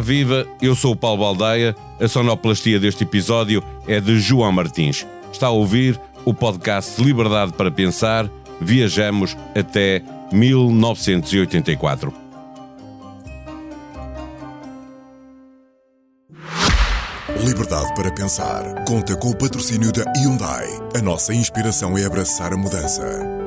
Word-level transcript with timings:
Viva! 0.00 0.46
Eu 0.60 0.74
sou 0.74 0.92
o 0.92 0.96
Paulo 0.96 1.22
Baldaia. 1.22 1.74
A 2.00 2.08
sonoplastia 2.08 2.78
deste 2.78 3.04
episódio 3.04 3.62
é 3.86 4.00
de 4.00 4.18
João 4.18 4.52
Martins. 4.52 5.06
Está 5.32 5.48
a 5.48 5.50
ouvir 5.50 6.00
o 6.24 6.32
podcast 6.32 7.02
Liberdade 7.02 7.52
para 7.52 7.70
Pensar. 7.70 8.30
Viajamos 8.60 9.36
até 9.54 10.02
1984. 10.32 12.12
Liberdade 17.44 17.94
para 17.94 18.12
Pensar 18.12 18.84
conta 18.84 19.16
com 19.16 19.30
o 19.30 19.36
patrocínio 19.36 19.92
da 19.92 20.04
Hyundai. 20.16 20.66
A 20.96 21.02
nossa 21.02 21.32
inspiração 21.32 21.96
é 21.96 22.04
abraçar 22.04 22.52
a 22.52 22.56
mudança. 22.56 23.02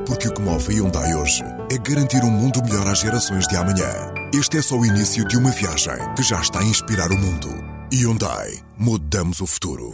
Porque 0.07 0.27
o 0.27 0.33
que 0.33 0.41
move 0.41 0.73
a 0.73 0.77
Hyundai 0.77 1.13
hoje 1.15 1.43
é 1.71 1.77
garantir 1.77 2.23
um 2.23 2.31
mundo 2.31 2.63
melhor 2.63 2.87
às 2.87 2.99
gerações 2.99 3.47
de 3.47 3.55
amanhã. 3.55 4.20
Este 4.33 4.59
é 4.59 4.61
só 4.61 4.77
o 4.79 4.85
início 4.85 5.27
de 5.27 5.35
uma 5.35 5.51
viagem 5.51 5.93
que 6.15 6.23
já 6.23 6.39
está 6.39 6.61
a 6.61 6.63
inspirar 6.63 7.11
o 7.11 7.17
mundo. 7.17 7.49
Hyundai. 7.93 8.61
Mudamos 8.77 9.41
o 9.41 9.45
futuro. 9.45 9.93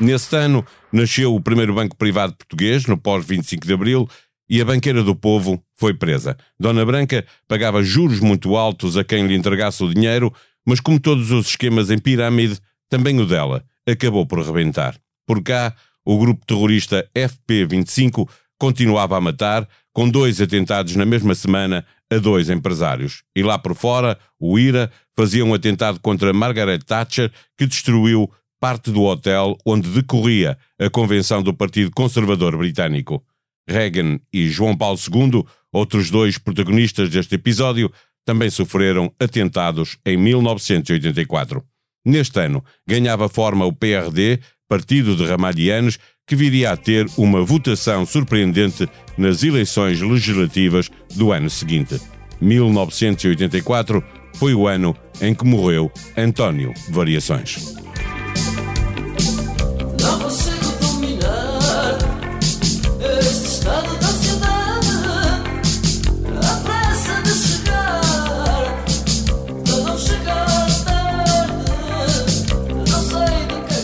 Nesse 0.00 0.34
ano, 0.34 0.66
nasceu 0.92 1.32
o 1.32 1.40
primeiro 1.40 1.72
banco 1.72 1.96
privado 1.96 2.34
português, 2.34 2.86
no 2.86 2.98
pós-25 2.98 3.64
de 3.64 3.72
Abril, 3.72 4.08
e 4.48 4.60
a 4.60 4.64
banqueira 4.64 5.04
do 5.04 5.14
povo 5.14 5.62
foi 5.76 5.94
presa. 5.94 6.36
Dona 6.58 6.84
Branca 6.84 7.24
pagava 7.46 7.84
juros 7.84 8.18
muito 8.18 8.56
altos 8.56 8.96
a 8.96 9.04
quem 9.04 9.24
lhe 9.28 9.36
entregasse 9.36 9.84
o 9.84 9.94
dinheiro, 9.94 10.34
mas 10.66 10.80
como 10.80 10.98
todos 10.98 11.30
os 11.30 11.50
esquemas 11.50 11.88
em 11.88 11.98
pirâmide, 11.98 12.58
também 12.88 13.20
o 13.20 13.26
dela 13.26 13.64
acabou 13.88 14.26
por 14.26 14.44
rebentar. 14.44 14.96
Por 15.24 15.40
cá, 15.40 15.72
o 16.04 16.18
grupo 16.18 16.44
terrorista 16.44 17.08
FP25 17.14 18.28
continuava 18.58 19.16
a 19.16 19.20
matar, 19.20 19.68
com 19.92 20.08
dois 20.08 20.40
atentados 20.40 20.94
na 20.96 21.04
mesma 21.04 21.34
semana 21.34 21.84
a 22.10 22.18
dois 22.18 22.50
empresários. 22.50 23.22
E 23.34 23.42
lá 23.42 23.58
por 23.58 23.74
fora, 23.74 24.18
o 24.38 24.58
IRA 24.58 24.90
fazia 25.16 25.44
um 25.44 25.54
atentado 25.54 26.00
contra 26.00 26.32
Margaret 26.32 26.80
Thatcher, 26.80 27.30
que 27.56 27.66
destruiu 27.66 28.30
parte 28.60 28.90
do 28.90 29.02
hotel 29.02 29.56
onde 29.64 29.88
decorria 29.88 30.58
a 30.78 30.90
convenção 30.90 31.42
do 31.42 31.54
Partido 31.54 31.90
Conservador 31.90 32.56
Britânico. 32.56 33.24
Reagan 33.68 34.18
e 34.32 34.48
João 34.48 34.76
Paulo 34.76 34.98
II, 34.98 35.44
outros 35.72 36.10
dois 36.10 36.38
protagonistas 36.38 37.08
deste 37.08 37.36
episódio, 37.36 37.90
também 38.24 38.50
sofreram 38.50 39.12
atentados 39.18 39.96
em 40.04 40.16
1984. 40.16 41.64
Neste 42.04 42.40
ano, 42.40 42.64
ganhava 42.86 43.28
forma 43.28 43.64
o 43.64 43.72
PRD, 43.72 44.40
Partido 44.68 45.16
de 45.16 45.24
Ramalhianos, 45.26 45.98
que 46.30 46.36
viria 46.36 46.70
a 46.70 46.76
ter 46.76 47.08
uma 47.16 47.42
votação 47.42 48.06
surpreendente 48.06 48.88
nas 49.18 49.42
eleições 49.42 50.00
legislativas 50.00 50.88
do 51.16 51.32
ano 51.32 51.50
seguinte. 51.50 52.00
1984 52.40 54.00
foi 54.34 54.54
o 54.54 54.68
ano 54.68 54.94
em 55.20 55.34
que 55.34 55.44
morreu 55.44 55.90
António 56.16 56.72
Variações. 56.88 57.74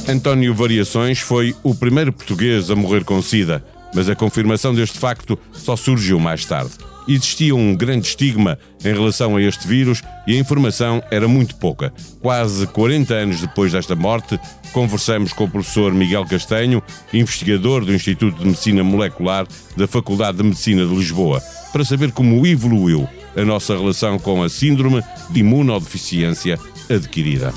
António 0.09 0.55
Variações 0.55 1.19
foi 1.19 1.55
o 1.65 1.75
primeiro 1.75 2.13
português 2.13 2.71
a 2.71 2.77
morrer 2.77 3.03
com 3.03 3.21
SIDA, 3.21 3.65
mas 3.93 4.09
a 4.09 4.15
confirmação 4.15 4.73
deste 4.73 4.99
facto 4.99 5.37
só 5.53 5.75
surgiu 5.75 6.21
mais 6.21 6.45
tarde. 6.45 6.71
Existia 7.09 7.55
um 7.55 7.75
grande 7.75 8.07
estigma 8.07 8.57
em 8.85 8.93
relação 8.93 9.37
a 9.37 9.43
este 9.43 9.67
vírus 9.67 10.03
e 10.25 10.37
a 10.37 10.39
informação 10.39 11.03
era 11.11 11.27
muito 11.27 11.57
pouca. 11.57 11.93
Quase 12.21 12.69
40 12.69 13.15
anos 13.15 13.41
depois 13.41 13.73
desta 13.73 13.97
morte, 13.97 14.39
conversamos 14.73 15.33
com 15.33 15.45
o 15.45 15.51
professor 15.51 15.93
Miguel 15.93 16.25
Castanho, 16.25 16.81
investigador 17.13 17.85
do 17.85 17.93
Instituto 17.93 18.39
de 18.39 18.47
Medicina 18.47 18.85
Molecular 18.85 19.47
da 19.77 19.89
Faculdade 19.89 20.39
de 20.39 20.45
Medicina 20.45 20.87
de 20.87 20.95
Lisboa, 20.95 21.43
para 21.73 21.85
saber 21.85 22.13
como 22.13 22.47
evoluiu 22.47 23.09
a 23.37 23.45
nossa 23.45 23.77
relação 23.77 24.21
com 24.21 24.43
a 24.43 24.49
síndrome 24.49 25.03
de 25.31 25.41
imunodeficiência 25.41 26.59
adquirida. 26.89 27.53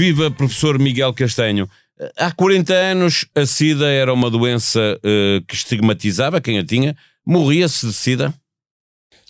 Viva 0.00 0.30
professor 0.30 0.78
Miguel 0.78 1.12
Castanho. 1.12 1.68
Há 2.16 2.32
40 2.32 2.72
anos 2.72 3.26
a 3.34 3.44
SIDA 3.44 3.84
era 3.84 4.14
uma 4.14 4.30
doença 4.30 4.80
uh, 4.96 5.44
que 5.46 5.54
estigmatizava 5.54 6.40
quem 6.40 6.58
a 6.58 6.64
tinha. 6.64 6.96
Morria-se 7.26 7.86
de 7.86 7.92
SIDA? 7.92 8.32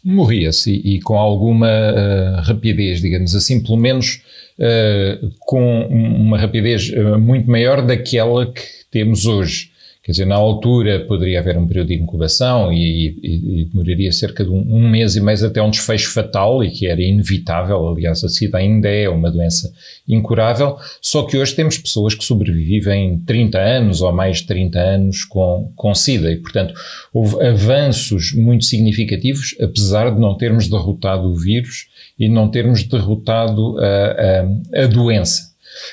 Morria-se 0.05 0.71
e, 0.71 0.95
e, 0.95 1.01
com 1.01 1.17
alguma 1.19 1.67
uh, 1.67 2.43
rapidez, 2.43 3.01
digamos 3.01 3.35
assim, 3.35 3.61
pelo 3.61 3.79
menos 3.79 4.23
uh, 4.61 5.29
com 5.41 5.89
uma 5.89 6.39
rapidez 6.39 6.89
muito 7.19 7.51
maior 7.51 7.85
daquela 7.85 8.47
que 8.47 8.63
temos 8.93 9.27
hoje. 9.27 9.73
Quer 10.03 10.13
dizer, 10.13 10.25
na 10.25 10.37
altura 10.37 11.05
poderia 11.07 11.41
haver 11.41 11.59
um 11.59 11.67
período 11.67 11.89
de 11.89 11.95
incubação 11.95 12.73
e, 12.73 13.19
e, 13.23 13.61
e 13.61 13.65
demoraria 13.67 14.11
cerca 14.11 14.43
de 14.43 14.51
um, 14.51 14.77
um, 14.77 14.89
mês 14.89 15.15
e 15.15 15.21
mês 15.21 15.45
até 15.45 15.63
um 15.63 15.71
desfecho 15.71 16.11
fatal 16.11 16.65
e 16.65 16.71
que 16.71 16.87
era 16.87 17.03
inevitável. 17.03 17.87
Aliás, 17.87 18.25
a 18.25 18.29
SIDA 18.31 18.57
ainda 18.57 18.89
é 18.89 19.11
uma 19.11 19.31
doença 19.31 19.71
incurável, 20.09 20.79
só 21.03 21.25
que 21.25 21.37
hoje 21.37 21.55
temos 21.55 21.77
pessoas 21.77 22.15
que 22.15 22.25
sobrevivem 22.25 23.19
30 23.27 23.59
anos 23.59 24.01
ou 24.01 24.11
mais 24.11 24.39
de 24.39 24.47
30 24.47 24.79
anos 24.81 25.25
com, 25.25 25.71
com 25.77 25.95
SIDA 25.95 26.33
e, 26.33 26.37
portanto, 26.37 26.73
houve 27.13 27.47
avanços 27.47 28.33
muito 28.33 28.65
significativos, 28.65 29.55
apesar 29.61 30.15
de 30.15 30.19
não 30.19 30.35
termos 30.35 30.67
derrotado 30.67 31.29
o 31.29 31.37
vírus 31.37 31.89
e 32.19 32.27
não 32.27 32.51
termos 32.51 32.85
derrotado 32.85 33.79
a, 33.79 34.81
a, 34.81 34.85
a 34.85 34.87
doença. 34.87 35.50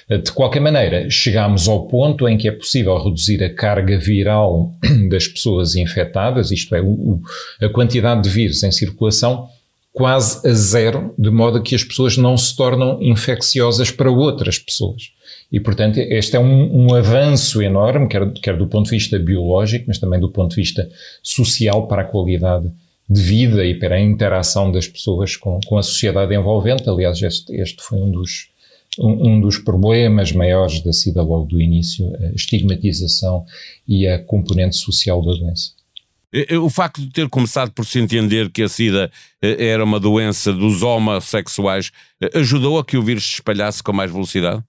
De 0.09 0.31
qualquer 0.31 0.59
maneira, 0.59 1.09
chegamos 1.09 1.67
ao 1.67 1.87
ponto 1.87 2.27
em 2.27 2.37
que 2.37 2.47
é 2.47 2.51
possível 2.51 2.97
reduzir 2.97 3.43
a 3.43 3.53
carga 3.53 3.97
viral 3.97 4.73
das 5.09 5.27
pessoas 5.27 5.75
infectadas, 5.75 6.51
isto 6.51 6.75
é, 6.75 6.81
o, 6.81 7.21
a 7.61 7.69
quantidade 7.69 8.23
de 8.23 8.29
vírus 8.29 8.63
em 8.63 8.71
circulação, 8.71 9.49
quase 9.97 10.47
a 10.47 10.53
zero, 10.53 11.13
de 11.17 11.31
modo 11.31 11.61
que 11.63 11.73
as 11.73 11.83
pessoas 11.83 12.17
não 12.17 12.37
se 12.37 12.55
tornam 12.55 13.01
infecciosas 13.01 13.89
para 13.89 14.11
outras 14.11 14.59
pessoas. 14.59 15.11
E, 15.51 15.59
portanto, 15.59 15.97
este 15.97 16.35
é 16.35 16.39
um, 16.39 16.85
um 16.85 16.93
avanço 16.93 17.61
enorme, 17.61 18.07
quer, 18.07 18.31
quer, 18.33 18.57
do 18.57 18.67
ponto 18.67 18.85
de 18.85 18.91
vista 18.91 19.17
biológico, 19.17 19.85
mas 19.87 19.97
também 19.97 20.19
do 20.19 20.29
ponto 20.29 20.51
de 20.51 20.57
vista 20.57 20.87
social 21.23 21.87
para 21.87 22.03
a 22.03 22.05
qualidade 22.05 22.69
de 23.09 23.21
vida 23.21 23.65
e 23.65 23.73
para 23.73 23.95
a 23.95 23.99
interação 23.99 24.71
das 24.71 24.87
pessoas 24.87 25.35
com, 25.35 25.59
com 25.65 25.77
a 25.77 25.83
sociedade 25.83 26.35
envolvente. 26.35 26.87
Aliás, 26.89 27.21
este, 27.21 27.55
este 27.55 27.81
foi 27.81 27.97
um 27.97 28.11
dos, 28.11 28.49
um, 28.99 29.29
um, 29.29 29.41
dos 29.41 29.57
problemas 29.57 30.31
maiores 30.31 30.81
da 30.81 30.93
SIDA 30.93 31.21
logo 31.21 31.45
do 31.45 31.61
início, 31.61 32.05
a 32.15 32.35
estigmatização 32.35 33.45
e 33.87 34.07
a 34.07 34.19
componente 34.19 34.75
social 34.75 35.23
da 35.23 35.33
doença. 35.33 35.71
O 36.61 36.69
facto 36.69 37.01
de 37.01 37.09
ter 37.09 37.29
começado 37.29 37.71
por 37.71 37.85
se 37.85 37.99
entender 37.99 38.49
que 38.49 38.61
a 38.61 38.67
SIDA 38.67 39.09
eh, 39.41 39.67
era 39.69 39.83
uma 39.83 39.99
doença 39.99 40.51
dos 40.51 40.83
homossexuais 40.83 41.91
eh, 42.21 42.29
ajudou 42.35 42.77
a 42.77 42.85
que 42.85 42.97
o 42.97 43.01
vírus 43.01 43.25
se 43.25 43.33
espalhasse 43.35 43.81
com 43.81 43.94
mais 43.94 44.11
velocidade? 44.11 44.61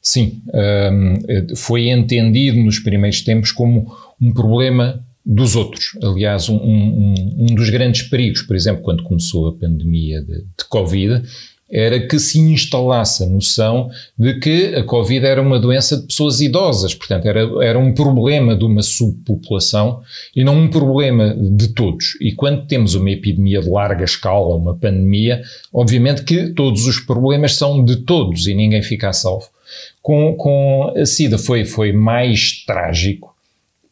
Sim, 0.00 0.40
um, 0.54 1.56
foi 1.56 1.88
entendido 1.88 2.58
nos 2.58 2.78
primeiros 2.78 3.22
tempos 3.22 3.50
como 3.50 3.92
um 4.20 4.32
problema 4.32 5.04
dos 5.26 5.56
outros. 5.56 5.98
Aliás, 6.00 6.48
um, 6.48 6.54
um, 6.54 7.14
um, 7.38 7.46
dos 7.46 7.68
grandes 7.70 8.02
perigos, 8.02 8.42
por 8.42 8.54
exemplo, 8.54 8.82
quando 8.84 9.02
começou 9.02 9.48
a 9.48 9.52
pandemia 9.52 10.22
de, 10.22 10.42
de 10.42 10.64
Covid, 10.68 11.28
era 11.70 12.06
que 12.06 12.18
se 12.18 12.38
instalasse 12.38 13.24
a 13.24 13.26
noção 13.26 13.90
de 14.16 14.38
que 14.38 14.74
a 14.74 14.84
Covid 14.84 15.26
era 15.26 15.42
uma 15.42 15.58
doença 15.58 15.96
de 15.96 16.06
pessoas 16.06 16.40
idosas, 16.40 16.94
portanto, 16.94 17.26
era, 17.26 17.40
era 17.62 17.78
um 17.78 17.92
problema 17.92 18.56
de 18.56 18.64
uma 18.64 18.82
subpopulação 18.82 20.00
e 20.34 20.44
não 20.44 20.56
um 20.56 20.68
problema 20.68 21.34
de 21.36 21.68
todos. 21.68 22.16
E 22.20 22.32
quando 22.32 22.66
temos 22.66 22.94
uma 22.94 23.10
epidemia 23.10 23.60
de 23.60 23.68
larga 23.68 24.04
escala, 24.04 24.54
uma 24.56 24.76
pandemia, 24.76 25.42
obviamente 25.72 26.22
que 26.22 26.48
todos 26.50 26.86
os 26.86 27.00
problemas 27.00 27.56
são 27.56 27.84
de 27.84 27.96
todos 27.96 28.46
e 28.46 28.54
ninguém 28.54 28.82
fica 28.82 29.08
a 29.08 29.12
salvo. 29.12 29.48
Com, 30.00 30.34
com 30.34 30.94
a 30.96 31.04
SIDA 31.04 31.36
foi, 31.36 31.64
foi 31.64 31.92
mais 31.92 32.64
trágico, 32.64 33.35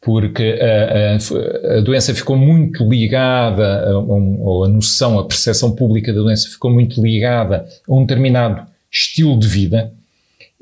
porque 0.05 0.59
a, 0.61 1.75
a, 1.75 1.79
a, 1.79 1.81
doença 1.81 2.15
ficou 2.15 2.37
muito 2.37 2.87
ligada, 2.89 3.91
a, 3.91 3.99
ou 3.99 4.65
a 4.65 4.69
noção, 4.69 5.19
a 5.19 5.25
percepção 5.25 5.75
pública 5.75 6.13
da 6.13 6.21
doença 6.21 6.49
ficou 6.49 6.71
muito 6.71 7.03
ligada 7.03 7.67
a 7.89 7.95
um 7.95 8.03
determinado 8.03 8.67
estilo 8.93 9.39
de 9.39 9.49
vida 9.49 9.93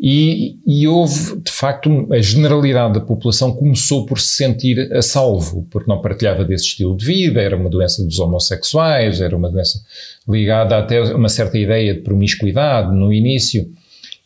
e, 0.05 0.59
e, 0.67 0.89
houve, 0.89 1.41
de 1.41 1.53
facto, 1.53 2.09
a 2.13 2.21
generalidade 2.21 2.95
da 2.95 3.01
população 3.01 3.55
começou 3.55 4.05
por 4.05 4.19
se 4.19 4.35
sentir 4.35 4.93
a 4.93 5.01
salvo, 5.01 5.65
porque 5.71 5.89
não 5.89 6.01
partilhava 6.01 6.45
desse 6.45 6.65
estilo 6.65 6.97
de 6.97 7.05
vida, 7.05 7.41
era 7.41 7.57
uma 7.57 7.71
doença 7.71 8.05
dos 8.05 8.19
homossexuais, 8.19 9.21
era 9.21 9.37
uma 9.37 9.49
doença 9.49 9.81
ligada 10.29 10.77
até 10.77 10.99
a 10.99 11.17
uma 11.17 11.29
certa 11.29 11.57
ideia 11.57 11.95
de 11.95 12.01
promiscuidade 12.01 12.93
no 12.93 13.13
início. 13.13 13.71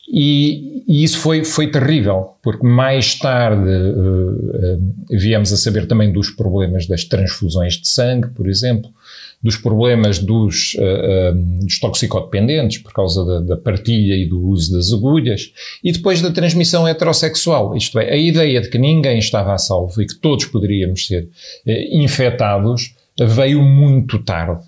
E, 0.09 0.85
e, 0.87 1.03
isso 1.03 1.19
foi, 1.19 1.45
foi 1.45 1.69
terrível, 1.69 2.31
porque 2.43 2.65
mais 2.65 3.17
tarde 3.19 3.69
uh, 3.69 4.77
uh, 4.77 4.95
viemos 5.11 5.53
a 5.53 5.57
saber 5.57 5.87
também 5.87 6.13
dos 6.13 6.31
problemas 6.31 6.87
das 6.87 7.05
transfusões 7.05 7.75
de 7.75 7.89
sangue, 7.89 8.29
por 8.29 8.49
exemplo, 8.49 8.89
dos 9.43 9.57
problemas 9.57 10.21
dos, 10.21 10.75
uh, 10.75 11.35
dos 11.61 11.81
toxicodependentes 11.81 12.79
por 12.79 12.93
causa 12.93 13.25
da, 13.25 13.41
da, 13.41 13.57
partilha 13.57 14.15
e 14.15 14.27
do 14.27 14.41
uso 14.41 14.73
das 14.77 14.93
agulhas, 14.93 15.53
e 15.83 15.91
depois 15.91 16.23
da 16.23 16.31
transmissão 16.31 16.87
heterossexual, 16.87 17.77
isto 17.77 17.99
é, 17.99 18.13
a 18.13 18.17
ideia 18.17 18.61
de 18.61 18.69
que 18.69 18.79
ninguém 18.79 19.19
estava 19.19 19.55
a 19.55 19.59
salvo 19.59 20.01
e 20.01 20.07
que 20.07 20.15
todos 20.15 20.45
poderíamos 20.47 21.07
ser 21.07 21.29
infectados 21.91 22.95
veio 23.21 23.61
muito 23.61 24.21
tarde. 24.21 24.63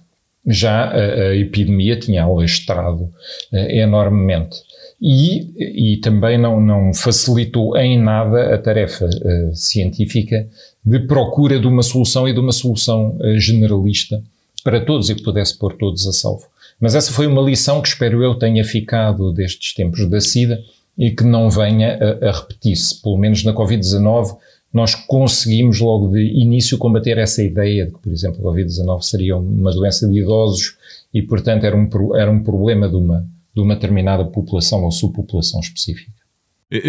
Já 0.46 0.84
a, 0.84 0.94
a 0.94 1.36
epidemia 1.36 1.96
tinha 1.96 2.24
alastrado 2.24 3.12
enormemente 3.52 4.67
e, 5.00 5.94
e 5.94 5.96
também 5.98 6.36
não, 6.36 6.60
não 6.60 6.92
facilitou 6.92 7.76
em 7.76 8.00
nada 8.00 8.54
a 8.54 8.58
tarefa 8.58 9.06
uh, 9.06 9.54
científica 9.54 10.48
de 10.84 10.98
procura 11.00 11.58
de 11.58 11.66
uma 11.66 11.82
solução 11.82 12.28
e 12.28 12.32
de 12.32 12.40
uma 12.40 12.52
solução 12.52 13.16
uh, 13.20 13.38
generalista 13.38 14.22
para 14.64 14.80
todos 14.84 15.08
e 15.08 15.14
que 15.14 15.22
pudesse 15.22 15.56
pôr 15.56 15.74
todos 15.74 16.06
a 16.06 16.12
salvo. 16.12 16.46
Mas 16.80 16.94
essa 16.94 17.12
foi 17.12 17.26
uma 17.26 17.42
lição 17.42 17.80
que 17.80 17.88
espero 17.88 18.22
eu 18.22 18.34
tenha 18.34 18.64
ficado 18.64 19.32
destes 19.32 19.72
tempos 19.74 20.08
da 20.08 20.20
SIDA 20.20 20.60
e 20.96 21.12
que 21.12 21.24
não 21.24 21.48
venha 21.48 21.96
a, 22.20 22.28
a 22.28 22.32
repetir-se. 22.32 23.00
Pelo 23.00 23.16
menos 23.16 23.44
na 23.44 23.52
Covid-19 23.52 24.36
nós 24.72 24.94
conseguimos 24.94 25.80
logo 25.80 26.08
de 26.08 26.20
início 26.20 26.76
combater 26.76 27.16
essa 27.18 27.42
ideia 27.42 27.86
de 27.86 27.92
que, 27.92 27.98
por 28.00 28.12
exemplo, 28.12 28.46
a 28.46 28.52
Covid-19 28.52 29.02
seria 29.02 29.36
uma 29.36 29.70
doença 29.70 30.06
de 30.06 30.18
idosos 30.18 30.76
e, 31.14 31.22
portanto, 31.22 31.64
era 31.64 31.76
um, 31.76 32.16
era 32.16 32.30
um 32.30 32.42
problema 32.42 32.88
de 32.88 32.96
uma 32.96 33.26
de 33.58 33.62
uma 33.62 33.74
determinada 33.74 34.24
população 34.24 34.84
ou 34.84 34.92
subpopulação 34.92 35.60
específica. 35.60 36.12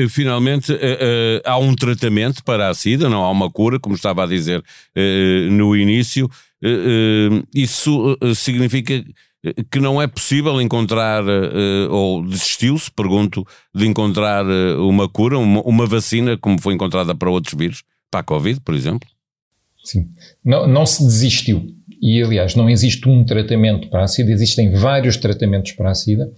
Finalmente, 0.10 0.77
há 1.44 1.57
um 1.57 1.74
tratamento 1.74 2.44
para 2.44 2.69
a 2.69 2.74
SIDA, 2.74 3.10
não 3.10 3.24
há 3.24 3.31
uma 3.31 3.50
cura, 3.50 3.80
como 3.80 3.95
estava 3.95 4.24
a 4.24 4.27
dizer 4.27 4.63
no 5.51 5.75
início. 5.75 6.30
Isso 7.54 8.18
significa 8.36 9.04
que 9.71 9.80
não 9.80 10.01
é 10.01 10.06
possível 10.06 10.62
encontrar, 10.62 11.24
ou 11.89 12.24
desistiu-se, 12.25 12.92
pergunto, 12.92 13.48
de 13.74 13.88
encontrar 13.88 14.45
uma 14.77 15.07
cura, 15.07 15.39
uma, 15.39 15.88
vacina, 15.88 16.38
como 16.38 16.62
foi 16.62 16.74
encontrada 16.74 17.15
para 17.15 17.31
outros 17.31 17.57
vírus, 17.57 17.81
para 18.12 18.19
a 18.19 18.24
Covid, 18.24 18.60
por 18.60 18.75
exemplo? 18.75 19.10
Sim, 19.83 20.10
não, 20.44 20.68
não 20.68 20.86
se 20.86 21.01
desistiu. 21.04 21.74
E, 22.01 22.22
aliás, 22.22 22.54
não 22.54 22.69
existe 22.69 23.07
um 23.07 23.24
tratamento 23.24 23.89
para 23.89 24.04
a 24.04 24.07
SIDA, 24.07 24.31
existem 24.31 24.74
vários 24.74 25.15
tratamentos 25.15 25.72
para 25.72 25.89
a 25.89 25.95
SIDA 25.95 26.30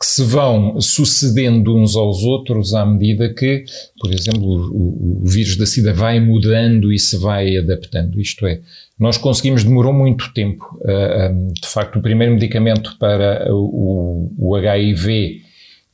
que 0.00 0.06
se 0.06 0.24
vão 0.24 0.80
sucedendo 0.80 1.76
uns 1.76 1.94
aos 1.94 2.22
outros 2.22 2.72
à 2.72 2.86
medida 2.86 3.34
que, 3.34 3.64
por 4.00 4.10
exemplo, 4.10 4.48
o, 4.48 5.24
o, 5.24 5.26
vírus 5.26 5.56
da 5.56 5.66
SIDA 5.66 5.92
vai 5.92 6.18
mudando 6.18 6.90
e 6.90 6.98
se 6.98 7.18
vai 7.18 7.58
adaptando. 7.58 8.18
Isto 8.18 8.46
é, 8.46 8.60
nós 8.98 9.18
conseguimos, 9.18 9.62
demorou 9.62 9.92
muito 9.92 10.32
tempo. 10.32 10.64
Uh, 10.80 11.52
de 11.52 11.68
facto, 11.68 11.98
o 11.98 12.02
primeiro 12.02 12.32
medicamento 12.32 12.96
para 12.98 13.46
o, 13.54 14.32
o 14.38 14.56
HIV 14.56 15.42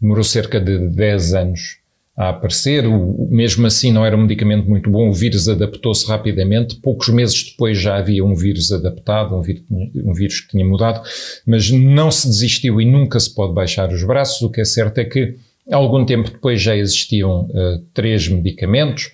demorou 0.00 0.23
cerca 0.23 0.61
de 0.61 0.88
10 0.88 1.35
anos 1.35 1.79
a 2.16 2.30
aparecer. 2.30 2.86
O, 2.86 3.28
mesmo 3.30 3.66
assim, 3.66 3.92
não 3.92 4.04
era 4.04 4.16
um 4.16 4.22
medicamento 4.22 4.68
muito 4.68 4.88
bom. 4.88 5.08
O 5.08 5.12
vírus 5.12 5.48
adaptou-se 5.48 6.06
rapidamente. 6.06 6.76
Poucos 6.76 7.08
meses 7.10 7.50
depois 7.50 7.78
já 7.78 7.96
havia 7.96 8.24
um 8.24 8.34
vírus 8.34 8.72
adaptado, 8.72 9.36
um 9.36 9.42
vírus, 9.42 9.62
um 9.70 10.14
vírus, 10.14 10.40
que 10.40 10.48
tinha 10.48 10.64
mudado, 10.64 11.02
mas 11.46 11.70
não 11.70 12.10
se 12.10 12.26
desistiu 12.26 12.80
e 12.80 12.84
nunca 12.86 13.20
se 13.20 13.34
pode 13.34 13.52
baixar 13.52 13.92
os 13.92 14.02
braços. 14.02 14.40
O 14.40 14.50
que 14.50 14.62
é 14.62 14.64
certo 14.64 14.98
é 14.98 15.04
que, 15.04 15.36
algum 15.70 16.06
tempo 16.06 16.30
depois, 16.30 16.62
já 16.62 16.74
existiam 16.74 17.42
uh, 17.50 17.78
três 17.92 18.26
medicamentos. 18.28 19.10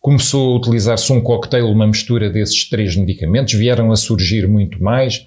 Começou 0.00 0.54
a 0.54 0.56
utilizar-se 0.56 1.12
um 1.12 1.20
cocktail, 1.20 1.66
uma 1.66 1.86
mistura 1.86 2.30
desses 2.30 2.68
três 2.68 2.96
medicamentos. 2.96 3.52
Vieram 3.54 3.92
a 3.92 3.96
surgir 3.96 4.46
muito 4.46 4.82
mais. 4.82 5.26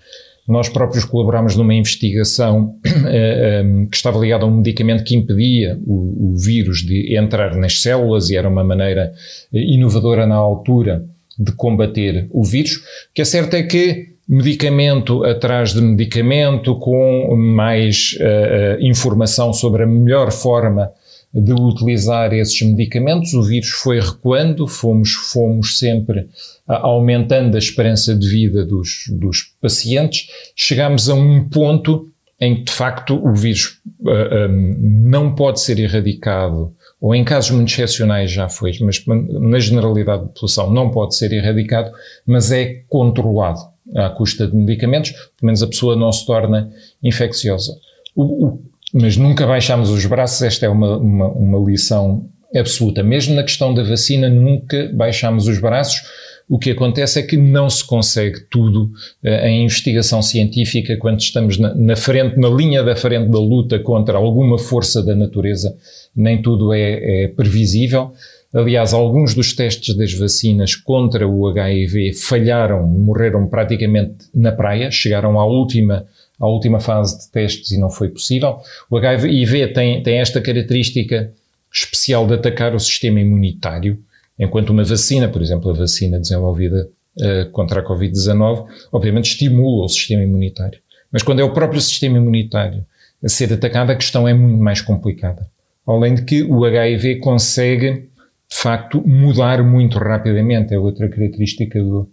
Nós 0.49 0.67
próprios 0.67 1.05
colaborámos 1.05 1.55
numa 1.55 1.75
investigação 1.75 2.75
eh, 2.83 3.61
eh, 3.61 3.85
que 3.89 3.95
estava 3.95 4.19
ligada 4.19 4.43
a 4.43 4.47
um 4.47 4.57
medicamento 4.57 5.03
que 5.03 5.15
impedia 5.15 5.79
o, 5.85 6.31
o, 6.31 6.35
vírus 6.35 6.79
de 6.79 7.15
entrar 7.15 7.55
nas 7.55 7.81
células 7.81 8.31
e 8.31 8.35
era 8.35 8.49
uma 8.49 8.63
maneira 8.63 9.13
eh, 9.53 9.59
inovadora 9.59 10.25
na 10.25 10.35
altura 10.35 11.05
de 11.37 11.51
combater 11.51 12.27
o 12.31 12.43
vírus. 12.43 12.77
O 12.77 13.13
que 13.13 13.21
é 13.21 13.25
certo 13.25 13.53
é 13.53 13.63
que 13.63 14.09
medicamento 14.27 15.23
atrás 15.23 15.73
de 15.73 15.81
medicamento, 15.81 16.75
com 16.75 17.35
mais 17.35 18.15
uh, 18.19 18.79
informação 18.79 19.51
sobre 19.51 19.83
a 19.83 19.87
melhor 19.87 20.31
forma 20.31 20.91
de 21.33 21.53
utilizar 21.53 22.33
esses 22.33 22.59
medicamentos, 22.61 23.33
o 23.33 23.43
vírus 23.43 23.69
foi 23.69 23.99
recuando, 23.99 24.67
fomos, 24.67 25.11
fomos 25.11 25.77
sempre 25.77 26.27
aumentando 26.67 27.55
a 27.55 27.59
esperança 27.59 28.15
de 28.15 28.27
vida 28.27 28.65
dos, 28.65 29.05
dos 29.09 29.53
pacientes, 29.61 30.27
chegamos 30.55 31.09
a 31.09 31.13
um 31.13 31.47
ponto 31.47 32.09
em 32.39 32.55
que, 32.55 32.63
de 32.63 32.71
facto, 32.71 33.15
o 33.15 33.33
vírus 33.35 33.79
uh, 34.01 34.09
ah, 34.09 34.47
um, 34.49 34.75
não 34.79 35.35
pode 35.35 35.59
ser 35.59 35.77
erradicado, 35.77 36.73
ou 37.01 37.13
em 37.13 37.23
casos 37.23 37.51
muito 37.51 37.69
excepcionais 37.69 38.31
já 38.31 38.47
foi, 38.47 38.71
mas 38.81 39.03
na 39.05 39.59
generalidade 39.59 40.23
da 40.23 40.27
população 40.29 40.71
não 40.71 40.89
pode 40.89 41.15
ser 41.15 41.31
erradicado, 41.33 41.91
mas 42.25 42.51
é 42.51 42.83
controlado 42.87 43.59
à 43.95 44.09
custa 44.09 44.47
de 44.47 44.55
medicamentos, 44.55 45.11
pelo 45.11 45.27
menos 45.43 45.61
a 45.61 45.67
pessoa 45.67 45.95
não 45.95 46.11
se 46.11 46.25
torna 46.25 46.71
infecciosa. 47.03 47.77
O, 48.15 48.59
mas 48.93 49.17
nunca 49.17 49.45
baixamos 49.45 49.89
os 49.89 50.05
braços, 50.05 50.41
esta 50.41 50.65
é 50.65 50.69
uma, 50.69 50.97
uma, 50.97 51.27
uma 51.27 51.69
lição 51.69 52.29
absoluta. 52.55 53.03
Mesmo 53.03 53.35
na 53.35 53.43
questão 53.43 53.73
da 53.73 53.83
vacina, 53.83 54.29
nunca 54.29 54.89
baixamos 54.93 55.47
os 55.47 55.59
braços. 55.59 56.01
O 56.47 56.57
que 56.57 56.71
acontece 56.71 57.19
é 57.19 57.23
que 57.23 57.37
não 57.37 57.69
se 57.69 57.85
consegue 57.85 58.39
tudo 58.49 58.85
uh, 59.23 59.29
em 59.45 59.63
investigação 59.63 60.19
científica 60.21 60.97
quando 60.97 61.19
estamos 61.19 61.59
na, 61.59 61.75
na, 61.75 61.95
frente, 61.95 62.39
na 62.39 62.49
linha 62.49 62.83
da 62.83 62.95
frente 62.95 63.29
da 63.29 63.37
luta 63.37 63.77
contra 63.77 64.17
alguma 64.17 64.57
força 64.57 65.03
da 65.03 65.15
natureza. 65.15 65.77
Nem 66.15 66.41
tudo 66.41 66.73
é, 66.73 67.25
é 67.25 67.27
previsível. 67.27 68.13
Aliás, 68.51 68.95
alguns 68.95 69.35
dos 69.35 69.53
testes 69.53 69.95
das 69.95 70.11
vacinas 70.11 70.75
contra 70.75 71.27
o 71.27 71.47
HIV 71.47 72.13
falharam, 72.13 72.83
morreram 72.87 73.47
praticamente 73.47 74.15
na 74.33 74.51
praia, 74.51 74.89
chegaram 74.89 75.39
à 75.39 75.45
última 75.45 76.07
à 76.39 76.47
última 76.47 76.79
fase 76.79 77.19
de 77.19 77.31
testes 77.31 77.71
e 77.71 77.79
não 77.79 77.89
foi 77.89 78.09
possível. 78.09 78.59
O 78.89 78.97
HIV 78.97 79.67
tem, 79.73 80.01
tem 80.01 80.19
esta 80.19 80.39
característica 80.39 81.31
especial 81.71 82.25
de 82.25 82.33
atacar 82.35 82.73
o 82.73 82.79
sistema 82.79 83.19
imunitário, 83.19 83.99
enquanto 84.37 84.69
uma 84.69 84.83
vacina, 84.83 85.27
por 85.27 85.41
exemplo, 85.41 85.69
a 85.69 85.73
vacina 85.73 86.19
desenvolvida 86.19 86.89
uh, 87.17 87.49
contra 87.51 87.81
a 87.81 87.83
Covid-19, 87.83 88.65
obviamente 88.91 89.31
estimula 89.31 89.85
o 89.85 89.89
sistema 89.89 90.23
imunitário. 90.23 90.79
Mas 91.11 91.23
quando 91.23 91.39
é 91.39 91.43
o 91.43 91.53
próprio 91.53 91.81
sistema 91.81 92.17
imunitário 92.17 92.85
a 93.23 93.27
ser 93.27 93.51
atacado, 93.51 93.91
a 93.91 93.95
questão 93.95 94.27
é 94.27 94.33
muito 94.33 94.61
mais 94.61 94.81
complicada. 94.81 95.47
Além 95.85 96.15
de 96.15 96.23
que 96.23 96.43
o 96.43 96.63
HIV 96.65 97.17
consegue, 97.17 98.09
de 98.49 98.55
facto, 98.55 99.05
mudar 99.05 99.63
muito 99.63 99.97
rapidamente, 99.97 100.73
é 100.73 100.79
outra 100.79 101.09
característica 101.09 101.81
do, 101.83 102.09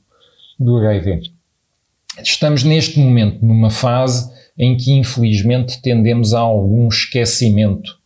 do 0.59 0.79
HIV. 0.79 1.36
Estamos 2.23 2.65
neste 2.65 2.99
momento 2.99 3.45
numa 3.45 3.71
fase 3.71 4.31
em 4.59 4.77
que, 4.77 4.93
infelizmente, 4.93 5.81
tendemos 5.83 6.33
a 6.33 6.41
algum 6.41 6.89
esquecimento 6.89 7.99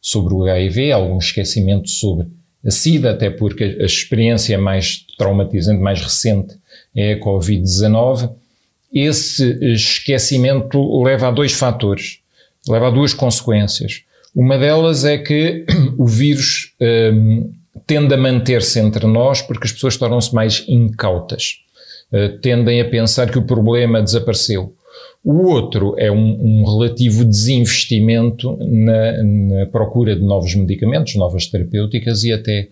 sobre 0.00 0.34
o 0.34 0.44
HIV, 0.44 0.92
algum 0.92 1.18
esquecimento 1.18 1.90
sobre 1.90 2.28
a 2.64 2.70
SIDA, 2.70 3.10
até 3.10 3.28
porque 3.28 3.64
a 3.80 3.84
experiência 3.84 4.56
mais 4.56 5.04
traumatizante, 5.18 5.80
mais 5.80 6.00
recente, 6.00 6.56
é 6.94 7.14
a 7.14 7.20
Covid-19. 7.20 8.30
Esse 8.92 9.58
esquecimento 9.72 11.02
leva 11.02 11.28
a 11.28 11.30
dois 11.32 11.52
fatores, 11.52 12.20
leva 12.68 12.88
a 12.88 12.90
duas 12.90 13.12
consequências. 13.12 14.02
Uma 14.34 14.58
delas 14.58 15.04
é 15.04 15.18
que 15.18 15.66
o 15.98 16.06
vírus 16.06 16.72
um, 16.80 17.52
tende 17.86 18.14
a 18.14 18.16
manter-se 18.16 18.78
entre 18.78 19.06
nós 19.06 19.42
porque 19.42 19.66
as 19.66 19.72
pessoas 19.72 19.96
tornam-se 19.96 20.34
mais 20.34 20.64
incautas. 20.68 21.65
Eh, 22.12 22.28
tendem 22.40 22.80
a 22.80 22.88
pensar 22.88 23.30
que 23.30 23.38
o 23.38 23.46
problema 23.46 24.00
desapareceu. 24.00 24.74
O 25.24 25.48
outro 25.48 25.94
é 25.98 26.10
um, 26.10 26.38
um 26.40 26.64
relativo 26.64 27.24
desinvestimento 27.24 28.56
na, 28.60 29.22
na, 29.24 29.66
procura 29.66 30.14
de 30.14 30.22
novos 30.22 30.54
medicamentos, 30.54 31.16
novas 31.16 31.48
terapêuticas 31.48 32.22
e 32.22 32.32
até 32.32 32.68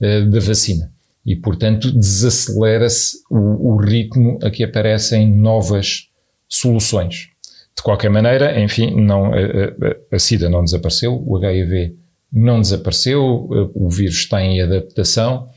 uh, 0.00 0.30
da 0.30 0.40
vacina. 0.40 0.90
E, 1.24 1.36
portanto, 1.36 1.92
desacelera-se 1.92 3.18
o, 3.30 3.74
o, 3.74 3.76
ritmo 3.76 4.38
a 4.42 4.50
que 4.50 4.64
aparecem 4.64 5.30
novas 5.30 6.08
soluções. 6.48 7.28
De 7.76 7.82
qualquer 7.82 8.08
maneira, 8.08 8.58
enfim, 8.58 8.98
não, 8.98 9.26
a, 9.26 9.36
a, 9.36 10.16
a 10.16 10.18
SIDA 10.18 10.48
não 10.48 10.64
desapareceu, 10.64 11.22
o 11.26 11.36
HIV 11.36 11.94
não 12.32 12.60
desapareceu, 12.62 13.70
o 13.74 13.90
vírus 13.90 14.16
está 14.16 14.42
em 14.42 14.62
adaptação 14.62 15.50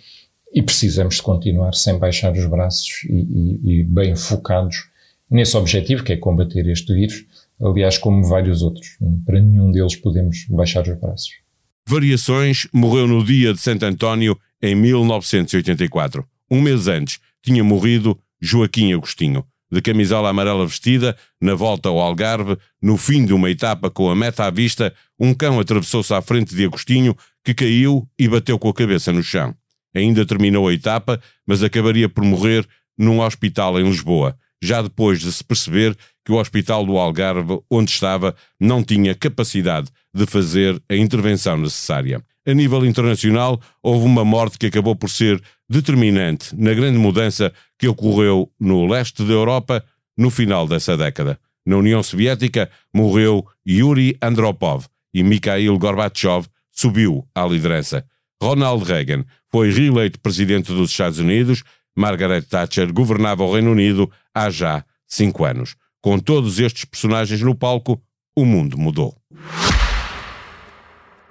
e 0.53 0.61
precisamos 0.61 1.15
de 1.15 1.21
continuar 1.21 1.73
sem 1.73 1.97
baixar 1.97 2.33
os 2.33 2.45
braços 2.45 3.03
e, 3.09 3.13
e, 3.13 3.59
e, 3.63 3.83
bem 3.83 4.15
focados 4.15 4.89
nesse 5.29 5.55
objetivo, 5.55 6.03
que 6.03 6.13
é 6.13 6.17
combater 6.17 6.67
este 6.67 6.93
vírus, 6.93 7.25
aliás, 7.61 7.97
como 7.97 8.23
vários 8.23 8.61
outros. 8.61 8.97
Para 9.25 9.39
nenhum 9.39 9.71
deles 9.71 9.95
podemos 9.95 10.45
baixar 10.49 10.87
os 10.87 10.99
braços. 10.99 11.31
Variações 11.87 12.67
morreu 12.73 13.07
no 13.07 13.23
dia 13.23 13.53
de 13.53 13.59
Santo 13.59 13.85
António 13.85 14.37
em 14.61 14.75
1984. 14.75 16.25
Um 16.49 16.61
mês 16.61 16.87
antes 16.87 17.19
tinha 17.41 17.63
morrido 17.63 18.19
Joaquim 18.41 18.93
Agostinho, 18.93 19.45
de 19.71 19.81
camisola 19.81 20.29
amarela 20.29 20.67
vestida, 20.67 21.15
na 21.39 21.55
volta 21.55 21.87
ao 21.87 21.99
Algarve, 21.99 22.57
no 22.81 22.97
fim 22.97 23.25
de 23.25 23.33
uma 23.33 23.49
etapa 23.49 23.89
com 23.89 24.09
a 24.09 24.15
meta 24.15 24.45
à 24.45 24.51
vista, 24.51 24.93
um 25.17 25.33
cão 25.33 25.59
atravessou-se 25.59 26.13
à 26.13 26.21
frente 26.21 26.53
de 26.53 26.65
Agostinho, 26.65 27.15
que 27.43 27.53
caiu 27.53 28.07
e 28.19 28.27
bateu 28.27 28.59
com 28.59 28.69
a 28.69 28.73
cabeça 28.73 29.13
no 29.13 29.23
chão. 29.23 29.55
Ainda 29.93 30.25
terminou 30.25 30.67
a 30.67 30.73
etapa, 30.73 31.21
mas 31.45 31.63
acabaria 31.63 32.07
por 32.07 32.23
morrer 32.23 32.67
num 32.97 33.19
hospital 33.21 33.79
em 33.79 33.83
Lisboa, 33.83 34.37
já 34.61 34.81
depois 34.81 35.19
de 35.19 35.31
se 35.31 35.43
perceber 35.43 35.97
que 36.25 36.31
o 36.31 36.35
hospital 36.35 36.85
do 36.85 36.97
Algarve, 36.97 37.59
onde 37.69 37.91
estava, 37.91 38.35
não 38.59 38.83
tinha 38.83 39.15
capacidade 39.15 39.89
de 40.13 40.25
fazer 40.25 40.81
a 40.89 40.95
intervenção 40.95 41.57
necessária. 41.57 42.23
A 42.45 42.53
nível 42.53 42.85
internacional, 42.85 43.59
houve 43.83 44.05
uma 44.05 44.25
morte 44.25 44.57
que 44.57 44.67
acabou 44.67 44.95
por 44.95 45.09
ser 45.09 45.41
determinante 45.69 46.55
na 46.55 46.73
grande 46.73 46.97
mudança 46.97 47.53
que 47.77 47.87
ocorreu 47.87 48.51
no 48.59 48.87
leste 48.87 49.23
da 49.23 49.33
Europa 49.33 49.83
no 50.17 50.29
final 50.29 50.67
dessa 50.67 50.97
década. 50.97 51.39
Na 51.65 51.77
União 51.77 52.01
Soviética 52.01 52.69
morreu 52.93 53.45
Yuri 53.67 54.17
Andropov 54.21 54.85
e 55.13 55.23
Mikhail 55.23 55.77
Gorbachev 55.77 56.47
subiu 56.71 57.27
à 57.35 57.45
liderança. 57.45 58.03
Ronald 58.41 58.83
Reagan 58.83 59.23
foi 59.51 59.71
reeleito 59.71 60.19
presidente 60.19 60.73
dos 60.73 60.89
Estados 60.89 61.19
Unidos, 61.19 61.63
Margaret 61.95 62.41
Thatcher 62.41 62.91
governava 62.91 63.43
o 63.43 63.53
Reino 63.53 63.71
Unido 63.71 64.09
há 64.33 64.49
já 64.49 64.83
cinco 65.07 65.45
anos. 65.45 65.75
Com 66.01 66.17
todos 66.17 66.59
estes 66.59 66.85
personagens 66.85 67.41
no 67.41 67.53
palco, 67.53 68.01
o 68.35 68.43
mundo 68.43 68.77
mudou. 68.77 69.15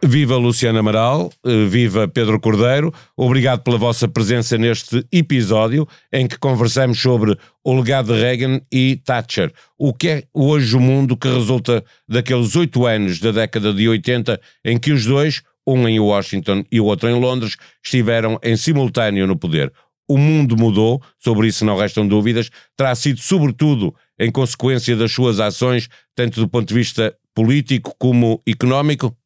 Viva 0.02 0.36
Luciana 0.36 0.80
Amaral, 0.80 1.30
eh, 1.44 1.66
viva 1.66 2.08
Pedro 2.08 2.40
Cordeiro, 2.40 2.92
obrigado 3.14 3.62
pela 3.62 3.76
vossa 3.76 4.08
presença 4.08 4.56
neste 4.56 5.04
episódio 5.12 5.86
em 6.10 6.26
que 6.26 6.38
conversamos 6.38 6.98
sobre 6.98 7.36
o 7.62 7.74
legado 7.74 8.14
de 8.14 8.18
Reagan 8.18 8.62
e 8.72 8.96
Thatcher. 9.04 9.52
O 9.78 9.92
que 9.92 10.08
é 10.08 10.24
hoje 10.32 10.74
o 10.74 10.80
mundo 10.80 11.18
que 11.18 11.28
resulta 11.28 11.84
daqueles 12.08 12.56
oito 12.56 12.86
anos 12.86 13.20
da 13.20 13.30
década 13.30 13.74
de 13.74 13.88
80 13.88 14.40
em 14.64 14.78
que 14.78 14.90
os 14.90 15.04
dois, 15.04 15.42
um 15.66 15.86
em 15.88 16.00
Washington 16.00 16.64
e 16.70 16.80
o 16.80 16.86
outro 16.86 17.08
em 17.08 17.18
Londres, 17.18 17.56
estiveram 17.84 18.38
em 18.42 18.56
simultâneo 18.56 19.26
no 19.26 19.36
poder. 19.36 19.72
O 20.08 20.18
mundo 20.18 20.56
mudou, 20.56 21.00
sobre 21.18 21.46
isso 21.46 21.64
não 21.64 21.76
restam 21.76 22.06
dúvidas, 22.06 22.50
terá 22.76 22.94
sido 22.94 23.20
sobretudo 23.20 23.94
em 24.18 24.30
consequência 24.30 24.96
das 24.96 25.12
suas 25.12 25.38
ações, 25.38 25.88
tanto 26.16 26.40
do 26.40 26.48
ponto 26.48 26.66
de 26.66 26.74
vista 26.74 27.14
político 27.34 27.94
como 27.98 28.42
económico? 28.46 29.16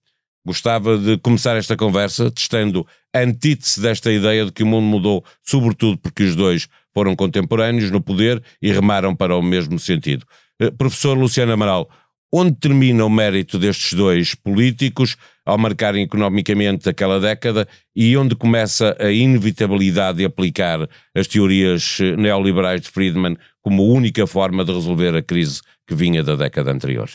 Gostava 0.47 0.99
de 0.99 1.17
começar 1.19 1.57
esta 1.57 1.75
conversa 1.75 2.31
testando 2.31 2.87
a 3.15 3.21
antítese 3.21 3.81
desta 3.81 4.13
ideia 4.13 4.45
de 4.45 4.53
que 4.53 4.63
o 4.63 4.67
mundo 4.67 4.85
mudou, 4.85 5.25
sobretudo 5.43 5.97
porque 5.97 6.23
os 6.23 6.37
dois 6.37 6.69
foram 6.93 7.17
contemporâneos 7.17 7.91
no 7.91 8.01
poder 8.01 8.43
e 8.61 8.71
remaram 8.71 9.17
para 9.17 9.35
o 9.35 9.43
mesmo 9.43 9.79
sentido. 9.79 10.27
Eh, 10.61 10.71
professor 10.71 11.17
Luciano 11.17 11.53
Amaral, 11.53 11.89
onde 12.37 12.57
termina 12.57 13.05
o 13.05 13.09
mérito 13.09 13.61
destes 13.61 13.93
dois 13.93 14.35
políticos 14.35 15.17
ao 15.47 15.57
marcarem 15.57 16.03
economicamente 16.03 16.89
aquela 16.89 17.21
década 17.21 17.69
e 17.95 18.17
onde 18.17 18.35
começa 18.35 18.97
a 18.99 19.09
inevitabilidade 19.09 20.19
de 20.19 20.25
aplicar 20.25 20.89
as 21.15 21.29
teorias 21.29 21.99
eh, 22.01 22.17
neoliberais 22.17 22.81
de 22.81 22.89
Friedman 22.89 23.37
como 23.63 23.87
única 23.87 24.27
forma 24.27 24.65
de 24.65 24.73
resolver 24.73 25.15
a 25.15 25.23
crise 25.23 25.61
que 25.87 25.95
vinha 25.95 26.25
da 26.25 26.35
década 26.35 26.73
anterior? 26.73 27.09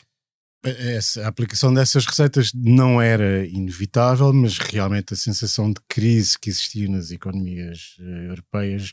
Essa, 0.62 1.24
a 1.24 1.28
aplicação 1.30 1.74
dessas 1.74 2.06
receitas 2.06 2.52
não 2.54 3.02
era 3.02 3.48
inevitável, 3.48 4.34
mas 4.34 4.58
realmente 4.58 5.14
a 5.14 5.18
sensação 5.18 5.70
de 5.72 5.80
crise 5.88 6.38
que 6.38 6.50
existia 6.50 6.90
nas 6.90 7.12
economias 7.12 7.96
uh, 7.98 8.28
europeias, 8.28 8.92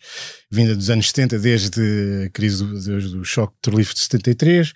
vinda 0.48 0.76
dos 0.76 0.90
anos 0.90 1.08
70, 1.08 1.40
desde 1.40 2.24
a 2.24 2.30
crise 2.30 2.64
do, 2.64 2.80
desde 2.80 3.24
choque 3.24 3.54
petrolífero 3.60 3.96
de 3.96 4.02
73, 4.02 4.72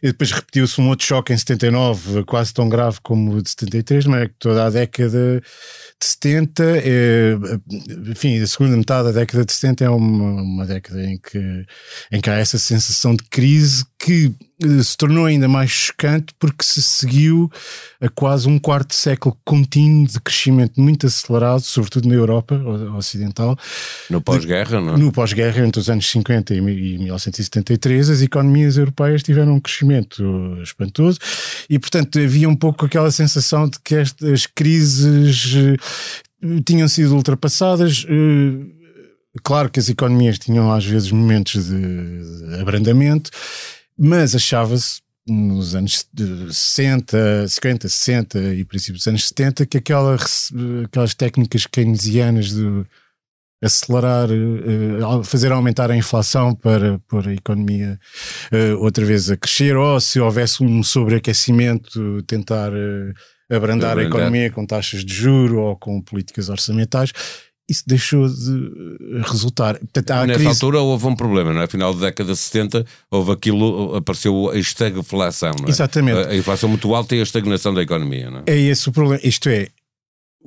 e 0.00 0.06
depois 0.06 0.30
repetiu-se 0.30 0.80
um 0.80 0.88
outro 0.88 1.04
choque 1.04 1.32
em 1.32 1.36
79, 1.36 2.22
quase 2.22 2.54
tão 2.54 2.68
grave 2.68 2.98
como 3.02 3.34
o 3.34 3.42
de 3.42 3.50
73, 3.50 4.06
mas 4.06 4.22
é? 4.22 4.28
Que 4.28 4.34
toda 4.38 4.64
a 4.64 4.70
década 4.70 5.42
de 6.00 6.06
70, 6.06 6.62
é, 6.64 7.36
enfim, 8.10 8.40
a 8.40 8.46
segunda 8.46 8.76
metade 8.76 9.08
da 9.08 9.20
década 9.20 9.44
de 9.44 9.52
70 9.52 9.84
é 9.84 9.90
uma, 9.90 10.42
uma 10.42 10.66
década 10.66 11.02
em 11.02 11.18
que, 11.18 11.66
em 12.12 12.20
que 12.20 12.30
há 12.30 12.34
essa 12.34 12.58
sensação 12.58 13.16
de 13.16 13.24
crise 13.24 13.84
que 13.98 14.26
eh, 14.26 14.47
se 14.82 14.96
tornou 14.96 15.26
ainda 15.26 15.46
mais 15.46 15.70
chocante 15.70 16.34
porque 16.38 16.64
se 16.64 16.82
seguiu 16.82 17.50
a 18.00 18.08
quase 18.08 18.48
um 18.48 18.58
quarto 18.58 18.88
de 18.88 18.96
século 18.96 19.36
contínuo 19.44 20.06
de 20.06 20.20
crescimento 20.20 20.80
muito 20.80 21.06
acelerado, 21.06 21.60
sobretudo 21.60 22.08
na 22.08 22.14
Europa 22.14 22.56
ocidental. 22.96 23.56
No 24.10 24.20
pós-guerra, 24.20 24.80
não 24.80 24.94
é? 24.94 24.96
No 24.96 25.12
pós-guerra, 25.12 25.64
entre 25.64 25.80
os 25.80 25.88
anos 25.88 26.08
50 26.10 26.54
e 26.54 26.60
1973, 26.60 28.10
as 28.10 28.20
economias 28.20 28.76
europeias 28.76 29.22
tiveram 29.22 29.54
um 29.54 29.60
crescimento 29.60 30.58
espantoso 30.62 31.18
e, 31.70 31.78
portanto, 31.78 32.18
havia 32.18 32.48
um 32.48 32.56
pouco 32.56 32.86
aquela 32.86 33.10
sensação 33.10 33.68
de 33.68 33.78
que 33.80 33.94
estas 33.94 34.46
crises 34.46 35.54
eh, 35.54 35.76
tinham 36.64 36.88
sido 36.88 37.14
ultrapassadas. 37.14 38.04
Eh, 38.08 38.78
claro 39.42 39.70
que 39.70 39.78
as 39.78 39.88
economias 39.88 40.38
tinham 40.38 40.72
às 40.72 40.84
vezes 40.84 41.12
momentos 41.12 41.68
de 41.68 42.60
abrandamento, 42.60 43.30
mas 43.98 44.34
achava-se 44.34 45.00
nos 45.26 45.74
anos 45.74 46.08
60, 46.50 47.48
50, 47.48 47.88
60 47.88 48.38
e 48.54 48.64
princípios 48.64 49.00
dos 49.00 49.08
anos 49.08 49.28
70 49.28 49.66
que 49.66 49.78
aquela, 49.78 50.16
aquelas 50.84 51.14
técnicas 51.14 51.66
keynesianas 51.66 52.50
de 52.54 52.86
acelerar, 53.62 54.28
eh, 54.30 55.24
fazer 55.24 55.50
aumentar 55.50 55.90
a 55.90 55.96
inflação 55.96 56.54
para 56.54 56.98
pôr 57.08 57.28
a 57.28 57.34
economia 57.34 57.98
eh, 58.52 58.72
outra 58.74 59.04
vez 59.04 59.30
a 59.30 59.36
crescer, 59.36 59.76
ou 59.76 60.00
se 60.00 60.20
houvesse 60.20 60.62
um 60.62 60.82
sobreaquecimento, 60.82 62.22
tentar 62.22 62.72
eh, 62.72 63.12
abrandar 63.50 63.98
a 63.98 64.04
economia 64.04 64.50
com 64.50 64.64
taxas 64.64 65.04
de 65.04 65.12
juro 65.12 65.60
ou 65.60 65.76
com 65.76 66.00
políticas 66.00 66.48
orçamentais 66.48 67.12
isso 67.68 67.84
deixou 67.86 68.26
de 68.26 69.20
resultar. 69.26 69.78
Portanto, 69.78 70.26
Nessa 70.26 70.34
crise... 70.34 70.48
altura 70.48 70.80
houve 70.80 71.06
um 71.06 71.14
problema, 71.14 71.52
não 71.52 71.60
é? 71.60 71.66
Final 71.66 71.92
da 71.92 72.06
década 72.06 72.32
de 72.32 72.38
70 72.38 72.86
houve 73.10 73.32
aquilo, 73.32 73.94
apareceu 73.96 74.50
a 74.50 74.58
estagflação, 74.58 75.54
não 75.60 75.66
é? 75.66 75.70
Exatamente. 75.70 76.28
A, 76.28 76.34
inflação 76.34 76.68
muito 76.68 76.94
alta 76.94 77.14
e 77.14 77.20
a 77.20 77.22
estagnação 77.22 77.74
da 77.74 77.82
economia, 77.82 78.30
não 78.30 78.38
é? 78.38 78.42
É 78.46 78.56
esse 78.56 78.88
o 78.88 78.92
problema. 78.92 79.20
Isto 79.22 79.50
é, 79.50 79.68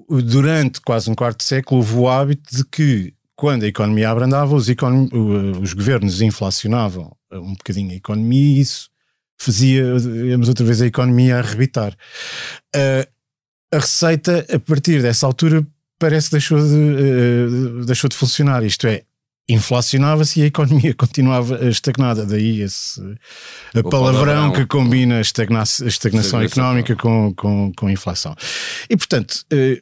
durante 0.10 0.82
quase 0.82 1.12
um 1.12 1.16
quarto 1.16 1.40
de 1.40 1.44
século 1.44 1.82
houve 1.82 1.96
o 1.96 2.10
hábito 2.10 2.56
de 2.56 2.66
que 2.66 3.13
quando 3.36 3.63
a 3.63 3.68
economia 3.68 4.10
abrandava, 4.10 4.56
os, 4.56 4.68
econom... 4.68 5.08
os 5.62 5.74
governos 5.74 6.22
inflacionavam 6.22 7.16
um 7.32 7.54
bocadinho 7.54 7.92
a 7.92 7.96
economia 7.96 8.58
e 8.58 8.60
isso 8.60 8.90
fazia, 9.40 9.96
digamos, 10.00 10.48
outra 10.48 10.66
vez 10.66 10.82
a 10.82 10.86
economia 10.86 11.38
a 11.38 11.40
arrebitar. 11.40 11.94
Uh, 12.75 13.10
a 13.74 13.80
receita, 13.80 14.46
a 14.54 14.60
partir 14.60 15.01
dessa 15.01 15.25
altura, 15.25 15.66
parece 16.01 16.27
que 16.27 16.31
deixou 16.31 16.58
de, 16.58 16.74
uh, 16.74 17.86
deixou 17.86 18.10
de 18.10 18.15
funcionar. 18.15 18.63
Isto 18.63 18.88
é, 18.88 19.03
inflacionava-se 19.48 20.39
e 20.39 20.43
a 20.43 20.48
economia 20.48 20.96
continuava 20.98 21.70
estagnada. 21.70 22.25
Daí 22.25 22.62
esse 22.62 23.00
o 23.00 23.84
palavrão, 23.84 23.91
palavrão 23.91 24.51
que 24.51 24.65
combina 24.65 25.20
a, 25.20 25.22
estagna 25.22 25.62
estagnação 25.86 26.41
económica 26.41 26.96
com, 26.96 27.31
com, 27.36 27.72
com 27.77 27.88
a 27.88 27.91
inflação. 27.91 28.36
E 28.89 28.98
portanto. 28.98 29.46
Uh, 29.53 29.79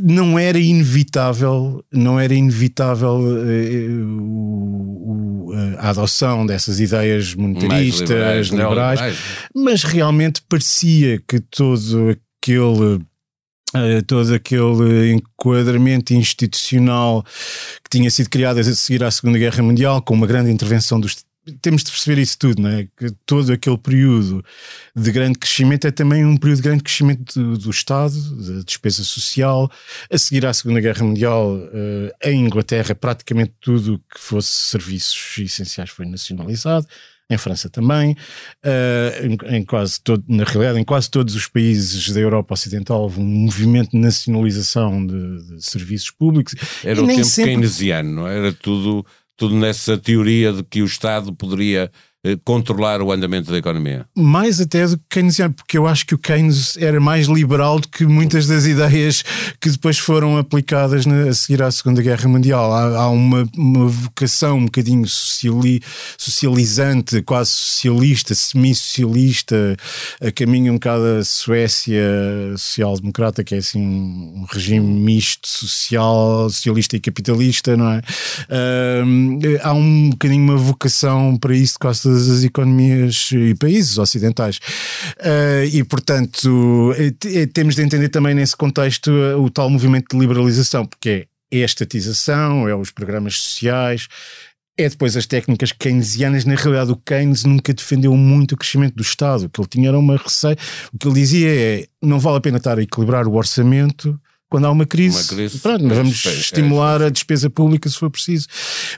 não 0.00 0.38
era 0.38 0.60
inevitável, 0.60 1.84
não 1.92 2.20
era 2.20 2.32
inevitável 2.32 3.18
uh, 3.18 4.12
a 5.76 5.90
adoção 5.90 6.46
dessas 6.46 6.78
ideias 6.78 7.34
monetaristas, 7.34 8.08
liberais, 8.46 9.00
liberais 9.00 9.18
mas 9.52 9.82
realmente 9.82 10.40
parecia 10.48 11.20
que 11.26 11.40
todo 11.40 12.16
aquele 12.40 13.04
Uh, 13.74 14.02
todo 14.06 14.34
aquele 14.34 15.12
enquadramento 15.12 16.12
institucional 16.12 17.24
que 17.82 17.90
tinha 17.90 18.10
sido 18.10 18.28
criado 18.28 18.58
a 18.58 18.64
seguir 18.64 19.02
à 19.02 19.10
Segunda 19.10 19.38
Guerra 19.38 19.62
Mundial, 19.62 20.02
com 20.02 20.12
uma 20.14 20.26
grande 20.26 20.50
intervenção 20.50 21.00
dos. 21.00 21.24
Temos 21.60 21.82
de 21.82 21.90
perceber 21.90 22.20
isso 22.20 22.38
tudo, 22.38 22.62
não 22.62 22.70
é? 22.70 22.86
Que 22.96 23.10
todo 23.26 23.50
aquele 23.50 23.78
período 23.78 24.44
de 24.94 25.10
grande 25.10 25.38
crescimento 25.38 25.86
é 25.86 25.90
também 25.90 26.24
um 26.24 26.36
período 26.36 26.58
de 26.58 26.62
grande 26.62 26.84
crescimento 26.84 27.34
do, 27.34 27.58
do 27.58 27.70
Estado, 27.70 28.14
da 28.14 28.62
despesa 28.62 29.02
social. 29.02 29.68
A 30.08 30.18
seguir 30.18 30.46
à 30.46 30.52
Segunda 30.52 30.80
Guerra 30.80 31.04
Mundial, 31.04 31.56
uh, 31.56 32.10
em 32.22 32.44
Inglaterra, 32.44 32.94
praticamente 32.94 33.54
tudo 33.60 33.98
que 34.14 34.20
fosse 34.20 34.50
serviços 34.50 35.38
essenciais 35.38 35.90
foi 35.90 36.06
nacionalizado 36.06 36.86
em 37.32 37.38
França 37.38 37.68
também, 37.68 38.12
uh, 38.12 39.26
em, 39.26 39.56
em, 39.56 39.64
quase 39.64 40.00
todo, 40.02 40.24
na 40.28 40.44
realidade, 40.44 40.78
em 40.78 40.84
quase 40.84 41.10
todos 41.10 41.34
os 41.34 41.46
países 41.46 42.10
da 42.10 42.20
Europa 42.20 42.54
Ocidental 42.54 43.02
houve 43.02 43.20
um 43.20 43.24
movimento 43.24 43.90
de 43.90 43.98
nacionalização 43.98 45.04
de, 45.06 45.56
de 45.56 45.64
serviços 45.64 46.10
públicos. 46.10 46.54
Era 46.84 47.02
o 47.02 47.06
tempo 47.06 47.24
sempre... 47.24 47.52
keynesiano, 47.52 48.10
não 48.10 48.28
é? 48.28 48.38
era 48.38 48.52
tudo, 48.52 49.04
tudo 49.36 49.54
nessa 49.54 49.98
teoria 49.98 50.52
de 50.52 50.62
que 50.62 50.82
o 50.82 50.86
Estado 50.86 51.34
poderia 51.34 51.90
controlar 52.44 53.02
o 53.02 53.10
andamento 53.10 53.50
da 53.50 53.58
economia? 53.58 54.06
Mais 54.16 54.60
até 54.60 54.86
do 54.86 54.96
que 54.96 55.04
keynesiano, 55.10 55.54
porque 55.54 55.76
eu 55.76 55.86
acho 55.86 56.06
que 56.06 56.14
o 56.14 56.18
Keynes 56.18 56.76
era 56.76 57.00
mais 57.00 57.26
liberal 57.26 57.80
do 57.80 57.88
que 57.88 58.06
muitas 58.06 58.46
das 58.46 58.64
ideias 58.64 59.24
que 59.60 59.68
depois 59.68 59.98
foram 59.98 60.38
aplicadas 60.38 61.04
na, 61.04 61.28
a 61.28 61.34
seguir 61.34 61.62
à 61.62 61.70
Segunda 61.70 62.00
Guerra 62.00 62.28
Mundial. 62.28 62.72
Há, 62.72 62.96
há 62.96 63.08
uma, 63.08 63.48
uma, 63.56 63.86
vocação 63.88 64.58
um 64.58 64.64
bocadinho 64.66 65.06
sociali, 65.08 65.80
socializante, 66.16 67.22
quase 67.22 67.50
socialista, 67.50 68.34
semi-socialista, 68.34 69.76
a 70.20 70.30
caminho 70.30 70.72
um 70.72 70.76
bocado 70.76 71.02
da 71.02 71.24
Suécia 71.24 72.02
social-democrata, 72.56 73.42
que 73.42 73.56
é 73.56 73.58
assim 73.58 73.80
um, 73.80 74.46
regime 74.48 74.86
misto 74.86 75.48
social, 75.48 76.48
socialista 76.48 76.96
e 76.96 77.00
capitalista, 77.00 77.76
não 77.76 77.90
é? 77.90 78.00
Há 79.62 79.72
um 79.72 80.10
bocadinho 80.10 80.42
uma 80.42 80.56
vocação 80.56 81.36
para 81.36 81.54
isso 81.54 81.78
quase 81.80 82.11
todas 82.12 82.28
as 82.28 82.44
economias 82.44 83.30
e 83.32 83.54
países 83.54 83.96
ocidentais. 83.96 84.58
Uh, 85.18 85.64
e, 85.72 85.82
portanto, 85.82 86.94
eh, 86.98 87.46
temos 87.46 87.74
de 87.74 87.82
entender 87.82 88.10
também 88.10 88.34
nesse 88.34 88.54
contexto 88.54 89.10
eh, 89.10 89.34
o 89.34 89.48
tal 89.48 89.70
movimento 89.70 90.08
de 90.10 90.18
liberalização, 90.18 90.84
porque 90.84 91.26
é 91.50 91.62
a 91.62 91.64
estatização, 91.64 92.68
é 92.68 92.74
os 92.74 92.90
programas 92.90 93.38
sociais, 93.38 94.08
é 94.76 94.88
depois 94.88 95.16
as 95.16 95.26
técnicas 95.26 95.72
keynesianas. 95.72 96.44
Na 96.44 96.54
realidade, 96.54 96.92
o 96.92 96.96
Keynes 96.96 97.44
nunca 97.44 97.72
defendeu 97.72 98.14
muito 98.14 98.52
o 98.52 98.56
crescimento 98.56 98.94
do 98.94 99.02
Estado. 99.02 99.44
O 99.44 99.50
que 99.50 99.60
ele 99.60 99.68
tinha 99.68 99.88
era 99.88 99.98
uma 99.98 100.16
receita. 100.16 100.62
O 100.92 100.98
que 100.98 101.08
ele 101.08 101.14
dizia 101.14 101.48
é: 101.48 101.86
não 102.02 102.18
vale 102.18 102.38
a 102.38 102.40
pena 102.40 102.58
estar 102.58 102.78
a 102.78 102.82
equilibrar 102.82 103.26
o 103.26 103.34
orçamento 103.34 104.18
quando 104.52 104.66
há 104.66 104.70
uma 104.70 104.84
crise, 104.84 105.16
uma 105.16 105.24
crise 105.24 105.58
pronto, 105.60 105.86
é 105.86 105.94
vamos 105.94 106.26
é, 106.26 106.28
estimular 106.28 107.00
é, 107.00 107.06
a 107.06 107.08
despesa 107.08 107.48
pública 107.48 107.88
se 107.88 107.96
for 107.96 108.10
preciso. 108.10 108.46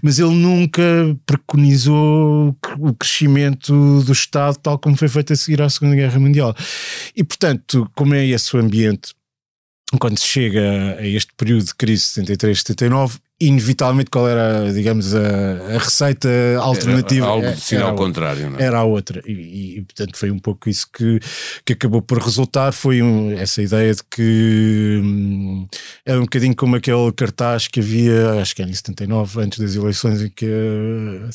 Mas 0.03 0.19
ele 0.19 0.35
nunca 0.35 0.83
preconizou 1.25 2.57
o 2.81 2.93
crescimento 2.93 4.03
do 4.03 4.11
Estado 4.11 4.59
tal 4.61 4.81
como 4.81 4.97
foi 4.97 5.07
feito 5.07 5.33
a 5.33 5.37
seguir 5.37 5.63
à 5.63 5.71
Segunda 5.71 5.95
Guerra 5.95 6.19
Mundial. 6.19 6.57
E, 7.15 7.23
portanto, 7.23 7.89
como 7.95 8.17
é 8.17 8.27
esse 8.27 8.57
o 8.57 8.59
ambiente, 8.59 9.15
quando 9.99 10.19
se 10.19 10.27
chega 10.27 10.97
a 10.99 11.07
este 11.07 11.33
período 11.37 11.67
de 11.67 11.75
crise 11.75 12.03
73, 12.03 12.59
79, 12.59 13.19
inevitavelmente 13.41 14.11
qual 14.11 14.29
era, 14.29 14.73
digamos, 14.73 15.15
a, 15.15 15.75
a 15.75 15.79
receita 15.79 16.29
alternativa. 16.59 17.27
Era 17.27 17.33
algo 17.33 17.53
de 17.53 17.61
sinal 17.61 17.89
era 17.89 17.97
contrário, 17.97 18.51
não 18.51 18.59
é? 18.59 18.63
Era 18.63 18.79
a 18.79 18.85
outra. 18.85 19.23
E, 19.27 19.79
e, 19.79 19.83
portanto 19.83 20.17
foi 20.17 20.31
um 20.31 20.39
pouco 20.39 20.69
isso 20.69 20.87
que, 20.93 21.21
que 21.65 21.73
acabou 21.73 22.01
por 22.01 22.19
resultar, 22.19 22.73
foi 22.73 23.03
um, 23.03 23.33
essa 23.33 23.63
ideia 23.63 23.95
de 23.95 24.03
que 24.05 25.01
hum, 25.03 25.67
era 26.05 26.19
um 26.19 26.25
bocadinho 26.25 26.57
como 26.57 26.77
aquele 26.77 27.13
cartaz 27.13 27.69
que 27.69 27.81
havia, 27.81 28.41
acho 28.41 28.55
que 28.55 28.63
era 28.63 28.71
em 28.71 28.75
79, 28.75 29.41
antes 29.41 29.59
das 29.59 29.75
eleições 29.75 30.23
em 30.23 30.29
que 30.29 30.47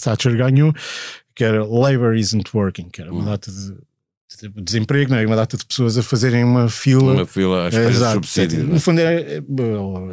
Thatcher 0.02 0.36
ganhou, 0.36 0.74
que 1.36 1.44
era 1.44 1.64
Labour 1.66 2.16
isn't 2.16 2.50
working, 2.54 2.90
que 2.90 3.02
era 3.02 3.12
uma 3.12 3.22
hum. 3.22 3.26
data 3.26 3.52
de 3.52 3.89
desemprego, 4.62 5.12
não 5.12 5.18
é? 5.18 5.26
Uma 5.26 5.36
data 5.36 5.58
de 5.58 5.66
pessoas 5.66 5.98
a 5.98 6.04
fazerem 6.04 6.44
uma 6.44 6.70
fila. 6.70 7.14
Uma 7.14 7.26
fila 7.26 7.68
às 7.68 7.74
espera 7.74 7.92
de 7.92 8.14
subsídios. 8.14 8.68
No 8.68 8.80
fundo 8.80 9.02
é, 9.02 9.38
é 9.38 9.42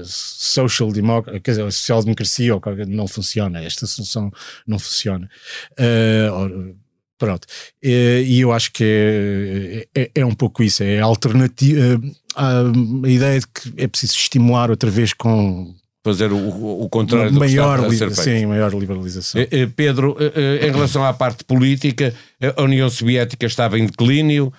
social 0.05 0.91
democracy, 0.91 1.41
quer 1.41 1.51
dizer, 1.53 1.73
social 1.73 2.03
democracia 2.03 2.55
ou 2.55 2.63
não 2.89 3.07
funciona, 3.07 3.63
esta 3.63 3.87
solução 3.87 4.31
não 4.67 4.79
funciona. 4.79 5.29
Uh, 5.73 6.75
pronto. 7.19 7.47
E 7.83 8.41
eu 8.41 8.53
acho 8.53 8.73
que 8.73 9.87
é, 9.95 10.03
é, 10.03 10.11
é, 10.15 10.25
um 10.25 10.35
pouco 10.35 10.63
isso, 10.63 10.83
é 10.83 10.99
alternativa. 11.01 12.01
A, 12.35 12.61
a 13.05 13.09
ideia 13.09 13.41
de 13.41 13.47
que 13.47 13.73
é 13.77 13.87
preciso 13.87 14.15
estimular 14.15 14.71
outra 14.71 14.91
vez 14.91 15.13
com 15.13 15.75
fazer 16.07 16.33
o, 16.33 16.83
o 16.85 16.89
contrário 16.89 17.33
do 17.33 17.41
maior, 17.41 17.81
que 17.89 17.95
está 17.95 18.07
a 18.07 18.11
ser 18.11 18.23
feito. 18.23 18.39
Sim, 18.39 18.47
maior 18.47 18.73
liberalização. 18.73 19.41
Eh, 19.41 19.49
eh, 19.51 19.67
Pedro, 19.75 20.17
eh, 20.21 20.65
em 20.69 20.71
relação 20.71 21.05
à 21.05 21.13
parte 21.13 21.43
política, 21.43 22.15
a 22.57 22.63
União 22.63 22.89
Soviética 22.89 23.45
estava 23.45 23.77
em 23.77 23.87
declínio. 23.87 24.53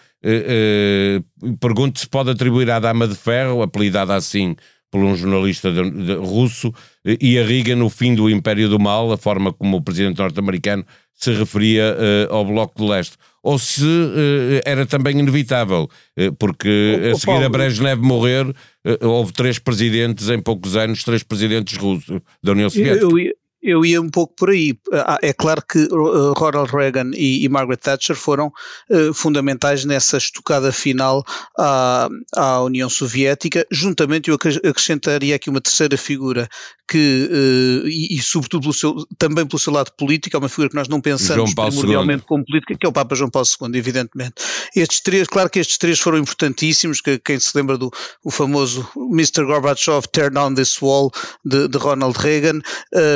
Pergunto 1.62 2.00
se 2.00 2.08
pode 2.08 2.32
atribuir 2.32 2.70
à 2.70 2.80
Dama 2.80 3.08
de 3.08 3.16
Ferro, 3.16 3.62
apelidada 3.62 4.14
assim 4.14 4.58
por 4.92 5.02
um 5.02 5.16
jornalista 5.16 5.72
de, 5.72 5.90
de, 5.90 6.14
russo, 6.16 6.74
e 7.06 7.38
a 7.38 7.46
Riga 7.46 7.76
no 7.76 7.90
fim 7.90 8.14
do 8.14 8.30
Império 8.30 8.68
do 8.68 8.80
Mal, 8.80 9.12
a 9.12 9.18
forma 9.18 9.54
como 9.54 9.78
o 9.78 9.82
presidente 9.82 10.18
norte-americano 10.18 10.86
se 11.14 11.32
referia 11.32 11.96
ao 12.30 12.46
Bloco 12.46 12.82
de 12.82 12.90
Leste 12.90 13.18
ou 13.48 13.58
se 13.58 13.82
uh, 13.82 14.62
era 14.66 14.86
também 14.86 15.18
inevitável, 15.20 15.88
uh, 16.20 16.34
porque 16.38 17.00
a 17.14 17.18
seguir 17.18 17.46
a 17.46 17.48
Brezhnev 17.48 18.02
morrer, 18.02 18.46
uh, 18.46 19.08
houve 19.08 19.32
três 19.32 19.58
presidentes 19.58 20.28
em 20.30 20.38
poucos 20.38 20.76
anos, 20.76 21.02
três 21.02 21.24
presidentes 21.24 21.78
russos 21.78 22.20
da 22.44 22.52
União 22.52 22.70
Soviética. 22.70 23.06
Eu, 23.06 23.18
eu, 23.18 23.34
eu 23.68 23.86
ia 23.86 24.02
um 24.02 24.10
pouco 24.10 24.34
por 24.34 24.50
aí. 24.50 24.80
Ah, 24.94 25.20
é 25.22 25.34
claro 25.34 25.62
que 25.62 25.80
uh, 25.80 26.34
Ronald 26.34 26.72
Reagan 26.72 27.12
e, 27.14 27.44
e 27.44 27.50
Margaret 27.50 27.78
Thatcher 27.78 28.16
foram 28.16 28.48
uh, 28.90 29.14
fundamentais 29.14 29.84
nessa 29.84 30.18
estocada 30.18 30.72
final 30.72 31.26
à, 31.60 32.08
à, 32.34 32.62
União 32.64 32.90
Soviética, 32.90 33.68
juntamente 33.70 34.30
eu 34.30 34.38
acrescentaria 34.64 35.36
aqui 35.36 35.50
uma 35.50 35.60
terceira 35.60 35.98
figura 35.98 36.48
que, 36.88 37.30
uh, 37.30 37.88
e, 37.88 38.16
e, 38.16 38.22
sobretudo 38.22 38.62
pelo 38.62 38.74
seu, 38.74 39.06
também 39.18 39.46
pelo 39.46 39.60
seu 39.60 39.74
lado 39.74 39.92
político, 39.98 40.38
é 40.38 40.40
uma 40.40 40.48
figura 40.48 40.70
que 40.70 40.76
nós 40.76 40.88
não 40.88 41.02
pensamos 41.02 41.54
primordialmente 41.54 42.24
como 42.24 42.46
política, 42.46 42.78
que 42.80 42.86
é 42.86 42.90
o 42.90 42.94
Papa 42.94 43.16
João 43.16 43.30
Paulo 43.30 43.48
II, 43.62 43.78
evidentemente. 43.78 44.36
Estes 44.74 45.02
três, 45.02 45.28
claro 45.28 45.50
que 45.50 45.60
estes 45.60 45.78
três 45.78 46.00
foram 46.00 46.18
importantíssimos, 46.18 47.02
que, 47.02 47.20
quem 47.20 47.38
se 47.38 47.52
lembra 47.58 47.78
do 47.78 47.92
o 48.24 48.32
famoso 48.32 48.88
Mr. 48.96 49.44
Gorbachev, 49.44 50.08
Tear 50.08 50.32
Down 50.32 50.54
This 50.56 50.82
Wall, 50.82 51.12
de, 51.44 51.68
de 51.68 51.78
Ronald 51.78 52.18
Reagan, 52.18 52.62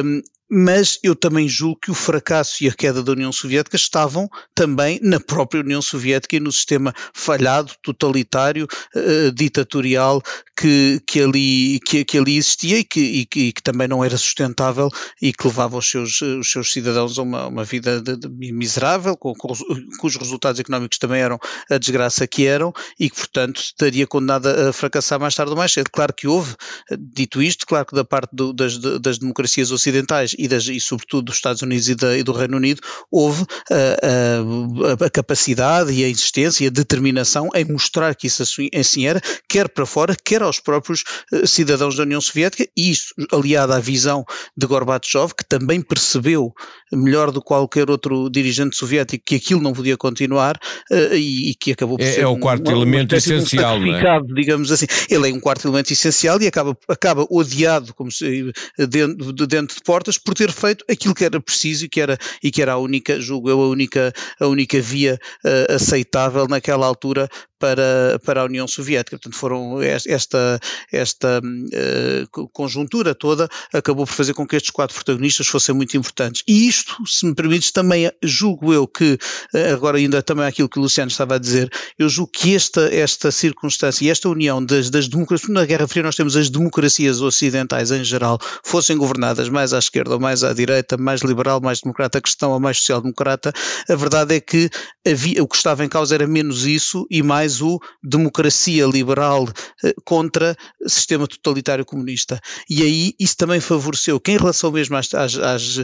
um, 0.03 0.21
mas 0.51 0.99
eu 1.01 1.15
também 1.15 1.47
julgo 1.47 1.79
que 1.81 1.91
o 1.91 1.95
fracasso 1.95 2.63
e 2.63 2.67
a 2.67 2.73
queda 2.73 3.01
da 3.01 3.11
União 3.13 3.31
Soviética 3.31 3.75
estavam 3.75 4.29
também 4.53 4.99
na 5.01 5.19
própria 5.19 5.61
União 5.61 5.81
Soviética 5.81 6.35
e 6.35 6.39
no 6.39 6.51
sistema 6.51 6.93
falhado, 7.13 7.71
totalitário, 7.81 8.67
uh, 8.95 9.31
ditatorial 9.31 10.21
que, 10.55 11.01
que, 11.07 11.21
ali, 11.21 11.79
que, 11.85 12.05
que 12.05 12.17
ali 12.17 12.37
existia 12.37 12.77
e 12.77 12.83
que, 12.83 12.99
e 12.99 13.21
e 13.35 13.51
que, 13.53 13.61
também 13.63 13.87
não 13.87 14.03
era 14.03 14.17
sustentável 14.17 14.89
e 15.21 15.31
que 15.33 15.47
levava 15.47 15.77
os 15.77 15.89
seus, 15.89 16.21
os 16.21 16.51
seus 16.51 16.71
cidadãos 16.71 17.17
a 17.17 17.21
uma, 17.21 17.47
uma 17.47 17.63
vida 17.63 18.01
de, 18.01 18.15
de 18.15 18.51
miserável, 18.51 19.15
com, 19.15 19.33
com, 19.33 19.53
cujos 19.99 20.21
resultados 20.21 20.59
económicos 20.59 20.97
também 20.97 21.21
eram 21.21 21.39
a 21.69 21.77
desgraça 21.77 22.27
que 22.27 22.45
eram 22.45 22.73
e 22.99 23.09
que, 23.09 23.15
portanto, 23.15 23.61
estaria 23.61 24.05
condenada 24.05 24.69
a 24.69 24.73
fracassar 24.73 25.19
mais 25.19 25.35
tarde 25.35 25.51
ou 25.51 25.57
mais 25.57 25.71
cedo. 25.71 25.89
Claro 25.91 26.13
que 26.13 26.27
houve, 26.27 26.55
dito 26.99 27.41
isto, 27.41 27.65
claro 27.65 27.85
que 27.85 27.95
da 27.95 28.03
parte 28.03 28.29
do, 28.33 28.53
das, 28.53 28.77
das 28.77 29.17
democracias 29.17 29.71
ocidentais 29.71 30.35
e, 30.41 30.47
das, 30.47 30.67
e 30.67 30.79
sobretudo 30.79 31.25
dos 31.25 31.35
Estados 31.35 31.61
Unidos 31.61 31.87
e, 31.89 31.95
da, 31.95 32.17
e 32.17 32.23
do 32.23 32.31
Reino 32.31 32.57
Unido, 32.57 32.81
houve 33.11 33.45
a, 33.69 35.01
a, 35.01 35.05
a, 35.05 35.09
capacidade 35.09 35.91
e 35.91 36.03
a 36.03 36.09
insistência 36.09 36.63
e 36.63 36.67
a 36.67 36.71
determinação 36.71 37.49
em 37.53 37.65
mostrar 37.65 38.15
que 38.15 38.27
isso 38.27 38.41
assim, 38.41 38.69
assim 38.73 39.05
era, 39.05 39.21
quer 39.47 39.69
para 39.69 39.85
fora, 39.85 40.15
quer 40.15 40.41
aos 40.41 40.59
próprios 40.59 41.03
uh, 41.31 41.45
cidadãos 41.45 41.95
da 41.95 42.03
União 42.03 42.19
Soviética, 42.19 42.67
e 42.75 42.89
isso 42.89 43.13
aliado 43.31 43.73
à 43.73 43.79
visão 43.79 44.25
de 44.57 44.65
Gorbachev, 44.65 45.33
que 45.37 45.45
também 45.47 45.81
percebeu 45.81 46.53
melhor 46.91 47.31
do 47.31 47.39
que 47.39 47.47
qualquer 47.47 47.89
outro 47.89 48.29
dirigente 48.29 48.75
soviético 48.75 49.23
que 49.25 49.35
aquilo 49.35 49.61
não 49.61 49.73
podia 49.73 49.97
continuar 49.97 50.57
e, 50.89 51.51
e, 51.51 51.55
que 51.55 51.71
acabou 51.71 51.97
por 51.97 52.03
é, 52.03 52.11
ser 52.11 52.21
é 52.21 52.27
o 52.27 52.37
quarto 52.37 52.69
um, 52.69 52.71
elemento 52.71 53.15
essencial, 53.15 53.77
um 53.77 53.95
é? 53.95 54.19
digamos 54.33 54.71
assim. 54.71 54.85
Ele 55.09 55.29
é 55.29 55.33
um 55.33 55.39
quarto 55.39 55.67
elemento 55.67 55.91
essencial 55.93 56.41
e 56.41 56.47
acaba, 56.47 56.77
acaba 56.87 57.25
odiado 57.29 57.93
como 57.93 58.11
se, 58.11 58.51
dentro, 58.77 59.33
de, 59.33 59.47
dentro 59.47 59.75
de 59.75 59.81
portas 59.83 60.17
por 60.31 60.35
ter 60.35 60.51
feito 60.53 60.85
aquilo 60.89 61.13
que 61.13 61.25
era 61.25 61.41
preciso 61.41 61.83
e 61.83 61.89
que 61.89 61.99
era, 61.99 62.17
e 62.41 62.49
que 62.49 62.61
era 62.61 62.71
a 62.71 62.77
única, 62.77 63.19
julgo 63.19 63.49
eu, 63.49 63.61
a 63.61 63.67
única, 63.67 64.13
a 64.39 64.47
única 64.47 64.79
via 64.79 65.19
uh, 65.43 65.75
aceitável 65.75 66.47
naquela 66.47 66.85
altura 66.85 67.27
para, 67.61 68.19
para 68.25 68.41
a 68.41 68.45
União 68.45 68.67
Soviética. 68.67 69.17
Portanto, 69.17 69.37
foram 69.37 69.79
esta, 69.83 70.59
esta 70.91 71.39
uh, 71.39 72.49
conjuntura 72.49 73.13
toda 73.13 73.47
acabou 73.71 74.07
por 74.07 74.13
fazer 74.13 74.33
com 74.33 74.47
que 74.47 74.55
estes 74.55 74.71
quatro 74.71 74.95
protagonistas 74.95 75.47
fossem 75.47 75.75
muito 75.75 75.95
importantes. 75.95 76.41
E 76.47 76.67
isto, 76.67 76.95
se 77.05 77.23
me 77.23 77.35
permites, 77.35 77.71
também 77.71 78.11
julgo 78.23 78.73
eu 78.73 78.87
que, 78.87 79.13
uh, 79.13 79.73
agora 79.73 79.99
ainda 79.99 80.23
também 80.23 80.45
aquilo 80.45 80.67
que 80.67 80.79
o 80.79 80.81
Luciano 80.81 81.11
estava 81.11 81.35
a 81.35 81.37
dizer, 81.37 81.71
eu 81.99 82.09
julgo 82.09 82.31
que 82.31 82.55
esta, 82.55 82.93
esta 82.93 83.31
circunstância 83.31 84.03
e 84.03 84.09
esta 84.09 84.27
união 84.27 84.63
das, 84.65 84.89
das 84.89 85.07
democracias, 85.07 85.49
na 85.51 85.63
Guerra 85.63 85.87
Fria 85.87 86.01
nós 86.01 86.15
temos 86.15 86.35
as 86.35 86.49
democracias 86.49 87.21
ocidentais 87.21 87.91
em 87.91 88.03
geral, 88.03 88.39
fossem 88.63 88.97
governadas 88.97 89.49
mais 89.49 89.71
à 89.71 89.77
esquerda 89.77 90.15
ou 90.15 90.19
mais 90.19 90.43
à 90.43 90.51
direita, 90.51 90.97
mais 90.97 91.21
liberal, 91.21 91.61
mais 91.61 91.81
democrata 91.81 92.19
cristão 92.19 92.51
ou 92.51 92.59
mais 92.59 92.77
social-democrata, 92.77 93.53
a 93.87 93.95
verdade 93.95 94.35
é 94.35 94.39
que 94.39 94.69
havia, 95.07 95.43
o 95.43 95.47
que 95.47 95.55
estava 95.55 95.85
em 95.85 95.89
causa 95.89 96.15
era 96.15 96.25
menos 96.25 96.65
isso 96.65 97.05
e 97.11 97.21
mais 97.21 97.50
mais 97.51 97.61
o 97.61 97.79
democracia 98.01 98.85
liberal 98.85 99.47
eh, 99.83 99.93
contra 100.05 100.55
sistema 100.87 101.27
totalitário 101.27 101.83
comunista. 101.83 102.39
E 102.69 102.81
aí 102.81 103.13
isso 103.19 103.35
também 103.35 103.59
favoreceu 103.59 104.19
que, 104.19 104.31
em 104.31 104.37
relação 104.37 104.71
mesmo 104.71 104.95
às, 104.95 105.13
às, 105.13 105.35
às 105.35 105.79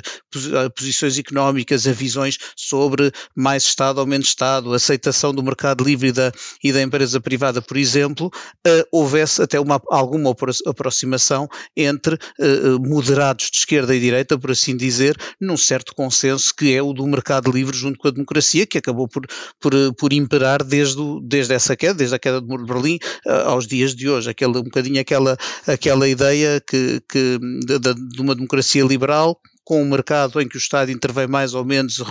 posições 0.76 1.18
económicas, 1.18 1.86
a 1.86 1.92
visões 1.92 2.38
sobre 2.56 3.12
mais 3.36 3.64
Estado 3.64 4.00
ou 4.00 4.06
menos 4.06 4.28
Estado, 4.28 4.74
aceitação 4.74 5.34
do 5.34 5.44
mercado 5.44 5.84
livre 5.84 6.10
e 6.10 6.12
da, 6.12 6.32
e 6.64 6.72
da 6.72 6.82
empresa 6.82 7.20
privada, 7.20 7.62
por 7.62 7.76
exemplo, 7.76 8.28
uh, 8.28 8.88
houvesse 8.92 9.42
até 9.42 9.60
uma, 9.60 9.82
alguma 9.90 10.34
aproximação 10.66 11.50
entre 11.76 12.16
uh, 12.16 12.80
moderados 12.80 13.50
de 13.52 13.58
esquerda 13.58 13.96
e 13.96 14.00
direita, 14.00 14.38
por 14.38 14.52
assim 14.52 14.78
dizer, 14.78 15.18
num 15.40 15.58
certo 15.58 15.94
consenso 15.96 16.54
que 16.56 16.74
é 16.74 16.82
o 16.82 16.94
do 16.94 17.06
mercado 17.08 17.52
livre 17.52 17.76
junto 17.76 17.98
com 17.98 18.08
a 18.08 18.12
democracia, 18.12 18.66
que 18.66 18.78
acabou 18.78 19.08
por, 19.08 19.26
por, 19.60 19.74
por 19.98 20.14
imperar 20.14 20.64
desde, 20.64 21.02
desde 21.24 21.57
essa 21.58 21.76
queda, 21.76 21.94
desde 21.94 22.16
a 22.16 22.20
queda 22.20 22.42
do 22.42 22.48
Muro 22.48 22.66
de 22.66 22.74
Berlim 22.74 23.00
uh, 23.26 23.50
aos 23.50 23.68
dias 23.68 23.94
de 23.94 24.10
hoje. 24.10 24.30
Aquela, 24.30 24.60
um 24.60 24.64
bocadinho 24.64 25.00
aquela, 25.00 25.38
aquela 25.68 26.08
ideia 26.08 26.62
que, 26.62 27.02
que 27.10 27.40
de, 27.66 27.80
de 27.94 28.22
uma 28.22 28.34
democracia 28.34 28.84
liberal 28.84 29.40
com 29.68 29.82
um 29.82 29.86
mercado 29.86 30.40
em 30.40 30.48
que 30.48 30.56
o 30.56 30.58
Estado 30.58 30.92
intervém 30.92 31.28
mais 31.28 31.54
ou 31.54 31.66
menos 31.66 32.02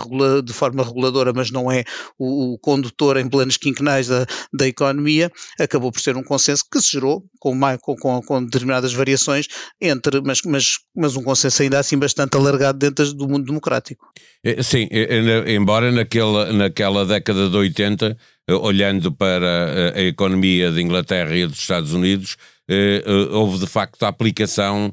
de 0.45 0.53
forma 0.53 0.83
reguladora, 0.83 1.33
mas 1.33 1.49
não 1.49 1.71
é 1.71 1.83
o, 2.15 2.53
o 2.53 2.59
condutor 2.59 3.17
em 3.17 3.27
planos 3.27 3.57
quinquenais 3.57 4.07
da, 4.07 4.27
da, 4.53 4.67
economia, 4.67 5.31
acabou 5.59 5.91
por 5.91 5.99
ser 5.99 6.15
um 6.15 6.23
consenso 6.23 6.63
que 6.71 6.79
se 6.79 6.91
gerou 6.91 7.25
com, 7.39 7.59
com, 7.81 8.21
com, 8.21 8.45
determinadas 8.45 8.93
variações 8.93 9.47
entre, 9.81 10.21
mas, 10.21 10.43
mas, 10.43 10.75
mas 10.95 11.15
um 11.15 11.23
consenso 11.23 11.63
ainda 11.63 11.79
assim 11.79 11.97
bastante 11.97 12.37
alargado 12.37 12.77
dentro 12.77 13.11
do 13.11 13.27
mundo 13.27 13.47
democrático. 13.47 14.05
É, 14.43 14.61
sim, 14.61 14.87
é, 14.91 15.17
é, 15.17 15.55
embora 15.55 15.91
naquela, 15.91 16.53
naquela 16.53 17.07
década 17.07 17.49
de 17.49 17.57
80, 17.57 18.15
eh, 18.47 18.53
olhando 18.53 19.11
para 19.11 19.93
a 19.95 20.01
economia 20.03 20.71
de 20.71 20.79
Inglaterra 20.79 21.35
e 21.35 21.47
dos 21.47 21.57
Estados 21.57 21.91
Unidos, 21.91 22.37
eh, 22.69 23.01
eh, 23.03 23.11
houve 23.31 23.57
de 23.57 23.65
facto 23.65 24.03
a 24.03 24.09
aplicação 24.09 24.91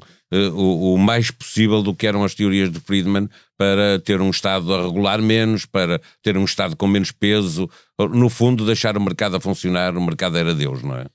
o, 0.53 0.93
o, 0.93 0.97
mais 0.97 1.31
possível 1.31 1.81
do 1.81 1.93
que 1.93 2.07
eram 2.07 2.23
as 2.23 2.33
teorias 2.33 2.71
de 2.71 2.79
Friedman 2.79 3.29
para 3.57 3.99
ter 3.99 4.21
um 4.21 4.29
Estado 4.29 4.73
a 4.73 4.83
regular 4.83 5.21
menos, 5.21 5.65
para 5.65 6.01
ter 6.21 6.37
um 6.37 6.45
Estado 6.45 6.75
com 6.75 6.87
menos 6.87 7.11
peso, 7.11 7.69
no 7.97 8.29
fundo 8.29 8.65
deixar 8.65 8.97
o 8.97 9.01
mercado 9.01 9.35
a 9.35 9.39
funcionar, 9.39 9.95
o 9.95 10.05
mercado 10.05 10.37
era 10.37 10.53
Deus, 10.53 10.81
não 10.83 10.95
é? 10.95 11.05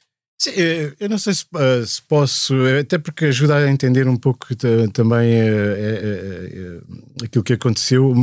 Sim, 0.41 0.53
eh, 0.57 0.95
eu 0.99 1.09
não 1.11 1.19
sei 1.19 1.35
se, 1.35 1.45
eh, 1.55 1.85
se, 1.85 2.01
posso, 2.01 2.55
até 2.81 2.97
porque 2.99 3.27
ajuda 3.27 3.57
a 3.57 3.71
entender 3.71 4.09
um 4.09 4.17
pouco 4.17 4.49
também 4.91 5.33
é, 5.33 5.47
é, 5.47 6.81
é, 7.21 7.25
aquilo 7.27 7.45
que 7.45 7.53
aconteceu, 7.53 8.15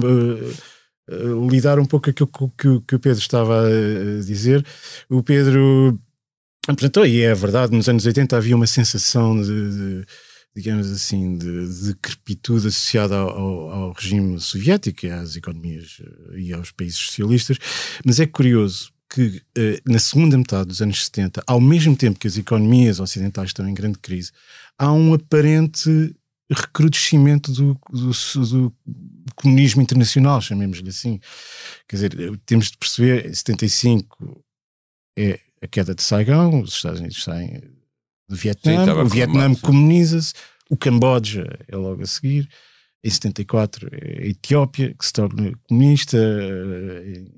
lidar 1.48 1.80
um 1.80 1.86
pouco 1.86 2.10
aquilo 2.10 2.28
que, 2.58 2.82
que 2.88 2.96
o 2.96 3.00
Pedro 3.00 3.20
estava 3.20 3.68
a 3.68 4.26
dizer. 4.26 4.66
O 5.08 5.22
Pedro 5.22 6.00
apresentou, 6.68 7.06
e 7.06 7.22
é 7.22 7.36
verdade, 7.36 7.76
nos 7.76 7.88
anos 7.88 8.06
80 8.06 8.36
havia 8.36 8.56
uma 8.56 8.68
sensação 8.68 9.40
de, 9.40 9.48
de 9.48 10.06
digamos 10.58 10.92
assim, 10.92 11.38
de 11.38 11.88
decrepitude 11.90 12.68
associada 12.68 13.16
ao, 13.16 13.30
ao, 13.30 13.70
ao, 13.70 13.92
regime 13.92 14.40
soviético 14.40 15.06
e 15.06 15.12
às 15.12 15.36
economias 15.36 16.02
eh, 16.02 16.40
e 16.40 16.52
aos 16.52 16.72
países 16.72 16.98
socialistas, 16.98 17.60
mas 18.04 18.20
é 18.20 18.26
curioso 18.26 18.92
que 19.08 19.40
eh, 19.56 19.80
na 19.86 20.00
segunda 20.00 20.36
metade 20.36 20.70
dos 20.70 20.82
anos 20.82 21.06
70, 21.06 21.44
ao 21.46 21.62
mesmo 21.62 21.96
tempo 21.96 22.18
que 22.18 22.26
as 22.26 22.38
economias 22.38 23.00
ocidentais 23.00 23.50
estão 23.50 23.70
em 23.70 23.74
grande 23.76 24.00
crise, 24.00 24.32
há 24.80 24.92
um 24.92 25.14
aparente 25.14 26.16
recrudescimento 26.52 27.52
do, 27.52 27.80
do, 27.92 28.12
do 28.52 29.36
comunismo 29.36 29.84
internacional, 29.84 30.42
chamemos-lhe 30.42 30.90
assim. 30.90 31.20
Quer 31.88 31.98
dizer, 31.98 32.40
temos 32.48 32.72
de 32.72 32.78
perceber, 32.80 33.28
em 33.28 33.34
75 33.34 34.44
é 35.16 35.40
a 35.62 35.68
queda 35.68 35.94
de 35.94 36.02
Saigon, 36.02 36.64
os 36.64 36.74
Estados 36.74 37.00
Unidos 37.00 37.22
saem 37.22 37.77
do 38.28 38.36
Vietnã, 38.36 38.86
Sim, 38.86 38.92
o 38.92 39.06
Vietnã 39.06 39.54
comuniza-se, 39.56 40.34
o 40.70 40.76
Camboja 40.76 41.48
é 41.68 41.76
logo 41.76 42.04
a 42.04 42.06
seguir, 42.06 42.48
em 43.04 43.10
74 43.10 43.88
é 43.92 44.24
a 44.24 44.28
Etiópia, 44.28 44.94
que 44.98 45.06
se 45.06 45.14
torna 45.14 45.54
comunista, 45.68 46.18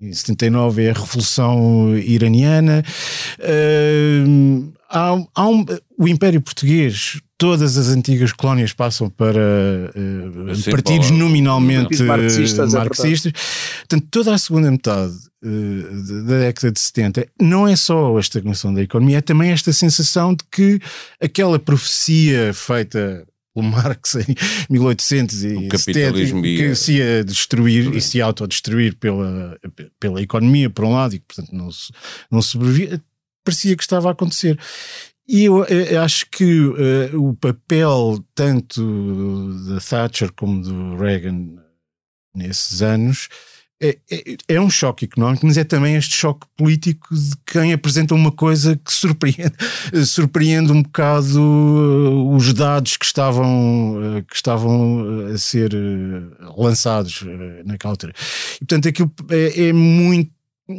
em 0.01 0.11
79 0.11 0.83
é 0.83 0.89
a 0.89 0.93
Revolução 0.93 1.95
Iraniana. 1.97 2.83
Uh, 3.39 4.73
há, 4.89 5.15
há 5.35 5.47
um, 5.47 5.65
o 5.97 6.07
Império 6.07 6.41
Português, 6.41 7.19
todas 7.37 7.77
as 7.77 7.89
antigas 7.89 8.33
colónias 8.33 8.73
passam 8.73 9.09
para 9.09 9.39
uh, 9.39 10.71
partidos 10.71 11.11
nominalmente 11.11 12.01
marxistas. 12.03 12.73
marxistas. 12.73 13.31
É 13.33 13.79
Portanto, 13.79 14.07
toda 14.09 14.33
a 14.33 14.37
segunda 14.37 14.71
metade 14.71 15.28
da 15.41 16.39
década 16.39 16.71
de 16.71 16.79
70 16.79 17.27
não 17.39 17.67
é 17.67 17.75
só 17.75 18.17
a 18.17 18.19
estagnação 18.19 18.73
da 18.73 18.81
economia, 18.81 19.19
é 19.19 19.21
também 19.21 19.51
esta 19.51 19.71
sensação 19.71 20.33
de 20.33 20.43
que 20.51 20.79
aquela 21.21 21.57
profecia 21.57 22.53
feita 22.53 23.25
pelo 23.53 23.67
Marx 23.71 24.15
em 24.15 24.35
1870 24.69 25.71
que 26.41 26.75
se 26.75 26.93
ia 26.93 27.23
destruir 27.23 27.95
e 27.95 28.01
se 28.01 28.21
autodestruir 28.21 28.95
pela, 28.97 29.57
pela 29.99 30.21
economia, 30.21 30.69
por 30.69 30.85
um 30.85 30.93
lado, 30.93 31.15
e 31.15 31.19
que 31.19 31.25
portanto 31.25 31.53
não, 31.53 31.69
não 32.31 32.41
sobrevivia, 32.41 33.01
parecia 33.43 33.75
que 33.75 33.83
estava 33.83 34.09
a 34.09 34.11
acontecer. 34.11 34.59
E 35.27 35.45
eu, 35.45 35.63
eu 35.65 36.01
acho 36.01 36.27
que 36.31 36.43
uh, 36.43 37.29
o 37.29 37.35
papel 37.35 38.23
tanto 38.33 39.53
da 39.67 39.79
Thatcher 39.79 40.33
como 40.33 40.61
do 40.61 40.97
Reagan 40.97 41.55
nesses 42.33 42.81
anos 42.81 43.29
é, 43.81 43.97
é, 44.11 44.37
é, 44.49 44.61
um 44.61 44.69
choque 44.69 45.05
económico, 45.05 45.45
mas 45.45 45.57
é 45.57 45.63
também 45.63 45.95
este 45.95 46.15
choque 46.15 46.45
político 46.57 47.15
de 47.15 47.31
quem 47.45 47.71
apresenta 47.71 48.13
uma 48.13 48.31
coisa 48.31 48.75
que 48.75 48.91
surpreende, 48.91 49.53
surpreende 50.05 50.71
um 50.71 50.83
bocado 50.83 51.41
uh, 51.41 52.35
os 52.35 52.53
dados 52.53 52.97
que 52.97 53.05
estavam, 53.05 54.17
uh, 54.17 54.23
que 54.23 54.35
estavam 54.35 55.27
a 55.33 55.37
ser 55.37 55.73
uh, 55.73 56.61
lançados 56.61 57.23
naquela 57.65 57.93
altura. 57.93 58.13
E, 58.55 58.59
portanto, 58.59 58.89
aquilo 58.89 59.11
é, 59.29 59.69
é 59.69 59.73
muito 59.73 60.31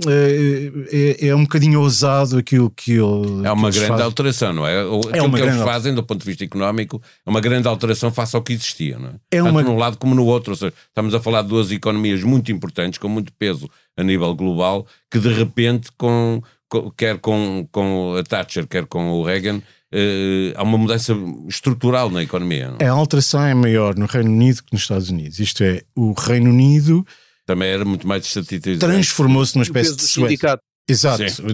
é, 0.06 0.70
é, 0.92 1.28
é, 1.28 1.34
um 1.34 1.42
bocadinho 1.42 1.80
ousado 1.80 2.38
aquilo 2.38 2.70
que 2.70 2.92
ele. 2.92 3.44
É 3.44 3.50
uma 3.50 3.70
grande 3.70 3.88
fazem. 3.88 4.04
alteração, 4.04 4.52
não 4.52 4.66
é? 4.66 4.82
Aquilo 4.82 5.10
é 5.12 5.22
uma 5.22 5.36
que 5.36 5.44
eles 5.44 5.62
fazem, 5.62 5.92
do 5.92 6.02
ponto 6.04 6.20
de 6.20 6.26
vista 6.26 6.44
económico, 6.44 7.02
é 7.26 7.28
uma 7.28 7.40
grande 7.40 7.66
alteração 7.66 8.12
face 8.12 8.36
ao 8.36 8.42
que 8.42 8.52
existia, 8.52 8.98
não 8.98 9.08
é? 9.08 9.14
é 9.32 9.42
Tanto 9.42 9.50
uma... 9.50 9.62
num 9.62 9.76
lado 9.76 9.98
como 9.98 10.14
no 10.14 10.24
outro. 10.26 10.52
Ou 10.52 10.56
seja, 10.56 10.72
estamos 10.88 11.12
a 11.12 11.20
falar 11.20 11.42
de 11.42 11.48
duas 11.48 11.72
economias 11.72 12.22
muito 12.22 12.52
importantes, 12.52 12.98
com 12.98 13.08
muito 13.08 13.32
peso 13.32 13.68
a 13.96 14.04
nível 14.04 14.32
global, 14.34 14.86
que 15.10 15.18
de 15.18 15.32
repente, 15.32 15.90
com, 15.98 16.40
com 16.68 16.90
quer 16.92 17.18
com, 17.18 17.66
com 17.72 18.14
a 18.16 18.22
Thatcher, 18.22 18.68
quer 18.68 18.86
com 18.86 19.10
o 19.10 19.24
Reagan, 19.24 19.60
Uh, 19.92 20.54
há 20.54 20.62
uma 20.62 20.78
mudança 20.78 21.12
estrutural 21.48 22.10
na 22.10 22.22
economia. 22.22 22.70
Não? 22.70 22.86
A 22.86 22.90
alteração 22.92 23.42
é 23.42 23.52
maior 23.54 23.96
no 23.96 24.06
Reino 24.06 24.30
Unido 24.30 24.62
que 24.62 24.72
nos 24.72 24.82
Estados 24.82 25.10
Unidos. 25.10 25.40
Isto 25.40 25.64
é, 25.64 25.82
o 25.96 26.12
Reino 26.12 26.48
Unido 26.50 27.04
também 27.46 27.68
era 27.68 27.84
muito 27.84 28.06
mais 28.06 28.24
estatutizado. 28.24 28.92
Transformou-se 28.92 29.54
numa 29.56 29.64
espécie 29.64 29.94
de 29.96 30.02
sindicato. 30.02 30.62
Exato, 30.88 31.28
Sim. 31.28 31.44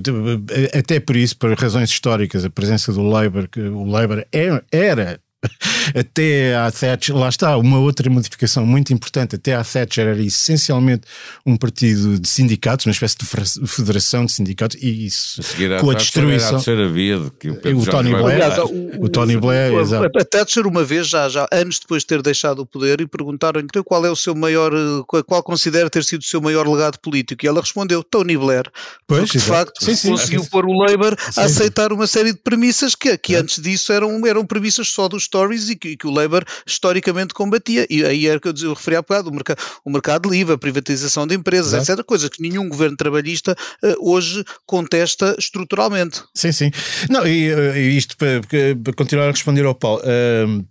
até 0.72 0.98
por 0.98 1.14
isso, 1.14 1.36
por 1.36 1.52
razões 1.52 1.90
históricas, 1.90 2.44
a 2.44 2.48
presença 2.48 2.90
do 2.90 3.02
Labour, 3.02 3.46
o 3.54 3.84
Labour 3.84 4.24
era, 4.32 4.64
era 4.72 5.20
até 5.94 6.56
à 6.56 6.70
Thatcher, 6.70 7.16
lá 7.16 7.28
está, 7.28 7.56
uma 7.56 7.78
outra 7.78 8.08
modificação 8.10 8.66
muito 8.66 8.92
importante, 8.92 9.36
até 9.36 9.54
à 9.54 9.64
Thatcher 9.64 10.06
era 10.06 10.22
essencialmente 10.22 11.02
um 11.44 11.56
partido 11.56 12.18
de 12.18 12.28
sindicatos, 12.28 12.86
uma 12.86 12.92
espécie 12.92 13.16
de 13.18 13.66
federação 13.66 14.24
de 14.24 14.32
sindicatos, 14.32 14.76
e 14.80 15.06
isso 15.06 15.40
a 15.40 15.80
com 15.80 15.90
a 15.90 15.94
destruição. 15.94 16.56
A 16.56 16.88
via 16.88 17.32
que 17.38 17.50
o, 17.50 17.78
o 17.78 17.86
Tony 17.86 18.10
Blair, 18.10 18.42
Aliás, 18.42 18.58
o, 18.58 19.04
o, 19.04 19.08
Tony 19.08 19.36
Blair, 19.36 19.72
o, 19.72 19.80
exato. 19.80 20.18
A 20.18 20.24
Thatcher, 20.24 20.66
uma 20.66 20.84
vez, 20.84 21.08
já, 21.08 21.28
já 21.28 21.46
anos 21.52 21.78
depois 21.78 22.02
de 22.02 22.06
ter 22.08 22.22
deixado 22.22 22.60
o 22.60 22.66
poder, 22.66 23.00
e 23.00 23.06
perguntaram-lhe 23.06 23.66
então, 23.66 23.82
qual 23.82 24.04
é 24.04 24.10
o 24.10 24.16
seu 24.16 24.34
maior, 24.34 24.72
qual 25.06 25.42
considera 25.42 25.88
ter 25.88 26.04
sido 26.04 26.20
o 26.20 26.24
seu 26.24 26.40
maior 26.40 26.68
legado 26.68 26.98
político, 26.98 27.44
e 27.44 27.48
ela 27.48 27.60
respondeu: 27.60 28.02
Tony 28.02 28.36
Blair. 28.36 28.70
Pois, 29.06 29.22
porque, 29.22 29.38
de 29.38 29.44
facto, 29.44 29.84
sim, 29.84 29.94
sim, 29.94 30.10
conseguiu 30.10 30.42
sim, 30.42 30.50
pôr 30.50 30.64
o 30.66 30.72
Labour 30.72 31.16
a 31.36 31.42
aceitar 31.42 31.92
uma 31.92 32.06
série 32.06 32.32
de 32.32 32.38
premissas 32.38 32.94
que, 32.94 33.16
que 33.16 33.34
antes 33.34 33.62
disso 33.62 33.92
eram, 33.92 34.26
eram 34.26 34.44
premissas 34.44 34.88
só 34.88 35.08
dos 35.08 35.28
Tories 35.36 35.68
e 35.68 35.76
que, 35.76 35.96
que 35.98 36.06
o 36.06 36.10
Labour 36.10 36.44
historicamente 36.66 37.34
combatia. 37.34 37.86
E 37.90 38.02
aí 38.02 38.26
era 38.26 38.38
o 38.38 38.40
que 38.40 38.48
eu, 38.48 38.54
eu 38.62 38.72
referi 38.72 38.96
há 38.96 39.02
bocado, 39.02 39.28
o, 39.28 39.32
mercado, 39.32 39.58
o 39.84 39.90
mercado 39.90 40.30
livre, 40.30 40.54
a 40.54 40.58
privatização 40.58 41.26
de 41.26 41.34
empresas, 41.34 41.74
Exato. 41.74 42.00
etc. 42.00 42.06
Coisas 42.06 42.30
que 42.30 42.40
nenhum 42.40 42.66
governo 42.70 42.96
trabalhista 42.96 43.52
uh, 43.52 44.10
hoje 44.10 44.42
contesta 44.64 45.36
estruturalmente. 45.38 46.22
Sim, 46.34 46.52
sim. 46.52 46.70
Não, 47.10 47.26
e, 47.26 47.52
uh, 47.52 47.76
isto 47.76 48.16
para, 48.16 48.40
para, 48.40 48.94
continuar 48.94 49.28
a 49.28 49.32
responder 49.32 49.66
ao 49.66 49.74
Paulo. 49.74 50.00
Uh, 50.00 50.64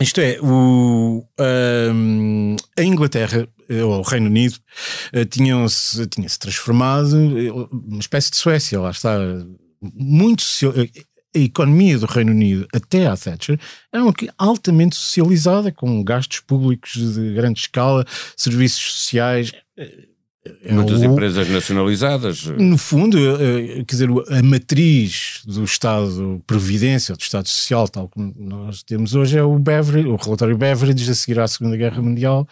isto 0.00 0.20
é, 0.20 0.36
o, 0.40 1.24
a 1.38 2.82
Inglaterra 2.82 3.46
ou 3.84 4.00
o 4.00 4.02
Reino 4.02 4.26
Unido 4.26 4.56
tinham-se 5.30 6.04
tinha-se 6.08 6.38
transformado 6.40 7.14
uma 7.70 8.00
espécie 8.00 8.30
de 8.32 8.36
Suécia, 8.36 8.80
lá 8.80 8.90
está 8.90 9.16
muito 9.80 10.42
a 11.34 11.38
economia 11.38 11.98
do 11.98 12.06
Reino 12.06 12.32
Unido 12.32 12.66
até 12.72 13.06
à 13.06 13.16
Thatcher 13.16 13.58
era 13.92 14.02
uma 14.02 14.14
altamente 14.36 14.96
socializada, 14.96 15.72
com 15.72 16.02
gastos 16.04 16.40
públicos 16.40 16.92
de 16.92 17.34
grande 17.34 17.60
escala, 17.60 18.04
serviços 18.36 18.82
sociais. 18.82 19.52
É 20.64 20.72
Muitas 20.72 21.00
o, 21.00 21.04
empresas 21.04 21.48
nacionalizadas. 21.48 22.46
No 22.46 22.76
fundo, 22.76 23.16
quer 23.86 23.94
dizer, 23.94 24.08
a 24.28 24.42
matriz 24.42 25.40
do 25.46 25.62
Estado 25.62 26.42
Previdência, 26.46 27.14
do 27.14 27.20
Estado 27.20 27.48
Social, 27.48 27.88
tal 27.88 28.08
como 28.08 28.34
nós 28.36 28.82
temos 28.82 29.14
hoje, 29.14 29.38
é 29.38 29.42
o 29.42 29.56
Beveridge, 29.58 30.08
o 30.08 30.16
relatório 30.16 30.58
Beveridge 30.58 31.08
a 31.10 31.14
seguir 31.14 31.38
à 31.38 31.46
Segunda 31.46 31.76
Guerra 31.76 32.02
Mundial, 32.02 32.48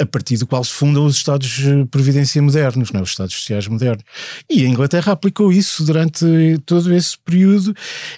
a 0.00 0.06
partir 0.06 0.38
do 0.38 0.46
qual 0.46 0.64
se 0.64 0.72
fundam 0.72 1.04
os 1.04 1.16
Estados 1.16 1.48
de 1.48 1.84
Previdência 1.90 2.40
modernos, 2.40 2.90
não, 2.90 3.00
é? 3.00 3.02
os 3.02 3.10
Estados 3.10 3.34
Sociais 3.34 3.68
modernos. 3.68 4.02
E 4.48 4.64
a 4.64 4.68
Inglaterra 4.68 5.12
aplicou 5.12 5.52
isso 5.52 5.84
durante 5.84 6.24
todo 6.64 6.92
esse 6.94 7.18
período, 7.18 7.74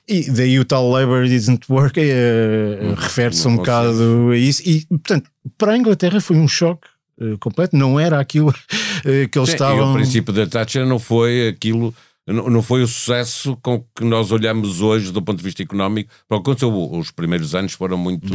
e 0.09 0.31
daí 0.31 0.59
o 0.59 0.65
tal 0.65 0.89
Labour 0.89 1.27
didn't 1.27 1.67
work, 1.69 1.99
uh, 1.99 2.95
refere-se 2.95 3.47
um 3.49 3.57
bocado 3.57 4.31
a 4.31 4.37
isso, 4.37 4.63
e 4.65 4.87
portanto, 4.87 5.29
para 5.59 5.73
a 5.73 5.77
Inglaterra 5.77 6.21
foi 6.21 6.37
um 6.37 6.47
choque 6.47 6.87
uh, 7.21 7.37
completo, 7.39 7.77
não 7.77 7.99
era 7.99 8.21
aquilo 8.21 8.51
uh, 8.51 9.29
que 9.29 9.39
eles 9.39 9.49
Sim, 9.49 9.55
estavam. 9.55 9.89
E 9.89 9.91
o 9.91 9.95
princípio 9.95 10.33
da 10.33 10.47
Thatcher 10.47 10.87
não 10.87 11.01
foi 11.01 11.49
aquilo 11.49 11.93
não 12.27 12.63
foi 12.63 12.83
o 12.83 12.87
sucesso 12.87 13.57
com 13.63 13.85
que 13.97 14.05
nós 14.05 14.31
olhamos 14.31 14.81
hoje 14.81 15.11
do 15.11 15.21
ponto 15.21 15.39
de 15.39 15.45
vista 15.45 15.63
económico. 15.63 16.11
Para 16.29 16.39
o 16.39 16.99
os 16.99 17.11
primeiros 17.11 17.55
anos 17.55 17.73
foram 17.73 17.99
muito, 17.99 18.27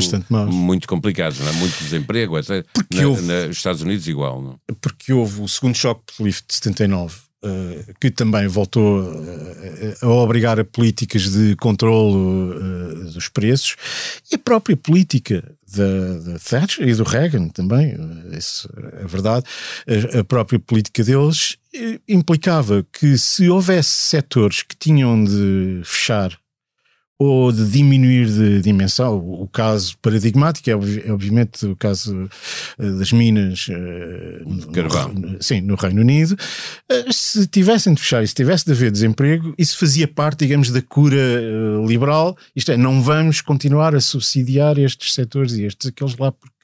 muito 0.52 0.88
complicados, 0.88 1.40
não 1.40 1.48
é? 1.48 1.52
muito 1.54 1.78
desemprego, 1.82 2.38
etc. 2.38 2.66
Porque 2.74 3.00
na, 3.00 3.08
houve, 3.08 3.22
nos 3.22 3.58
Estados 3.58 3.82
Unidos 3.82 4.08
igual. 4.08 4.42
Não? 4.42 4.60
Porque 4.82 5.14
houve 5.14 5.42
o 5.42 5.48
segundo 5.48 5.76
choque 5.76 6.02
político 6.18 6.50
de 6.50 6.56
79, 6.56 7.16
uh, 7.46 7.94
que 8.00 8.12
também 8.12 8.48
voltou 8.48 9.04
uh, 9.04 9.96
a 10.02 10.08
obrigar 10.08 10.60
a 10.60 10.66
políticas 10.66 11.32
de 11.32 11.56
controlo 11.56 12.56
uh, 12.56 13.12
dos 13.14 13.30
preços, 13.30 13.78
e 14.30 14.36
a 14.36 14.40
própria 14.40 14.76
política 14.76 15.57
da, 15.76 16.40
Thatcher 16.40 16.88
e 16.88 16.96
do 16.96 17.04
Reagan 17.04 17.50
também, 17.50 17.96
isso 18.32 18.70
é 18.94 19.06
verdade, 19.06 19.46
a, 20.16 20.20
a 20.20 20.24
própria 20.24 20.60
política 20.60 21.04
deles 21.04 21.58
implicava 22.08 22.86
que 22.92 23.18
se 23.18 23.50
houvesse 23.50 23.90
setores 23.90 24.64
que 24.64 24.76
tinham 24.76 25.24
de 25.24 25.82
fechar 25.84 26.38
ou 27.20 27.52
de 27.52 27.66
diminuir 27.70 28.28
de 28.28 28.62
dimensão. 28.62 29.18
O, 29.18 29.48
caso 29.48 29.98
paradigmático 30.00 30.70
é, 30.70 30.74
é, 30.74 31.12
obviamente 31.12 31.66
o 31.66 31.76
caso 31.76 32.30
eh, 32.78 32.92
das 32.92 33.12
minas 33.12 33.68
Carvão. 34.72 35.14
No, 35.14 35.42
sim, 35.42 35.62
no 35.62 35.76
Reino 35.76 36.02
Unido. 36.02 36.38
Eh, 36.90 37.06
se 37.12 37.48
tivessem 37.48 37.94
de 37.94 38.02
fechar 38.02 38.24
e 38.24 38.28
se 38.28 38.36
tivesse 38.36 38.66
de 38.66 38.72
haver 38.72 38.92
desemprego, 38.92 39.54
isso 39.58 39.78
fazia 39.78 40.08
parte, 40.08 40.40
digamos, 40.40 40.70
da 40.70 40.82
cura 40.82 41.18
eh, 41.18 41.86
liberal. 41.88 42.38
Isto 42.56 42.72
é, 42.72 42.78
não 42.78 43.02
vamos 43.02 43.42
continuar 43.42 43.96
a 43.96 44.02
subsidiar 44.02 44.78
estes 44.78 45.14
setores 45.14 45.54
e 45.54 45.64
estes 45.64 45.88
aqueles 45.88 46.16
lá 46.18 46.32
porque 46.32 46.57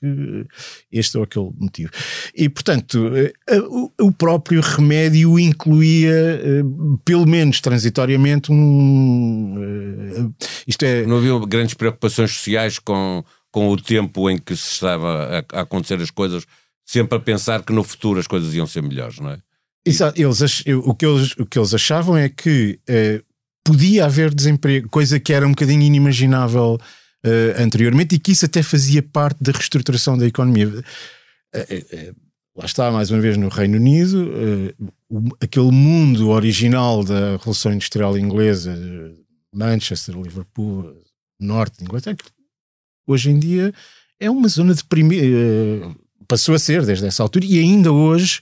este 0.91 1.17
ou 1.17 1.23
aquele 1.23 1.49
motivo. 1.57 1.91
E, 2.35 2.49
portanto, 2.49 3.11
o 3.99 4.11
próprio 4.11 4.61
remédio 4.61 5.39
incluía, 5.39 6.39
pelo 7.05 7.27
menos 7.27 7.61
transitoriamente, 7.61 8.51
um 8.51 10.33
isto 10.67 10.83
é... 10.83 11.05
Não 11.05 11.17
havia 11.17 11.37
grandes 11.45 11.73
preocupações 11.73 12.31
sociais 12.31 12.79
com, 12.79 13.23
com 13.51 13.69
o 13.69 13.77
tempo 13.77 14.29
em 14.29 14.37
que 14.37 14.55
se 14.55 14.73
estava 14.73 15.45
a, 15.51 15.59
a 15.59 15.61
acontecer 15.61 16.01
as 16.01 16.11
coisas, 16.11 16.45
sempre 16.85 17.17
a 17.17 17.21
pensar 17.21 17.63
que 17.63 17.73
no 17.73 17.83
futuro 17.83 18.19
as 18.19 18.27
coisas 18.27 18.53
iam 18.53 18.67
ser 18.67 18.81
melhores, 18.81 19.19
não 19.19 19.31
é? 19.31 19.39
Exato. 19.85 20.19
Eles, 20.21 20.63
o, 20.85 20.93
que 20.93 21.05
eles, 21.05 21.35
o 21.37 21.45
que 21.45 21.59
eles 21.59 21.73
achavam 21.73 22.15
é 22.17 22.29
que 22.29 22.79
eh, 22.87 23.21
podia 23.63 24.05
haver 24.05 24.33
desemprego, 24.33 24.87
coisa 24.89 25.19
que 25.19 25.33
era 25.33 25.45
um 25.45 25.51
bocadinho 25.51 25.81
inimaginável 25.81 26.77
eh, 27.23 27.55
anteriormente 27.57 28.15
e 28.15 28.19
que 28.19 28.31
isso 28.31 28.45
até 28.45 28.61
fazia 28.61 29.01
parte 29.01 29.43
da 29.43 29.51
reestruturação 29.51 30.17
da 30.17 30.27
economia. 30.27 30.69
Eh, 31.53 32.13
lá 32.55 32.65
está, 32.65 32.91
mais 32.91 33.11
uma 33.11 33.21
vez, 33.21 33.37
no 33.37 33.47
Reino 33.47 33.77
Unido, 33.77 34.31
aquele 35.41 35.71
mundo 35.71 36.29
original 36.29 37.03
da 37.03 37.31
Revolução 37.33 37.73
Industrial 37.73 38.17
Inglesa, 38.17 38.75
Manchester, 39.53 40.15
Liverpool, 40.19 40.93
norte 41.39 41.77
de 41.77 41.83
Inglaterra, 41.83 42.15
que 42.15 42.25
hoje 43.07 43.29
em 43.29 43.39
dia 43.39 43.73
é 44.19 44.29
uma 44.29 44.47
zona 44.47 44.73
deprimida. 44.73 45.95
Passou 46.27 46.55
a 46.55 46.59
ser 46.59 46.85
desde 46.85 47.05
essa 47.05 47.21
altura 47.21 47.45
e 47.45 47.59
ainda 47.59 47.91
hoje 47.91 48.39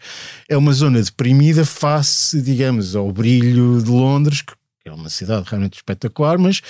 é 0.48 0.56
uma 0.56 0.72
zona 0.72 1.02
deprimida 1.02 1.66
face, 1.66 2.42
digamos, 2.42 2.96
ao 2.96 3.12
brilho 3.12 3.82
de 3.82 3.90
Londres, 3.90 4.42
que 4.44 4.54
é 4.84 4.92
uma 4.92 5.10
cidade 5.10 5.46
realmente 5.48 5.76
espetacular, 5.76 6.40
mas 6.40 6.62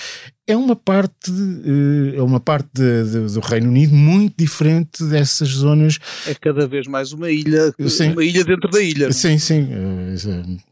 é 0.46 0.56
uma 0.56 0.76
parte, 0.76 1.30
eh, 1.30 2.18
é 2.18 2.22
uma 2.22 2.40
parte 2.40 2.68
de, 2.74 3.04
de, 3.10 3.34
do 3.34 3.40
Reino 3.40 3.68
Unido 3.68 3.94
muito 3.94 4.34
diferente 4.36 5.02
dessas 5.04 5.48
zonas. 5.48 5.98
É 6.26 6.34
cada 6.34 6.66
vez 6.66 6.86
mais 6.86 7.12
uma 7.12 7.30
ilha, 7.30 7.72
sim. 7.88 8.12
uma 8.12 8.24
ilha 8.24 8.44
dentro 8.44 8.70
da 8.70 8.82
ilha. 8.82 9.06
Não? 9.06 9.12
Sim, 9.12 9.38
sim. 9.38 9.66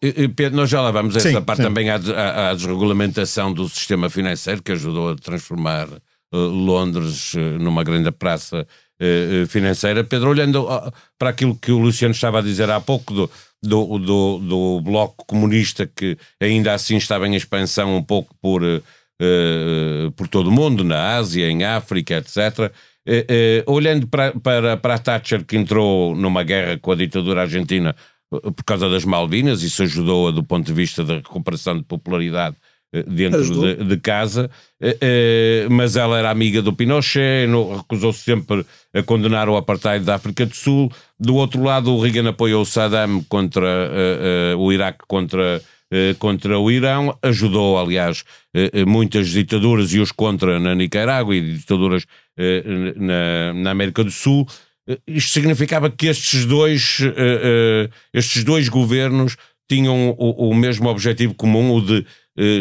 Eh, 0.03 0.29
Pedro, 0.29 0.57
nós 0.57 0.69
já 0.69 0.83
lá 0.83 0.91
vamos 0.91 1.15
a 1.15 1.19
essa 1.19 1.31
sim, 1.31 1.43
parte 1.43 1.63
sim. 1.63 1.69
também 1.69 1.89
à, 1.89 1.97
à, 1.97 2.51
à, 2.51 2.55
desregulamentação 2.55 3.53
do 3.53 3.69
sistema 3.69 4.11
financeiro 4.11 4.63
que 4.63 4.73
ajudou 4.73 5.13
a 5.13 5.17
transformar 5.17 5.89
uh, 5.89 6.37
Londres 6.37 7.33
uh, 7.35 7.39
numa 7.59 7.83
grande 7.83 8.11
praça 8.11 8.67
uh, 9.01 9.47
financeira. 9.47 10.05
Pedro, 10.05 10.29
olhando 10.29 10.67
para 11.19 11.31
aquilo 11.31 11.57
que 11.57 11.73
o 11.73 11.79
Luciano 11.79 12.13
estava 12.13 12.41
a 12.41 12.43
dizer 12.43 12.69
há 12.69 12.81
pouco 12.81 13.15
do 13.15 13.31
do, 13.63 13.99
do, 13.99 14.39
do 14.39 14.81
Bloco 14.81 15.25
Comunista, 15.27 15.87
que 15.87 16.17
ainda 16.41 16.73
assim 16.73 16.97
estava 16.97 17.27
em 17.29 17.35
expansão 17.35 17.97
um 17.97 18.03
pouco 18.03 18.35
por, 18.41 18.63
uh, 18.63 20.13
por 20.17 20.29
todo 20.29 20.49
o 20.49 20.53
mundo, 20.53 20.83
na 20.83 21.17
Ásia, 21.17 21.51
em 21.51 21.65
África, 21.65 22.17
etc. 22.17 22.73
Uh, 23.07 23.69
uh, 23.69 23.73
olhando 23.73 24.07
para, 24.07 24.33
para, 24.33 24.77
para 24.77 24.95
a 24.95 24.99
Thatcher, 24.99 25.45
que 25.45 25.57
entrou 25.57 26.15
numa 26.15 26.43
guerra 26.43 26.79
com 26.79 26.93
a 26.93 26.97
ditadura 26.97 27.43
argentina 27.43 27.95
por 28.31 28.65
causa 28.65 28.89
das 28.89 29.05
Malvinas, 29.05 29.63
isso 29.63 29.83
ajudou-a 29.83 30.31
do 30.31 30.45
ponto 30.45 30.65
de 30.65 30.73
vista 30.73 31.03
da 31.03 31.17
recuperação 31.17 31.77
de 31.77 31.83
popularidade 31.83 32.57
dentro 33.07 33.45
de, 33.45 33.85
de, 33.85 33.97
casa, 33.99 34.51
mas 35.71 35.95
ela 35.97 36.19
era 36.19 36.31
amiga 36.31 36.61
do 36.61 36.73
Pinochet, 36.73 37.47
recusou-se 37.77 38.21
sempre 38.21 38.65
a 38.93 39.03
condenar 39.03 39.49
o 39.49 39.57
apartheid 39.57 40.05
da 40.05 40.17
África 40.17 40.45
do 40.45 40.55
Sul. 40.55 40.91
Do 41.19 41.37
outro 41.37 41.63
lado, 41.63 41.93
o 41.93 42.01
Reagan 42.01 42.29
apoiou 42.29 42.63
o 42.63 42.67
Saddam 42.67 43.23
contra 43.29 43.67
uh, 43.67 44.57
uh, 44.57 44.59
o 44.59 44.73
Iraque 44.73 45.05
contra, 45.07 45.63
uh, 45.93 46.15
contra 46.19 46.59
o 46.59 46.71
Irão, 46.71 47.17
ajudou, 47.23 47.79
aliás, 47.79 48.25
muitas 48.87 49.29
ditaduras 49.29 49.93
e 49.93 50.01
os 50.01 50.11
contra 50.11 50.59
na 50.59 50.75
Nicarágua 50.75 51.37
e 51.37 51.41
ditaduras 51.41 52.05
na, 52.97 53.53
na 53.55 53.71
América 53.71 54.03
do 54.03 54.11
Sul. 54.11 54.47
Isto 55.07 55.31
significava 55.31 55.89
que 55.89 56.09
estes 56.09 56.45
dois, 56.47 56.99
estes 58.13 58.43
dois 58.43 58.69
governos 58.69 59.37
tinham 59.69 60.17
o, 60.19 60.51
o 60.51 60.55
mesmo 60.55 60.89
objetivo 60.89 61.33
comum, 61.33 61.73
o 61.73 61.81
de 61.81 62.05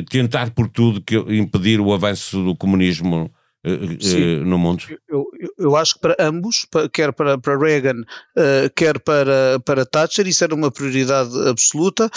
tentar 0.10 0.52
por 0.52 0.70
tudo 0.70 1.02
que, 1.02 1.16
impedir 1.16 1.80
o 1.80 1.94
avanço 1.94 2.44
do 2.44 2.56
comunismo 2.56 3.32
uh, 3.66 4.46
no 4.46 4.58
mundo? 4.58 4.84
Eu, 5.08 5.26
eu, 5.40 5.50
eu, 5.58 5.76
acho 5.76 5.96
que 5.96 6.02
para 6.02 6.16
ambos, 6.20 6.66
quer 6.92 7.14
para, 7.14 7.38
para 7.38 7.58
Reagan, 7.58 8.04
quer 8.76 9.00
para, 9.00 9.60
para 9.64 9.86
Thatcher, 9.86 10.28
isso 10.28 10.44
era 10.44 10.56
uma 10.56 10.72
prioridade 10.72 11.32
absoluta. 11.48 12.10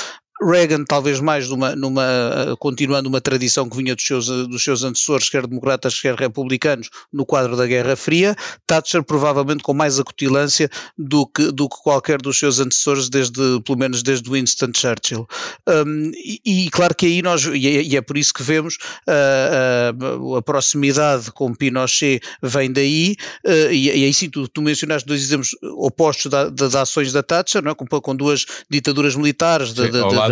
Reagan 0.42 0.85
talvez 0.85 1.20
mais 1.20 1.48
numa, 1.48 1.76
numa, 1.76 2.57
continuando 2.59 3.09
uma 3.09 3.20
tradição 3.20 3.68
que 3.68 3.76
vinha 3.76 3.94
dos 3.94 4.05
seus, 4.05 4.26
dos 4.26 4.62
seus 4.62 4.83
antecessores, 4.83 5.28
quer 5.28 5.46
democratas, 5.46 6.00
quer 6.00 6.14
republicanos, 6.14 6.90
no 7.12 7.24
quadro 7.24 7.57
da 7.57 7.66
Guerra 7.66 7.96
Fria, 7.96 8.37
Thatcher 8.66 9.02
provavelmente 9.02 9.62
com 9.62 9.72
mais 9.72 9.98
acutilância 9.98 10.68
do 10.98 11.26
que, 11.26 11.52
do 11.52 11.68
que 11.68 11.76
qualquer 11.83 12.20
dos 12.20 12.38
seus 12.38 12.59
antecessores, 12.59 13.09
desde, 13.09 13.61
pelo 13.64 13.78
menos 13.78 14.02
desde 14.02 14.31
Winston 14.31 14.72
Churchill. 14.74 15.26
Um, 15.68 16.11
e, 16.14 16.40
e, 16.44 16.70
claro 16.70 16.94
que 16.94 17.07
aí 17.07 17.22
nós, 17.22 17.44
e 17.44 17.66
é, 17.66 17.83
e 17.83 17.96
é 17.96 18.00
por 18.00 18.16
isso 18.16 18.35
que 18.35 18.42
vemos 18.42 18.76
uh, 19.09 20.20
uh, 20.20 20.37
a 20.37 20.42
proximidade 20.42 21.31
com 21.31 21.55
Pinochet 21.55 22.20
vem 22.42 22.72
daí, 22.72 23.16
uh, 23.46 23.72
e, 23.72 23.88
e, 23.88 24.05
aí 24.05 24.14
sim 24.14 24.28
tu, 24.28 24.48
tu 24.48 24.62
mencionaste 24.62 25.07
dois 25.07 25.22
exemplos 25.22 25.57
opostos 25.76 26.31
das 26.52 26.74
ações 26.74 27.12
da 27.12 27.22
Thatcher, 27.22 27.62
não 27.62 27.72
é? 27.72 27.74
com, 27.74 27.87
com 27.87 28.16
duas 28.16 28.46
ditaduras 28.68 29.14
militares, 29.14 29.70
sim, 29.70 29.90
da? 29.90 30.32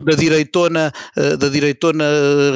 Da 0.00 0.14
direitona, 0.14 0.92
eh, 1.16 1.36
da 1.36 1.48
direitona 1.48 2.04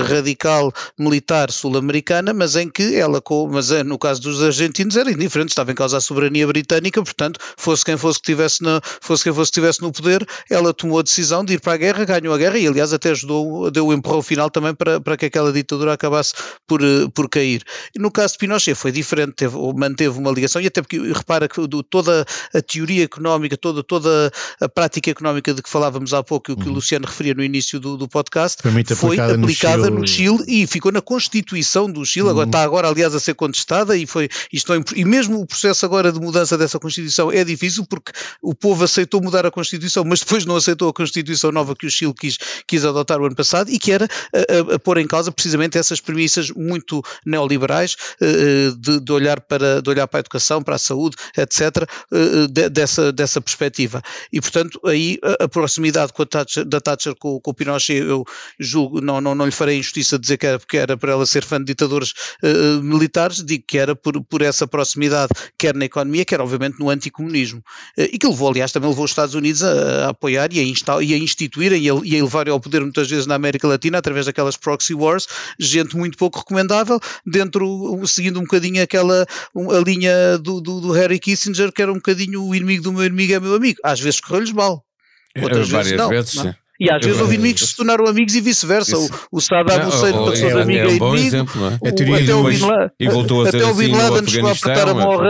radical 0.09 0.73
militar 0.99 1.51
sul-americana, 1.51 2.33
mas 2.33 2.57
em 2.57 2.69
que 2.69 2.95
ela, 2.95 3.23
mas 3.51 3.71
eh, 3.71 3.83
no 3.83 3.99
caso 3.99 4.23
dos 4.23 4.43
argentinos 4.43 4.97
era 4.97 5.11
indiferente, 5.11 5.51
estava 5.51 5.73
em 5.73 5.75
causa 5.75 5.97
a 5.97 6.01
soberania 6.01 6.47
britânica, 6.47 7.03
portanto, 7.03 7.39
fosse 7.57 7.85
quem 7.85 7.97
fosse 7.97 8.19
que 8.19 8.27
tivesse 8.27 8.63
no, 8.63 8.81
fosse 9.01 9.25
quem 9.25 9.33
fosse 9.33 9.51
que 9.51 9.61
tivesse 9.61 9.83
no 9.83 9.93
poder, 9.93 10.27
ela 10.51 10.73
tomou 10.73 10.99
a 10.99 11.03
decisão 11.03 11.45
de 11.45 11.55
ir 11.55 11.61
para 11.61 11.75
a 11.75 11.77
guerra, 11.77 12.05
ganhou 12.05 12.35
a 12.35 12.39
guerra 12.39 12.59
e 12.59 12.67
aliás 12.67 12.93
até 12.93 13.11
ajudou, 13.11 13.71
deu 13.71 13.87
o 13.87 13.93
empurrão 13.93 14.23
final 14.23 14.51
também 14.51 14.75
para, 14.75 15.01
para 15.01 15.17
que 15.17 15.27
aquela 15.27 15.53
ditadura 15.53 15.93
acabasse 15.93 16.35
por, 16.67 16.83
eh, 16.83 17.09
por 17.15 17.29
cair. 17.29 17.63
E 17.95 17.99
no 17.99 18.11
caso 18.11 18.35
de 18.35 18.39
Pinochet 18.39 18.75
foi 18.75 18.93
diferente, 18.93 19.35
teve, 19.35 19.57
manteve 19.75 20.19
uma 20.19 20.31
ligação 20.31 20.61
e 20.61 20.67
até 20.67 20.83
porque 20.83 20.99
repara 21.13 21.49
que 21.49 21.61
toda 21.91 22.25
a 22.55 22.63
teoria 22.63 23.05
económica, 23.05 23.57
toda, 23.57 23.83
toda 23.83 24.31
a 24.61 24.69
prática 24.69 25.11
económica 25.11 25.55
de 25.55 25.63
que 25.63 25.69
falávamos 25.69 26.13
há 26.13 26.23
pouco 26.23 26.36
pouco 26.37 26.53
o 26.53 26.57
que 26.57 26.65
o 26.65 26.69
uhum. 26.69 26.75
Luciano 26.75 27.07
referia 27.07 27.35
no 27.35 27.43
início 27.43 27.81
do, 27.81 27.97
do 27.97 28.09
podcast, 28.09 28.63
foi, 28.63 28.73
foi 28.73 29.19
aplicada, 29.19 29.35
aplicada 29.35 29.91
no, 29.91 30.07
Chile. 30.07 30.31
no, 30.31 30.43
Chile. 30.43 30.63
e 30.63 30.67
ficou 30.67 30.93
na 30.93 31.01
Constituição 31.01 31.91
do 31.91 32.05
Chile, 32.05 32.29
agora, 32.29 32.45
uhum. 32.45 32.51
está 32.51 32.63
agora 32.63 32.89
aliás 32.89 33.15
a 33.15 33.21
ser 33.21 33.35
contestada 33.35 33.97
e 33.97 34.07
foi 34.07 34.29
isto 34.53 34.73
é, 34.73 34.81
e 34.95 35.05
mesmo 35.05 35.41
o 35.41 35.47
processo 35.47 35.85
agora 35.85 36.13
de 36.13 36.21
mudança 36.21 36.57
dessa 36.57 36.79
Constituição 36.79 37.33
é 37.33 37.45
difícil 37.45 37.85
porque 37.87 38.13
o 38.43 38.55
povo 38.55 38.85
aceitou 38.85 39.23
mudar 39.23 39.47
a 39.47 39.51
Constituição, 39.51 40.05
mas 40.05 40.21
depois 40.21 40.45
não 40.45 40.57
aceitou 40.57 40.89
a 40.89 40.93
Constituição 40.93 41.51
nova 41.51 41.75
que 41.75 41.87
o 41.87 41.91
Chile 41.91 42.15
quis, 42.15 42.39
quis 42.67 42.85
adotar 42.85 43.21
o 43.21 43.27
ano 43.27 43.35
passado 43.35 43.71
e 43.71 43.79
que 43.79 43.93
era 43.93 44.07
a, 44.33 44.73
a, 44.73 44.75
a 44.77 44.79
pôr 44.79 44.99
em 44.99 45.07
causa 45.07 45.33
precisamente 45.33 45.79
essas 45.79 46.01
premissas 46.01 46.51
muito 46.51 47.03
neoliberais 47.25 47.97
uh, 48.21 48.77
de, 48.77 49.01
de, 49.01 49.13
olhar 49.13 49.41
para, 49.41 49.81
de 49.81 49.91
olhar 49.91 50.07
para 50.07 50.19
a 50.19 50.23
educação, 50.23 50.63
para 50.63 50.77
a 50.77 50.79
saúde, 50.79 51.17
etc., 51.37 51.89
uh, 52.13 52.49
de, 52.49 52.69
dessa, 52.69 53.13
dessa 53.13 53.41
perspectiva. 53.41 54.03
E, 54.33 54.41
portanto, 54.41 54.81
aí 54.85 55.19
a, 55.23 55.45
a 55.45 55.49
proximidade 55.49 56.13
com 56.17 56.23
a 56.23 56.27
Thatcher, 56.27 56.65
da 56.65 56.81
Thatcher 56.81 57.15
com, 57.15 57.39
com, 57.39 57.51
o 57.51 57.55
Pinochet, 57.55 57.99
eu 57.99 58.25
julgo, 58.59 59.01
não, 59.03 59.21
não, 59.21 59.35
não 59.35 59.45
lhe 59.45 59.53
farei 59.53 59.79
injustiça 59.79 60.19
dizer 60.19 60.39
que 60.39 60.47
era 60.47 60.59
porque 60.59 60.79
era 60.79 60.97
para 60.97 61.13
ela 61.13 61.27
ser 61.27 61.45
fã 61.45 61.59
de 61.59 61.67
ditadores 61.67 62.15
uh, 62.43 62.83
militares, 62.83 63.45
digo 63.45 63.65
que 63.69 63.77
era 63.77 63.95
por, 63.95 64.25
por 64.25 64.41
essa 64.41 64.67
proximidade, 64.67 65.33
quer 65.59 65.75
na 65.75 65.85
economia, 65.85 66.25
quer 66.25 66.41
obviamente 66.41 66.79
no 66.81 66.89
anticomunismo. 66.89 67.63
e 67.99 68.19
que 68.19 68.27
levou, 68.27 68.49
aliás, 68.49 68.73
também 68.73 68.89
levou 68.89 69.05
os 69.05 69.11
Estados 69.11 69.35
Unidos 69.35 69.63
a, 69.63 70.07
a 70.07 70.09
apoiar 70.09 70.53
e 70.53 70.61
a, 70.61 70.63
instalar, 70.63 71.03
e 71.03 71.13
a 71.13 71.19
instituírem 71.19 71.83
e 71.83 71.91
a, 71.91 71.95
e 72.03 72.15
a 72.15 72.19
elevar 72.19 72.49
ao 72.49 72.59
poder 72.59 72.81
muitas 72.81 73.11
vezes 73.11 73.27
na 73.27 73.35
América 73.35 73.69
Latina 73.69 73.99
através 73.99 74.25
daquelas 74.25 74.57
proxy 74.57 74.95
wars, 74.95 75.27
gente 75.59 75.97
muito 75.97 76.17
pouco 76.17 76.39
recomendável, 76.39 76.99
dentro, 77.27 78.01
seguindo 78.07 78.39
um 78.39 78.45
bocadinho 78.45 78.83
aquela 78.83 79.27
a 79.55 79.79
linha 79.85 80.39
do, 80.39 80.61
do, 80.61 80.81
do 80.81 80.93
Harry 80.93 81.19
Kissinger, 81.19 81.73
que 81.73 81.83
era 81.83 81.93
um 81.93 81.97
bocadinho 81.97 82.43
o 82.43 82.55
inimigo 82.55 82.83
do 82.83 82.93
meu 82.93 83.05
inimigo 83.05 83.35
é 83.35 83.41
meu 83.41 83.55
amigo. 83.55 83.79
Às 83.83 84.01
vezes 84.01 84.21
correu-lhes 84.21 84.53
mal. 84.53 84.86
Outras 85.43 85.69
Várias 85.69 85.91
vezes 85.91 85.97
não. 85.97 86.09
Vezes, 86.09 86.35
não? 86.35 86.55
E 86.79 86.91
às 86.91 87.05
vezes 87.05 87.21
houve 87.21 87.35
inimigos 87.35 87.63
que 87.63 87.69
se 87.69 87.77
tornaram 87.77 88.07
amigos 88.07 88.35
e 88.35 88.41
vice-versa. 88.41 88.99
O, 88.99 89.09
o 89.33 89.41
Saddam 89.41 89.89
Hussein 89.89 90.13
passou 90.13 90.35
de 90.35 90.61
amigo 90.61 90.87
a 90.87 90.91
inimigo. 90.91 91.17
Exemplo, 91.17 91.63
é? 91.83 91.89
até 91.89 92.35
o 92.35 92.45
Bin 92.45 92.59
Laden, 92.59 92.91
e 93.01 93.09
voltou 93.09 93.43
a 93.43 93.51
ser 93.51 93.57
até 93.57 93.67
o 93.67 93.75
Bin 93.75 93.93
assim 93.93 94.03
Laden 94.03 94.29
chegou 94.29 94.49
a 94.51 94.53
apertar 94.53 94.89
a 94.89 94.95
morra. 94.95 95.29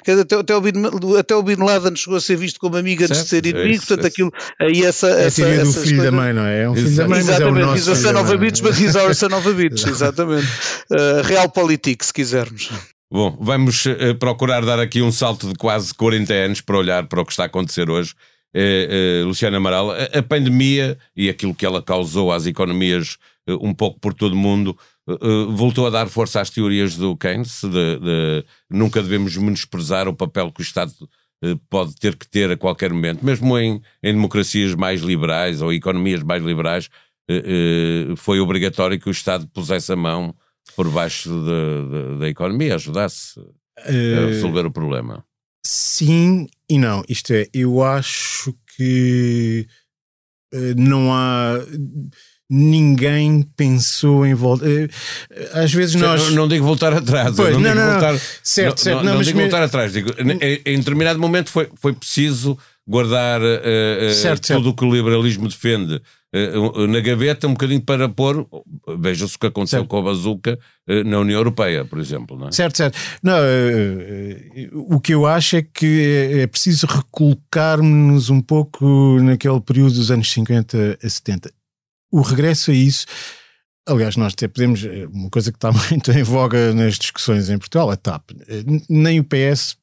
Até, 0.00 0.36
até, 0.36 0.56
o 0.56 0.60
Bin, 0.60 0.72
até 1.18 1.34
o 1.34 1.42
Bin 1.42 1.56
Laden 1.56 1.94
chegou 1.94 2.16
a 2.16 2.20
ser 2.20 2.36
visto 2.36 2.58
como 2.58 2.76
amigo 2.76 3.04
antes 3.04 3.22
de 3.22 3.28
ser 3.28 3.44
inimigo. 3.44 3.84
Portanto, 3.86 4.06
aquilo. 4.06 4.32
Aí 4.58 4.82
essa, 4.82 5.08
é 5.08 5.26
a 5.26 5.30
teoria 5.30 5.64
do 5.64 5.72
filho 5.72 6.02
da 6.02 6.10
mãe, 6.10 6.32
não 6.32 6.46
é? 6.46 6.62
É 6.62 6.70
um 6.70 6.74
filho 6.74 6.96
da 6.96 7.08
mãe, 7.08 7.22
mas 7.22 7.40
é 7.40 7.46
o 7.46 7.54
nosso. 7.54 7.90
Exatamente. 7.90 7.90
He's 7.90 8.06
a 8.06 8.12
son 8.12 8.20
of 8.20 8.32
a 8.32 8.36
bitch, 8.36 8.62
but 8.62 8.80
he's 8.80 8.96
our 8.96 9.14
son 9.14 9.34
of 9.34 9.48
a 9.48 9.52
bitch. 9.52 9.86
Exatamente. 9.86 10.48
Uh, 10.90 11.22
Realpolitik, 11.24 12.04
se 12.04 12.12
quisermos. 12.14 12.70
Bom, 13.10 13.36
vamos 13.40 13.84
uh, 13.86 14.14
procurar 14.18 14.64
dar 14.64 14.80
aqui 14.80 15.02
um 15.02 15.12
salto 15.12 15.48
de 15.48 15.54
quase 15.54 15.94
40 15.94 16.32
anos 16.32 16.60
para 16.62 16.78
olhar 16.78 17.06
para 17.06 17.20
o 17.20 17.26
que 17.26 17.32
está 17.32 17.42
a 17.42 17.46
acontecer 17.46 17.90
hoje 17.90 18.14
uh, 18.54 19.24
uh, 19.24 19.26
Luciana 19.26 19.56
Amaral, 19.56 19.90
a, 19.90 20.18
a, 20.18 20.22
pandemia 20.22 20.98
e 21.16 21.28
aquilo 21.28 21.54
que 21.54 21.66
ela 21.66 21.82
causou 21.82 22.32
às 22.32 22.46
economias 22.46 23.16
uh, 23.48 23.58
um 23.60 23.74
pouco 23.74 23.98
por 24.00 24.14
todo 24.14 24.32
o 24.32 24.36
mundo 24.36 24.76
voltou 25.48 25.86
a 25.86 25.90
dar 25.90 26.06
força 26.06 26.38
às 26.38 26.50
teorias 26.50 26.94
do 26.94 27.16
Keynes 27.16 27.62
de, 27.62 27.70
de, 27.70 28.44
nunca 28.68 29.02
devemos 29.02 29.34
menosprezar 29.38 30.06
o 30.06 30.14
papel 30.14 30.52
que 30.52 30.60
o 30.60 30.62
Estado 30.62 30.92
pode 31.70 31.94
ter 31.96 32.14
que 32.14 32.28
ter 32.28 32.50
a 32.50 32.58
qualquer 32.58 32.92
momento, 32.92 33.24
mesmo 33.24 33.58
em, 33.58 33.80
em 34.02 34.12
democracias 34.12 34.74
mais 34.74 35.00
liberais 35.00 35.62
ou 35.62 35.72
economias 35.72 36.22
mais 36.22 36.44
liberais, 36.44 36.90
foi 38.18 38.38
obrigatório 38.38 39.00
que 39.00 39.08
o 39.08 39.10
Estado 39.10 39.48
pusesse 39.48 39.90
a 39.90 39.96
mão 39.96 40.34
por 40.76 40.90
baixo 40.90 41.30
de, 41.30 42.12
de, 42.12 42.18
da 42.18 42.28
economia, 42.28 42.74
ajudasse 42.74 43.40
a 43.78 44.26
resolver 44.26 44.66
o 44.66 44.70
problema. 44.70 45.24
Sim 45.64 46.48
e 46.68 46.78
não. 46.78 47.02
Isto 47.08 47.32
é, 47.32 47.46
eu 47.52 47.82
acho 47.82 48.54
que 48.76 49.66
uh, 50.54 50.74
não 50.76 51.12
há. 51.12 51.54
Ninguém 52.50 53.42
pensou 53.56 54.24
em 54.24 54.32
voltar. 54.32 54.66
Uh, 54.66 54.88
às 55.52 55.72
vezes 55.72 55.94
nós. 55.96 56.22
Não, 56.24 56.30
não, 56.30 56.48
digo 56.48 56.64
voltar 56.64 56.92
atrás. 56.92 57.36
Pois, 57.36 57.54
não, 57.54 57.60
não, 57.60 57.70
digo 57.70 57.80
não, 57.80 57.92
voltar. 57.92 58.20
Certo, 58.42 58.80
certo. 58.80 59.04
Não, 59.04 59.14
não 59.14 59.22
digo 59.22 59.36
me... 59.36 59.44
voltar 59.44 59.62
atrás. 59.62 59.92
Digo, 59.92 60.10
em, 60.18 60.62
em 60.64 60.78
determinado 60.78 61.18
momento 61.18 61.50
foi, 61.50 61.68
foi 61.76 61.92
preciso 61.92 62.58
guardar 62.88 63.40
uh, 63.42 64.14
certo, 64.14 64.54
tudo 64.54 64.70
o 64.70 64.74
que 64.74 64.84
o 64.84 64.90
liberalismo 64.90 65.46
defende 65.46 66.00
uh, 66.34 66.86
na 66.86 67.00
gaveta 67.00 67.46
um 67.46 67.52
bocadinho 67.52 67.82
para 67.82 68.08
pôr, 68.08 68.48
veja-se 68.98 69.36
o 69.36 69.38
que 69.38 69.46
aconteceu 69.46 69.80
certo. 69.80 69.90
com 69.90 69.98
a 69.98 70.02
bazuca 70.02 70.58
na 71.04 71.18
União 71.18 71.38
Europeia, 71.38 71.84
por 71.84 71.98
exemplo. 71.98 72.38
Não 72.38 72.48
é? 72.48 72.52
Certo, 72.52 72.78
certo. 72.78 72.98
Não, 73.22 73.36
o 74.88 74.98
que 74.98 75.12
eu 75.12 75.26
acho 75.26 75.56
é 75.56 75.62
que 75.62 76.30
é, 76.32 76.40
é 76.40 76.46
preciso 76.46 76.86
recolocar-nos 76.86 78.30
um 78.30 78.40
pouco 78.40 79.18
naquele 79.20 79.60
período 79.60 79.94
dos 79.94 80.10
anos 80.10 80.32
50 80.32 80.98
a 81.02 81.08
70. 81.08 81.52
O 82.10 82.22
regresso 82.22 82.70
a 82.70 82.74
isso 82.74 83.04
Aliás, 83.88 84.16
nós 84.16 84.34
até 84.34 84.46
podemos. 84.46 84.82
Uma 85.10 85.30
coisa 85.30 85.50
que 85.50 85.56
está 85.56 85.72
muito 85.90 86.12
em 86.12 86.22
voga 86.22 86.74
nas 86.74 86.98
discussões 86.98 87.48
em 87.48 87.56
Portugal, 87.56 87.90
a 87.90 87.96
TAP. 87.96 88.30
Nem 88.88 89.18
o 89.18 89.24
PS 89.24 89.76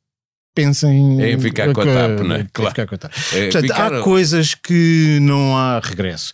pensem 0.56 1.22
em 1.22 1.40
ficar 1.40 1.72
com 1.74 1.82
a 1.82 1.86
TAP, 1.86 2.20
não 2.22 2.36
é? 2.36 2.48
Claro. 2.54 2.72
Ficar 2.72 2.88
com 2.88 2.96
a 2.96 2.98
TAP. 2.98 3.12
É, 3.34 3.44
Portanto, 3.44 3.62
ficar... 3.62 3.94
há 3.94 4.02
coisas 4.02 4.56
que 4.56 5.20
não 5.22 5.58
há 5.58 5.80
regresso. 5.84 6.32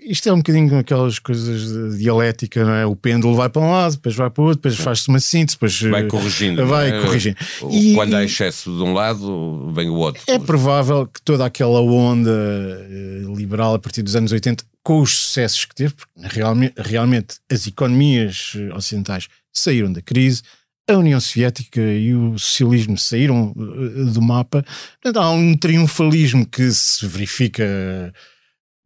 Isto 0.00 0.30
é 0.30 0.32
um 0.32 0.38
bocadinho 0.38 0.78
aquelas 0.78 1.18
coisas 1.18 1.68
de 1.68 1.98
dialética, 1.98 2.64
não 2.64 2.72
é? 2.72 2.86
O 2.86 2.96
pêndulo 2.96 3.36
vai 3.36 3.50
para 3.50 3.60
um 3.60 3.70
lado, 3.70 3.92
depois 3.92 4.16
vai 4.16 4.30
para 4.30 4.42
o 4.42 4.46
outro, 4.46 4.62
depois 4.62 4.76
faz-se 4.76 5.08
uma 5.08 5.20
síntese, 5.20 5.56
depois 5.56 5.80
vai 5.82 6.04
corrigindo. 6.06 6.66
Vai 6.66 6.90
é? 6.90 7.00
corrigindo. 7.02 7.36
E, 7.70 7.94
quando 7.94 8.14
há 8.14 8.24
excesso 8.24 8.74
de 8.74 8.82
um 8.82 8.94
lado, 8.94 9.70
vem 9.74 9.90
o 9.90 9.94
outro. 9.94 10.22
É 10.26 10.38
provável 10.38 11.06
que 11.06 11.20
toda 11.20 11.44
aquela 11.44 11.80
onda 11.82 12.30
eh, 12.30 13.24
liberal 13.36 13.74
a 13.74 13.78
partir 13.78 14.02
dos 14.02 14.16
anos 14.16 14.32
80 14.32 14.64
com 14.82 15.00
os 15.00 15.16
sucessos 15.16 15.64
que 15.64 15.74
teve, 15.74 15.94
porque 15.94 16.10
realmente, 16.34 16.74
realmente 16.76 17.36
as 17.50 17.66
economias 17.66 18.52
eh, 18.56 18.74
ocidentais 18.74 19.28
saíram 19.52 19.92
da 19.92 20.00
crise, 20.00 20.42
a 20.88 20.96
União 20.96 21.20
Soviética 21.20 21.80
e 21.80 22.14
o 22.14 22.38
socialismo 22.38 22.98
saíram 22.98 23.54
eh, 23.56 24.12
do 24.12 24.20
mapa. 24.20 24.64
Portanto, 25.00 25.22
há 25.22 25.30
um 25.30 25.56
triunfalismo 25.56 26.46
que 26.46 26.70
se 26.72 27.06
verifica 27.06 28.12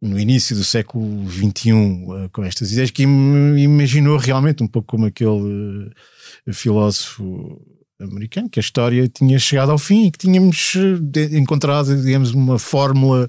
no 0.01 0.19
início 0.19 0.55
do 0.55 0.63
século 0.63 1.27
XXI 1.29 1.71
eh, 1.71 2.29
com 2.31 2.43
estas 2.43 2.71
ideias 2.71 2.91
que 2.91 3.03
imaginou 3.03 4.17
realmente 4.17 4.63
um 4.63 4.67
pouco 4.67 4.87
como 4.87 5.07
aquele 5.07 5.91
eh, 6.45 6.53
filósofo 6.53 7.59
americano 7.99 8.47
que 8.47 8.59
a 8.59 8.61
história 8.61 9.07
tinha 9.07 9.39
chegado 9.39 9.71
ao 9.71 9.79
fim 9.79 10.05
e 10.05 10.11
que 10.11 10.19
tínhamos 10.19 10.75
encontrado, 11.31 11.99
digamos, 11.99 12.29
uma 12.29 12.59
fórmula 12.59 13.27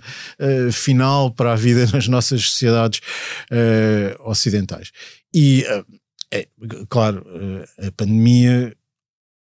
final 0.70 1.30
para 1.30 1.54
a 1.54 1.56
vida 1.56 1.86
nas 1.90 2.06
nossas 2.06 2.42
sociedades 2.42 3.00
ocidentais. 4.26 4.90
E 5.34 5.64
é, 6.32 6.48
claro, 6.88 7.24
eh, 7.78 7.88
a 7.88 7.92
pandemia, 7.92 8.74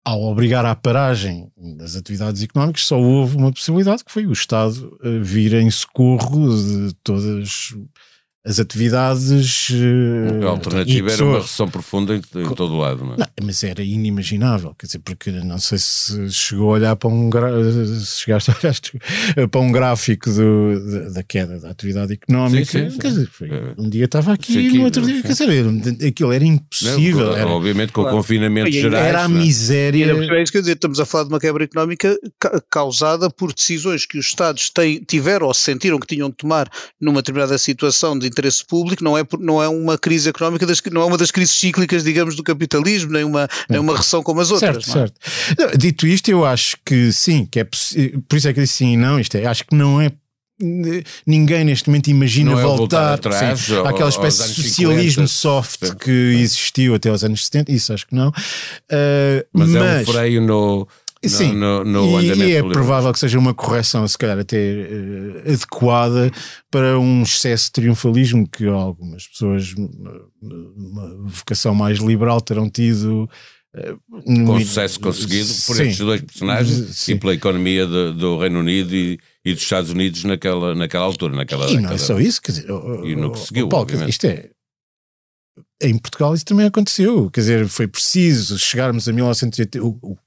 ao 0.04 0.22
obrigar 0.24 0.66
à 0.66 0.76
paragem 0.76 1.52
das 1.78 1.96
atividades 1.96 2.42
económicas, 2.42 2.86
só 2.86 3.00
houve 3.00 3.38
uma 3.38 3.52
possibilidade, 3.52 4.04
que 4.04 4.12
foi 4.12 4.26
o 4.26 4.34
Estado 4.34 4.98
eh, 5.04 5.20
vir 5.20 5.54
em 5.54 5.70
socorro 5.70 6.50
de 6.50 6.94
todas 7.04 7.76
as 8.44 8.60
atividades. 8.60 9.70
A 10.44 10.48
alternativa 10.48 11.12
era 11.12 11.24
uma 11.24 11.40
recessão 11.40 11.70
profunda 11.70 12.16
em, 12.16 12.22
em 12.42 12.56
todo 12.56 12.74
o 12.74 12.78
lado, 12.78 13.06
não 13.06 13.14
é? 13.14 13.18
Não, 13.18 13.28
mas 13.44 13.64
era 13.64 13.84
inimaginável, 13.84 14.74
quer 14.74 14.88
dizer, 14.88 15.00
porque 15.00 15.30
não 15.32 15.60
sei 15.60 15.78
se 15.78 16.32
chegou 16.32 16.72
a 16.72 16.74
olhar 16.74 16.96
para 16.96 17.10
um 17.10 17.30
se 18.04 18.22
chegaste 18.22 18.50
a 18.50 18.56
olhar 18.56 18.76
para 19.48 19.62
um 19.62 19.72
gráfico 19.72 20.32
do, 20.32 20.92
da, 20.92 21.10
da, 21.10 21.24
queda 21.24 21.60
da 21.60 21.70
atividade 21.70 22.14
económica. 22.14 22.66
Sim, 22.66 22.90
sim, 22.90 22.98
quer 22.98 23.10
dizer, 23.10 23.30
foi, 23.32 23.50
é. 23.50 23.74
um 23.78 23.88
dia 23.88 24.06
estava 24.06 24.34
aqui 24.34 24.58
e 24.58 24.78
no 24.78 24.86
outro 24.86 25.06
dia, 25.06 25.22
quer 25.22 25.34
dizer, 25.34 26.08
aquilo 26.08 26.32
era 26.32 26.44
impossível. 26.44 27.28
Não, 27.28 27.38
era, 27.38 27.48
obviamente 27.48 27.92
com 27.92 28.02
claro. 28.02 28.18
o 28.18 28.20
confinamento 28.20 28.72
geral. 28.72 29.04
Era 29.04 29.24
a 29.24 29.30
miséria. 29.30 30.06
Era, 30.06 30.40
é 30.40 30.42
isso 30.42 30.52
que 30.52 30.58
eu 30.58 30.62
dizer, 30.62 30.74
estamos 30.74 31.00
a 31.00 31.06
falar 31.06 31.26
de 31.26 31.30
uma 31.30 31.40
quebra 31.40 31.64
económica 31.64 32.18
causada 32.72 33.30
por 33.30 33.54
decisões 33.54 34.08
que 34.08 34.18
os 34.18 34.26
Estados 34.26 34.72
têm, 34.72 35.00
tiveram 35.00 35.46
ou 35.46 35.54
sentiram 35.54 36.00
que 36.00 36.08
tinham 36.08 36.30
de 36.30 36.36
tomar 36.36 36.68
numa 37.00 37.22
determinada 37.22 37.56
situação 37.58 38.18
de 38.18 38.31
interesse 38.32 38.66
público, 38.66 39.04
não 39.04 39.18
é, 39.18 39.24
não 39.40 39.62
é 39.62 39.68
uma 39.68 39.98
crise 39.98 40.30
económica, 40.30 40.66
das, 40.66 40.82
não 40.92 41.02
é 41.02 41.06
uma 41.06 41.18
das 41.18 41.32
crises 41.32 41.58
cíclicas, 41.58 42.04
digamos, 42.04 42.36
do 42.36 42.44
capitalismo, 42.44 43.12
nem 43.12 43.24
uma, 43.24 43.48
nem 43.70 43.80
uma 43.80 43.96
recessão 43.96 44.24
como 44.24 44.42
as 44.42 44.52
outras. 44.52 44.86
Certo, 44.86 45.18
é? 45.20 45.56
certo. 45.56 45.78
Dito 45.78 46.08
isto, 46.08 46.30
eu 46.30 46.46
acho 46.46 46.78
que 46.86 47.12
sim, 47.12 47.46
que 47.46 47.60
é 47.60 47.64
por 47.64 48.38
isso 48.38 48.48
é 48.48 48.54
que 48.54 48.60
eu 48.60 48.64
disse 48.64 48.78
sim 48.78 48.94
e 48.94 48.98
não, 48.98 49.20
isto 49.20 49.36
é, 49.36 49.46
acho 49.46 49.66
que 49.66 49.76
não 49.76 50.02
é 50.02 50.12
ninguém 51.26 51.64
neste 51.64 51.90
momento 51.90 52.10
imagina 52.10 52.52
voltar, 52.52 52.78
voltar 52.78 53.14
atrás, 53.14 53.60
sim, 53.62 53.74
ou, 53.74 53.88
àquela 53.88 54.10
espécie 54.10 54.50
de 54.50 54.62
socialismo 54.64 55.28
50, 55.28 55.28
soft 55.28 55.86
sim, 55.86 55.96
que 55.96 56.12
existiu 56.12 56.96
até 56.96 57.10
aos 57.10 57.24
anos 57.24 57.46
70, 57.46 57.72
isso 57.72 57.94
acho 57.94 58.08
que 58.08 58.16
não. 58.16 58.30
Uh, 58.30 59.44
mas, 59.52 59.70
mas, 59.70 59.76
é 59.76 60.02
um 60.02 60.06
freio 60.06 60.42
no, 60.42 60.88
Sim, 61.24 61.54
no, 61.54 61.84
no, 61.84 62.12
no 62.14 62.22
e, 62.22 62.34
e 62.34 62.56
é 62.56 62.64
provável 62.64 63.14
que 63.14 63.20
seja 63.20 63.38
uma 63.38 63.54
correção, 63.54 64.08
se 64.08 64.18
calhar 64.18 64.40
até 64.40 64.58
uh, 64.58 65.52
adequada 65.52 66.32
para 66.70 67.00
um 67.00 67.22
excesso 67.22 67.66
de 67.66 67.74
triunfalismo 67.74 68.48
que 68.50 68.66
algumas 68.66 69.28
pessoas, 69.28 69.72
uma 70.42 71.30
vocação 71.30 71.76
mais 71.76 72.00
liberal, 72.00 72.42
terão 72.42 72.68
tido. 72.68 73.30
Uh, 73.74 74.46
Com 74.46 74.60
sucesso 74.60 75.00
conseguido 75.00 75.48
por 75.68 75.76
sim, 75.76 75.84
estes 75.84 76.00
dois 76.00 76.22
personagens 76.22 76.96
sim. 76.96 77.14
e 77.14 77.20
pela 77.20 77.36
economia 77.36 77.86
de, 77.86 78.14
do 78.14 78.38
Reino 78.40 78.60
Unido 78.60 78.94
e, 78.94 79.20
e 79.46 79.54
dos 79.54 79.62
Estados 79.62 79.92
Unidos 79.92 80.24
naquela, 80.24 80.74
naquela 80.74 81.06
altura. 81.06 81.36
Naquela 81.36 81.70
e 81.70 81.78
não 81.78 81.92
é 81.92 81.98
só 82.00 82.20
isso, 82.20 82.42
quer 82.42 82.52
dizer, 82.54 82.68
e 83.06 83.16
no 83.16 83.32
que 83.32 83.40
seguiu, 83.40 83.70
Paulo, 83.70 83.88
isto 84.10 84.26
é. 84.26 84.50
Em 85.84 85.98
Portugal 85.98 86.34
isso 86.34 86.46
também 86.46 86.66
aconteceu, 86.66 87.30
quer 87.30 87.42
dizer, 87.42 87.68
foi 87.68 87.88
preciso 87.88 88.58
chegarmos 88.58 89.08
a 89.08 89.14
1980. 89.14 89.84
O, 89.84 89.98
o 90.02 90.18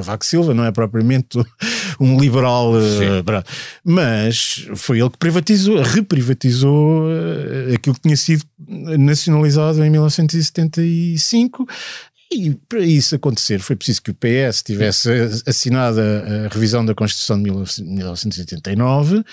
Cavaco 0.00 0.24
Silva 0.24 0.54
não 0.54 0.64
é 0.64 0.72
propriamente 0.72 1.38
um 2.00 2.18
liberal, 2.18 2.72
uh, 2.72 3.44
mas 3.84 4.66
foi 4.74 5.00
ele 5.00 5.10
que 5.10 5.18
privatizou, 5.18 5.80
reprivatizou 5.82 7.04
uh, 7.04 7.74
aquilo 7.74 7.94
que 7.94 8.02
tinha 8.02 8.16
sido 8.16 8.44
nacionalizado 8.98 9.84
em 9.84 9.90
1975 9.90 11.66
e 12.32 12.54
para 12.68 12.80
isso 12.80 13.14
acontecer 13.16 13.58
foi 13.58 13.74
preciso 13.74 14.02
que 14.02 14.12
o 14.12 14.14
PS 14.14 14.62
tivesse 14.62 15.10
assinado 15.46 16.00
a, 16.00 16.46
a 16.46 16.48
revisão 16.48 16.84
da 16.84 16.94
Constituição 16.94 17.42
de 17.42 17.50
1989 17.50 19.18
uh, 19.18 19.24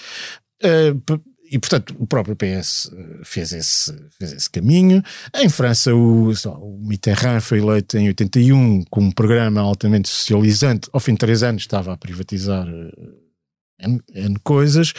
e, 1.50 1.60
portanto, 1.60 1.96
o 1.98 2.06
próprio 2.06 2.36
PS 2.36 2.92
eh, 2.94 3.22
fez 3.24 3.52
esse, 3.52 3.94
fez 4.18 4.34
esse 4.34 4.50
caminho. 4.50 5.02
Em 5.36 5.50
França, 5.50 5.94
o, 5.94 6.32
o 6.32 6.80
Mitterrand 6.82 7.40
foi 7.42 7.60
eleito 7.60 7.98
em 7.98 8.08
81 8.08 8.84
com 8.90 9.02
um 9.02 9.12
programa 9.12 9.62
altamente 9.62 10.10
socializante. 10.10 10.90
Ao 10.92 11.00
fim 11.00 11.14
de 11.14 11.20
três 11.20 11.44
anos 11.44 11.64
estava 11.64 11.94
a 11.94 11.98
privatizar 11.98 12.68
eh, 12.68 13.88
N, 13.88 14.02
N 14.14 14.36
coisas, 14.44 14.94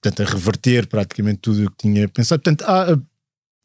portanto, 0.00 0.22
a 0.22 0.26
reverter 0.26 0.86
praticamente 0.86 1.40
tudo 1.40 1.64
o 1.64 1.70
que 1.70 1.76
tinha 1.78 2.08
pensado. 2.08 2.42
Portanto, 2.42 2.64
há 2.68 2.98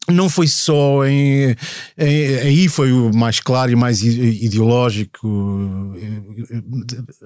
não 0.08 0.28
foi 0.28 0.46
só 0.46 1.04
em, 1.06 1.56
em, 1.96 2.36
aí 2.42 2.68
foi 2.68 2.92
o 2.92 3.14
mais 3.14 3.40
claro 3.40 3.72
e 3.72 3.76
mais 3.76 4.02
ideológico 4.02 5.26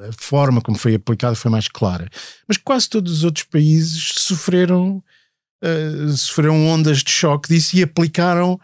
a 0.08 0.12
forma 0.16 0.60
como 0.60 0.78
foi 0.78 0.94
aplicado 0.94 1.34
foi 1.34 1.50
mais 1.50 1.68
clara. 1.68 2.08
Mas 2.46 2.56
quase 2.56 2.88
todos 2.88 3.12
os 3.12 3.24
outros 3.24 3.44
países 3.44 4.12
sofreram 4.18 5.02
uh, 5.62 6.08
sofreram 6.10 6.66
ondas 6.66 7.02
de 7.02 7.10
choque 7.10 7.48
disso 7.48 7.76
e 7.76 7.82
aplicaram 7.82 8.54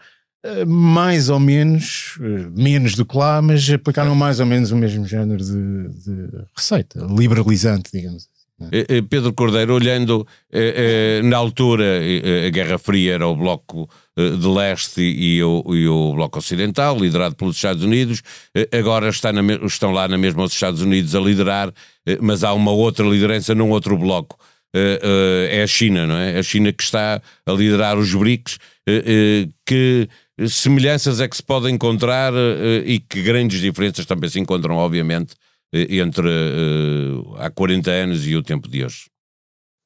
uh, 0.45 0.67
mais 0.67 1.29
ou 1.29 1.39
menos 1.39 2.17
uh, 2.19 2.51
menos 2.55 2.95
do 2.95 3.05
que 3.05 3.17
lá 3.17 3.41
mas 3.41 3.69
aplicaram 3.69 4.15
mais 4.15 4.39
ou 4.39 4.45
menos 4.45 4.71
o 4.71 4.77
mesmo 4.77 5.05
género 5.05 5.43
de, 5.43 5.89
de 6.03 6.45
receita 6.55 7.05
liberalizante 7.09 7.89
digamos 7.93 8.33
Pedro 9.09 9.33
Cordeiro, 9.33 9.73
olhando 9.73 10.25
na 11.25 11.35
altura, 11.35 11.99
a 12.47 12.49
Guerra 12.49 12.77
Fria 12.77 13.15
era 13.15 13.27
o 13.27 13.35
bloco 13.35 13.89
eh, 13.91 14.04
de 14.17 14.47
leste 14.47 15.01
e 15.01 15.43
o, 15.43 15.63
e 15.75 15.87
o 15.87 16.13
Bloco 16.13 16.39
Ocidental, 16.39 16.97
liderado 16.97 17.35
pelos 17.35 17.57
Estados 17.57 17.83
Unidos. 17.83 18.21
Eh, 18.55 18.69
agora 18.77 19.09
está 19.09 19.33
na, 19.33 19.41
estão 19.65 19.91
lá 19.91 20.07
na 20.07 20.17
mesma 20.17 20.43
os 20.43 20.53
Estados 20.53 20.81
Unidos 20.81 21.13
a 21.15 21.19
liderar, 21.19 21.73
eh, 22.05 22.17
mas 22.21 22.43
há 22.43 22.53
uma 22.53 22.71
outra 22.71 23.05
liderança 23.05 23.53
num 23.53 23.69
outro 23.69 23.97
bloco. 23.97 24.37
É 24.77 25.63
a 25.63 25.67
China, 25.67 26.05
não 26.05 26.17
é? 26.17 26.37
A 26.37 26.43
China 26.43 26.69
que 26.73 26.83
está 26.83 27.21
a 27.45 27.51
liderar 27.53 27.97
os 27.97 28.13
BRICS, 28.13 28.59
que 29.65 30.09
semelhanças 30.49 31.21
é 31.21 31.29
que 31.29 31.37
se 31.37 31.43
pode 31.43 31.71
encontrar 31.71 32.33
e 32.85 32.99
que 32.99 33.21
grandes 33.21 33.61
diferenças 33.61 34.05
também 34.05 34.29
se 34.29 34.37
encontram, 34.37 34.75
obviamente, 34.75 35.33
entre 35.73 36.29
há 37.37 37.49
40 37.49 37.89
anos 37.89 38.27
e 38.27 38.35
o 38.35 38.43
tempo 38.43 38.67
de 38.67 38.83
hoje 38.83 39.05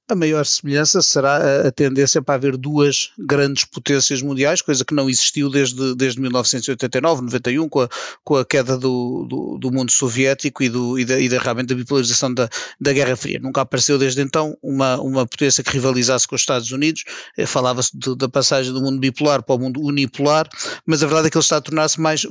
a 0.09 0.15
maior 0.15 0.43
semelhança 0.43 1.03
será 1.03 1.67
a 1.67 1.71
tendência 1.71 2.19
para 2.19 2.33
haver 2.33 2.57
duas 2.57 3.11
grandes 3.17 3.63
potências 3.63 4.23
mundiais, 4.23 4.59
coisa 4.59 4.83
que 4.83 4.93
não 4.93 5.07
existiu 5.07 5.51
desde, 5.51 5.93
desde 5.95 6.19
1989, 6.19 7.21
91, 7.21 7.69
com 7.69 7.81
a, 7.81 7.89
com 8.23 8.35
a 8.35 8.43
queda 8.43 8.75
do, 8.75 9.25
do, 9.29 9.57
do 9.59 9.71
mundo 9.71 9.91
soviético 9.91 10.63
e, 10.63 10.69
do, 10.69 10.97
e, 10.97 11.05
da, 11.05 11.19
e 11.19 11.29
da, 11.29 11.37
realmente 11.37 11.67
da 11.67 11.75
bipolarização 11.75 12.33
da, 12.33 12.49
da 12.81 12.91
Guerra 12.91 13.15
Fria. 13.15 13.39
Nunca 13.39 13.61
apareceu 13.61 13.99
desde 13.99 14.21
então 14.21 14.57
uma, 14.63 14.99
uma 14.99 15.27
potência 15.27 15.63
que 15.63 15.71
rivalizasse 15.71 16.27
com 16.27 16.33
os 16.33 16.41
Estados 16.41 16.71
Unidos. 16.71 17.03
Eh, 17.37 17.45
falava-se 17.45 17.91
da 18.17 18.27
passagem 18.27 18.73
do 18.73 18.81
mundo 18.81 18.99
bipolar 18.99 19.43
para 19.43 19.55
o 19.55 19.59
mundo 19.59 19.79
unipolar, 19.79 20.49
mas 20.87 21.03
a 21.03 21.05
verdade 21.05 21.27
é 21.27 21.29
que 21.29 21.37
ele 21.37 21.43
está 21.43 21.57
a 21.57 21.61
tornar-se 21.61 22.01
mais 22.01 22.25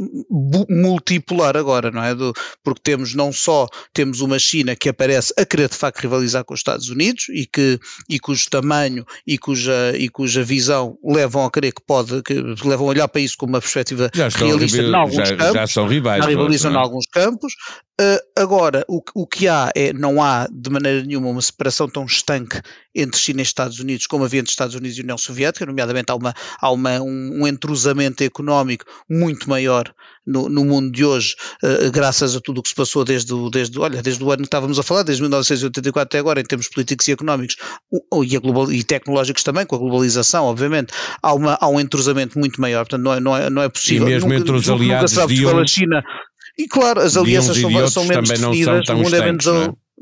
multipolar 0.68 1.56
agora, 1.56 1.92
não 1.92 2.02
é? 2.02 2.12
Do, 2.12 2.32
porque 2.64 2.80
temos 2.82 3.14
não 3.14 3.32
só 3.32 3.68
temos 3.92 4.20
uma 4.20 4.38
China 4.38 4.74
que 4.74 4.88
aparece 4.88 5.32
a 5.36 5.44
querer 5.44 5.68
de 5.68 5.76
facto 5.76 6.00
rivalizar 6.00 6.44
com 6.44 6.54
os 6.54 6.60
Estados 6.60 6.88
Unidos 6.88 7.26
e 7.28 7.46
que 7.46 7.67
e 8.08 8.18
cujo 8.18 8.48
tamanho 8.50 9.04
e 9.26 9.36
cuja, 9.36 9.94
e 9.96 10.08
cuja 10.08 10.42
visão 10.42 10.96
levam 11.04 11.44
a 11.44 11.50
crer 11.50 11.72
que 11.72 11.82
pode, 11.84 12.22
que 12.22 12.34
levam 12.64 12.86
a 12.86 12.90
olhar 12.90 13.08
para 13.08 13.20
isso 13.20 13.36
com 13.36 13.46
uma 13.46 13.60
perspectiva 13.60 14.10
já 14.14 14.28
realista 14.28 14.82
em 14.82 14.94
alguns 14.94 15.28
já, 15.28 15.36
campos. 15.36 15.54
Já 15.54 15.66
são 15.66 15.86
rivais. 15.86 16.24
Já 16.24 16.30
rivalizam 16.30 16.72
em 16.72 16.76
alguns 16.76 17.06
campos. 17.06 17.52
Uh, 18.00 18.40
agora, 18.40 18.84
o, 18.86 19.02
o 19.12 19.26
que 19.26 19.48
há 19.48 19.72
é, 19.74 19.92
não 19.92 20.22
há 20.22 20.46
de 20.48 20.70
maneira 20.70 21.02
nenhuma 21.02 21.30
uma 21.30 21.42
separação 21.42 21.88
tão 21.88 22.04
estanque 22.04 22.60
entre 22.94 23.18
China 23.20 23.40
e 23.40 23.42
Estados 23.42 23.80
Unidos 23.80 24.06
como 24.06 24.24
havia 24.24 24.38
entre 24.38 24.50
Estados 24.50 24.76
Unidos 24.76 24.96
e 24.98 25.02
União 25.02 25.18
Soviética, 25.18 25.66
nomeadamente 25.66 26.12
há, 26.12 26.14
uma, 26.14 26.32
há 26.60 26.70
uma, 26.70 27.00
um, 27.00 27.42
um 27.42 27.46
entrosamento 27.46 28.22
económico 28.22 28.84
muito 29.10 29.48
maior 29.50 29.92
no, 30.24 30.48
no 30.48 30.64
mundo 30.64 30.92
de 30.92 31.04
hoje, 31.04 31.34
uh, 31.64 31.90
graças 31.90 32.36
a 32.36 32.40
tudo 32.40 32.58
o 32.58 32.62
que 32.62 32.68
se 32.68 32.74
passou 32.74 33.04
desde, 33.04 33.32
o, 33.32 33.50
desde, 33.50 33.78
olha, 33.80 34.00
desde 34.00 34.22
o 34.22 34.30
ano 34.30 34.42
que 34.42 34.46
estávamos 34.46 34.78
a 34.78 34.82
falar, 34.84 35.02
desde 35.02 35.22
1984 35.22 36.02
até 36.02 36.18
agora, 36.18 36.40
em 36.40 36.44
termos 36.44 36.68
políticos 36.68 37.08
e 37.08 37.12
económicos 37.12 37.56
e, 38.24 38.38
global, 38.38 38.70
e 38.70 38.84
tecnológicos 38.84 39.42
também, 39.42 39.66
com 39.66 39.74
a 39.74 39.78
globalização, 39.78 40.44
obviamente, 40.44 40.92
há, 41.22 41.32
uma, 41.32 41.58
há 41.60 41.68
um 41.68 41.80
entrosamento 41.80 42.38
muito 42.38 42.60
maior, 42.60 42.84
portanto 42.84 43.02
não 43.02 43.14
é, 43.14 43.20
não 43.20 43.36
é, 43.36 43.50
não 43.50 43.62
é 43.62 43.68
possível. 43.68 44.06
E 44.06 44.10
mesmo 44.12 44.28
nunca, 44.28 44.40
entre 44.40 44.52
os 44.52 44.68
aliados 44.68 45.12
de 45.12 45.46
um, 45.46 45.66
China, 45.66 46.04
e 46.58 46.66
claro, 46.66 47.00
as 47.00 47.16
alianças 47.16 47.56
são, 47.56 47.88
são 47.88 48.04
menos 48.04 48.28
definidas, 48.28 48.88
o 48.88 48.96
mundo 48.96 49.14
é 49.16 49.20
menos, 49.24 49.46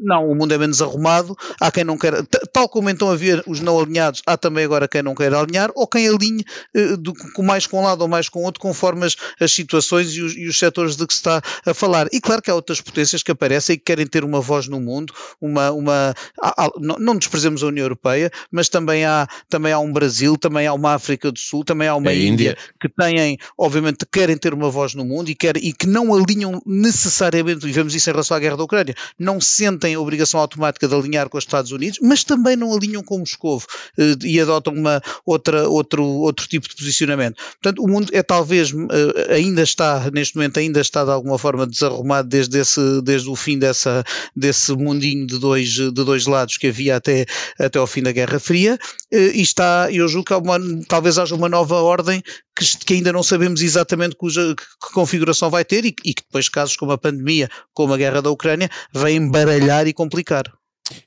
não, 0.01 0.31
o 0.31 0.35
mundo 0.35 0.53
é 0.53 0.59
menos 0.59 0.83
arrumado, 0.83 1.37
há 1.61 1.71
quem 1.71 1.85
não 1.85 1.97
quer, 1.97 2.25
tal 2.53 2.69
como 2.69 2.91
então 2.91 3.11
havia 3.11 3.43
os 3.47 3.61
não 3.61 3.79
alinhados, 3.79 4.23
há 4.27 4.37
também 4.37 4.65
agora 4.65 4.89
quem 4.89 5.03
não 5.03 5.15
quer 5.15 5.33
alinhar, 5.33 5.71
ou 5.75 5.87
quem 5.87 6.09
alinhe 6.09 6.45
eh, 6.75 6.97
do, 6.97 7.13
mais 7.39 7.67
com 7.67 7.81
um 7.81 7.85
lado 7.85 8.03
ou 8.03 8.09
mais 8.09 8.29
com 8.29 8.43
outro, 8.43 8.61
conforme 8.61 9.07
as, 9.07 9.17
as 9.41 9.53
situações 9.53 10.15
e 10.15 10.23
os, 10.23 10.37
e 10.37 10.47
os, 10.47 10.59
setores 10.59 10.97
de 10.97 11.07
que 11.07 11.13
se 11.13 11.21
está 11.21 11.43
a 11.65 11.75
falar. 11.75 12.09
E 12.13 12.21
claro 12.21 12.43
que 12.43 12.51
há 12.51 12.55
outras 12.55 12.81
potências 12.81 13.23
que 13.23 13.31
aparecem 13.31 13.75
e 13.75 13.79
que 13.79 13.85
querem 13.85 14.07
ter 14.07 14.25
uma 14.25 14.41
voz 14.41 14.69
no 14.69 14.81
mundo, 14.81 15.13
uma, 15.41 15.71
uma 15.71 16.15
há, 16.41 16.65
há, 16.65 16.71
não, 16.79 16.97
não 16.99 17.17
desprezemos 17.17 17.63
a 17.63 17.67
União 17.67 17.85
Europeia, 17.85 18.31
mas 18.51 18.69
também 18.69 19.05
há, 19.05 19.29
também 19.49 19.73
há 19.73 19.79
um 19.79 19.93
Brasil, 19.93 20.37
também 20.37 20.67
há 20.67 20.75
uma 20.75 20.95
África 20.95 21.31
do 21.31 21.39
Sul, 21.39 21.65
também 21.65 21.89
há 21.89 21.97
uma 21.97 22.13
Índia, 22.13 22.27
Índia, 22.29 22.59
que 22.81 22.89
têm, 22.89 23.39
obviamente, 23.57 24.07
querem 24.11 24.37
ter 24.37 24.53
uma 24.53 24.71
voz 24.71 24.95
no 24.95 25.05
mundo 25.05 25.31
e, 25.31 25.35
quer, 25.35 25.57
e 25.57 25.73
que 25.73 25.87
não 25.87 26.15
alinham 26.15 26.61
necessariamente, 26.67 27.67
e 27.67 27.73
vemos 27.73 27.95
isso 27.95 28.09
em 28.09 28.13
relação 28.13 28.37
à 28.37 28.41
guerra 28.41 28.57
da 28.57 28.65
Ucrânia, 28.65 28.95
não 29.19 29.41
sentem 29.41 29.86
têm 29.87 29.95
a 29.95 30.01
obrigação 30.01 30.41
automática 30.41 30.89
de 30.89 30.95
alinhar 30.95 31.29
com 31.29 31.39
os 31.39 31.45
Estados 31.45 31.71
Unidos, 31.71 31.99
mas 32.03 32.25
também 32.25 32.57
não 32.57 32.75
alinham 32.75 33.03
com 33.03 33.19
Moscou 33.19 33.63
eh, 33.97 34.17
e 34.25 34.41
adotam 34.41 34.75
uma 34.75 35.01
outra, 35.25 35.69
outro, 35.69 36.05
outro 36.05 36.49
tipo 36.49 36.69
de 36.69 36.75
posicionamento. 36.75 37.37
Portanto, 37.63 37.83
o 37.83 37.89
mundo 37.89 38.09
é 38.13 38.23
talvez, 38.23 38.73
eh, 38.73 39.35
ainda 39.35 39.63
está, 39.63 40.11
neste 40.11 40.35
momento, 40.35 40.59
ainda 40.59 40.81
está 40.81 41.05
de 41.05 41.11
alguma 41.11 41.39
forma 41.39 41.67
desarrumado 41.67 42.29
desde, 42.29 42.59
esse, 42.59 43.01
desde 43.03 43.31
o 43.31 43.37
fim 43.37 43.59
dessa, 43.59 44.03
desse 44.35 44.73
mundinho 44.73 45.27
de 45.27 45.39
dois, 45.39 45.69
de 45.71 45.91
dois 45.93 46.27
lados 46.27 46.57
que 46.57 46.67
havia 46.67 46.97
até, 46.97 47.25
até 47.59 47.79
ao 47.79 47.87
fim 47.87 48.03
da 48.03 48.11
Guerra 48.11 48.41
Fria, 48.41 48.77
eh, 49.13 49.31
e 49.35 49.43
está, 49.43 49.89
eu 49.93 50.09
julgo 50.09 50.27
que 50.27 50.35
uma, 50.35 50.59
talvez 50.89 51.17
haja 51.19 51.35
uma 51.35 51.49
nova 51.49 51.77
ordem 51.77 52.23
que, 52.57 52.65
que, 52.85 52.95
ainda 52.95 53.13
não 53.13 53.23
sabemos 53.23 53.61
exatamente 53.61 54.17
cuja, 54.17 54.55
que 54.57 54.93
configuração 54.93 55.51
vai 55.51 55.65
ter 55.65 55.85
e, 55.85 55.95
e 56.05 56.15
que 56.15 56.23
depois 56.23 56.49
casos 56.49 56.77
como 56.77 56.93
a 56.93 56.99
pandemia, 56.99 57.49
como 57.75 57.93
a 57.93 57.97
guerra 57.97 58.23
da 58.23 58.31
Ucrânia, 58.31 58.71
vêm 58.93 59.17
embaralhar 59.17 59.87
e 59.87 59.93
complicar. 59.93 60.51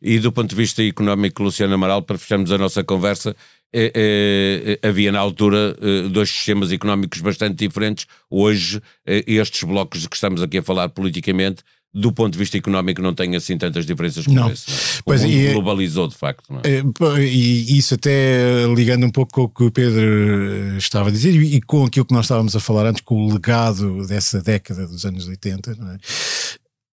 E 0.01 0.19
do 0.19 0.31
ponto 0.31 0.49
de 0.49 0.55
vista 0.55 0.83
económico, 0.83 1.41
Luciano 1.41 1.73
Amaral, 1.73 2.01
para 2.01 2.17
fecharmos 2.17 2.51
a 2.51 2.57
nossa 2.57 2.83
conversa, 2.83 3.35
é, 3.73 4.79
é, 4.83 4.87
havia 4.87 5.11
na 5.11 5.19
altura 5.19 5.75
é, 5.79 6.09
dois 6.09 6.29
sistemas 6.29 6.71
económicos 6.71 7.21
bastante 7.21 7.55
diferentes. 7.55 8.05
Hoje, 8.29 8.81
estes 9.05 9.63
blocos 9.63 10.01
de 10.01 10.09
que 10.09 10.15
estamos 10.15 10.41
aqui 10.41 10.57
a 10.57 10.63
falar 10.63 10.89
politicamente, 10.89 11.63
do 11.93 12.11
ponto 12.11 12.33
de 12.33 12.39
vista 12.39 12.57
económico, 12.57 13.01
não 13.01 13.13
tem 13.13 13.35
assim 13.35 13.57
tantas 13.57 13.85
diferenças 13.85 14.25
como 14.25 14.39
não. 14.39 14.51
esse. 14.51 14.69
Não 14.69 14.77
é? 14.77 14.79
Pois 15.03 15.23
e, 15.23 15.53
globalizou, 15.53 16.07
de 16.07 16.15
facto. 16.15 16.43
É? 16.63 16.83
E 17.23 17.77
isso 17.77 17.95
até 17.95 18.65
ligando 18.75 19.05
um 19.05 19.09
pouco 19.09 19.31
com 19.31 19.43
o 19.43 19.49
que 19.49 19.63
o 19.63 19.71
Pedro 19.71 20.77
estava 20.77 21.09
a 21.09 21.11
dizer 21.11 21.33
e 21.33 21.59
com 21.61 21.85
aquilo 21.85 22.05
que 22.05 22.13
nós 22.13 22.25
estávamos 22.25 22.55
a 22.55 22.59
falar 22.59 22.85
antes, 22.85 23.01
com 23.01 23.25
o 23.25 23.33
legado 23.33 24.05
dessa 24.05 24.41
década 24.41 24.87
dos 24.87 25.03
anos 25.03 25.27
80, 25.27 25.71
é? 25.71 25.75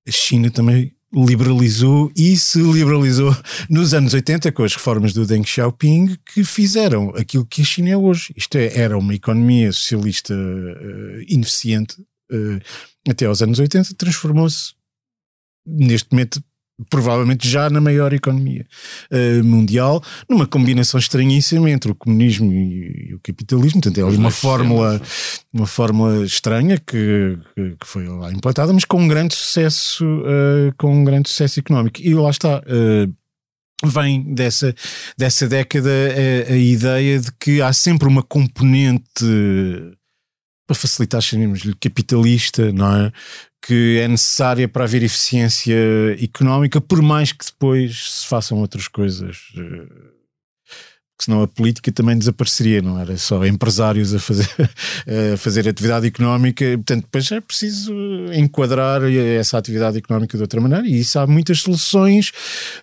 a 0.09 0.12
China 0.12 0.51
também 0.51 0.92
liberalizou 1.14 2.11
e 2.16 2.36
se 2.36 2.61
liberalizou 2.61 3.34
nos 3.70 3.94
anos 3.94 4.12
80 4.12 4.51
com 4.53 4.64
as 4.64 4.74
reformas 4.74 5.12
do 5.12 5.26
Deng 5.26 5.44
Xiaoping 5.44 6.16
que 6.34 6.44
fizeram 6.44 7.11
aquilo 7.11 7.47
que 7.47 7.62
a 7.62 7.64
China 7.64 7.90
é 7.90 7.97
hoje. 7.97 8.32
Isto 8.36 8.59
é, 8.59 8.76
era 8.78 8.99
uma 8.99 9.14
economia 9.14 9.72
socialista 9.72 10.34
uh, 10.34 11.22
ineficiente 11.28 12.01
uh, 12.32 12.61
até 13.09 13.26
aos 13.26 13.40
anos 13.40 13.59
80, 13.59 13.94
transformou-se 13.97 14.75
neste 15.66 16.08
momento 16.12 16.40
provavelmente 16.90 17.48
já 17.48 17.70
na 17.70 17.80
maior 17.80 18.12
economia 18.12 18.66
uh, 19.10 19.44
mundial, 19.44 20.02
numa 20.28 20.46
combinação 20.46 21.00
estranhíssima 21.00 21.70
entre 21.70 21.90
o 21.90 21.94
comunismo 21.94 22.52
e, 22.52 23.08
e 23.10 23.14
o 23.14 23.20
capitalismo. 23.20 23.80
Portanto, 23.80 23.98
é 23.98 24.06
ali 24.06 24.16
uma 24.16 24.30
fórmula, 24.30 25.00
uma 25.52 25.66
fórmula 25.66 26.24
estranha 26.24 26.78
que, 26.78 27.38
que, 27.54 27.76
que, 27.80 27.86
foi 27.86 28.06
lá 28.06 28.30
implantada, 28.30 28.72
mas 28.72 28.84
com 28.84 29.00
um 29.00 29.08
grande 29.08 29.34
sucesso, 29.34 30.04
uh, 30.04 30.74
com 30.76 31.00
um 31.00 31.04
grande 31.04 31.28
sucesso 31.28 31.60
económico. 31.60 32.00
E 32.00 32.14
lá 32.14 32.30
está. 32.30 32.58
Uh, 32.58 33.12
vem 33.84 34.34
dessa, 34.34 34.74
dessa 35.18 35.46
década 35.46 35.90
a, 35.90 36.52
a, 36.52 36.56
ideia 36.56 37.20
de 37.20 37.30
que 37.38 37.60
há 37.60 37.74
sempre 37.74 38.08
uma 38.08 38.22
componente 38.22 39.04
para 40.66 40.74
facilitar, 40.74 41.20
chamemos-lhe 41.20 41.74
capitalista, 41.74 42.72
não 42.72 43.06
é? 43.06 43.12
Que 43.62 43.98
é 44.00 44.08
necessária 44.08 44.68
para 44.68 44.84
haver 44.84 45.02
eficiência 45.02 45.76
económica, 46.20 46.80
por 46.80 47.00
mais 47.00 47.32
que 47.32 47.44
depois 47.44 48.20
se 48.20 48.26
façam 48.26 48.58
outras 48.58 48.88
coisas. 48.88 49.38
Eh, 49.56 50.16
senão 51.20 51.42
a 51.42 51.48
política 51.48 51.90
também 51.90 52.18
desapareceria, 52.18 52.82
não 52.82 52.98
era 53.00 53.16
só 53.16 53.44
empresários 53.46 54.14
a 54.14 54.18
fazer, 54.18 54.48
a 55.34 55.36
fazer 55.36 55.68
atividade 55.68 56.06
económica, 56.06 56.64
portanto, 56.76 57.04
depois 57.04 57.30
é 57.32 57.40
preciso 57.40 57.92
enquadrar 58.34 59.02
essa 59.04 59.56
atividade 59.56 59.98
económica 59.98 60.36
de 60.36 60.42
outra 60.42 60.60
maneira, 60.60 60.86
e 60.86 61.00
isso 61.00 61.18
há 61.18 61.26
muitas 61.26 61.60
soluções 61.60 62.32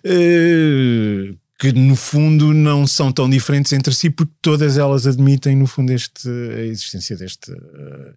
eh, 0.02 1.34
que 1.58 1.72
no 1.72 1.96
fundo 1.96 2.52
não 2.52 2.86
são 2.86 3.12
tão 3.12 3.28
diferentes 3.28 3.72
entre 3.72 3.94
si, 3.94 4.10
porque 4.10 4.32
todas 4.42 4.76
elas 4.76 5.06
admitem, 5.06 5.56
no 5.56 5.66
fundo, 5.66 5.92
este, 5.92 6.28
a 6.28 6.62
existência 6.62 7.16
deste, 7.16 7.52
uh, 7.52 8.14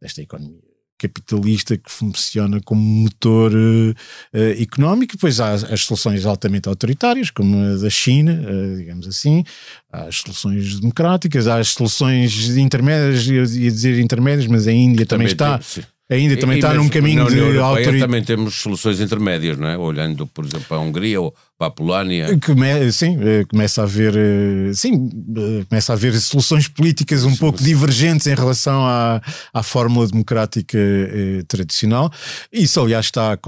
desta 0.00 0.22
economia 0.22 0.70
capitalista 1.00 1.78
que 1.78 1.90
funciona 1.90 2.60
como 2.60 2.82
motor 2.82 3.52
uh, 3.52 3.90
uh, 3.90 4.62
económico. 4.62 5.14
Depois 5.14 5.40
há 5.40 5.54
as 5.54 5.82
soluções 5.84 6.26
altamente 6.26 6.68
autoritárias, 6.68 7.30
como 7.30 7.56
a 7.56 7.76
da 7.76 7.88
China, 7.88 8.32
uh, 8.32 8.76
digamos 8.76 9.08
assim. 9.08 9.42
Há 9.90 10.04
as 10.04 10.16
soluções 10.16 10.78
democráticas, 10.78 11.46
há 11.46 11.56
as 11.56 11.68
soluções 11.68 12.50
intermédias, 12.56 13.26
ia 13.26 13.70
dizer 13.70 13.98
intermédias, 13.98 14.46
mas 14.46 14.66
a 14.66 14.72
Índia 14.72 15.06
também, 15.06 15.34
também 15.34 15.58
está. 15.58 15.82
Ainda 16.10 16.36
também 16.36 16.56
e, 16.56 16.58
está 16.58 16.74
num 16.74 16.88
caminho 16.88 17.24
de 17.26 17.58
autoridade. 17.58 18.00
também 18.00 18.24
temos 18.24 18.56
soluções 18.56 19.00
intermédias, 19.00 19.56
não 19.56 19.68
é? 19.68 19.78
Olhando, 19.78 20.26
por 20.26 20.44
exemplo, 20.44 20.66
para 20.66 20.78
a 20.78 20.80
Hungria 20.80 21.20
ou 21.20 21.32
para 21.56 21.68
a 21.68 21.70
Polónia. 21.70 22.36
Come, 22.44 22.90
sim, 22.90 23.16
eh, 23.20 23.44
começa 23.48 23.82
a 23.82 23.84
haver, 23.84 24.16
eh, 24.16 24.72
sim, 24.74 25.08
eh, 25.36 25.64
começa 25.68 25.92
a 25.92 25.94
haver 25.94 26.18
soluções 26.20 26.66
políticas 26.66 27.24
um 27.24 27.30
sim, 27.30 27.36
pouco 27.36 27.62
divergentes 27.62 28.26
em 28.26 28.34
relação 28.34 28.84
à, 28.84 29.22
à 29.54 29.62
fórmula 29.62 30.06
democrática 30.08 30.76
eh, 30.76 31.44
tradicional. 31.46 32.10
Isso, 32.52 32.80
aliás, 32.80 33.06
está 33.06 33.34
a, 33.34 33.38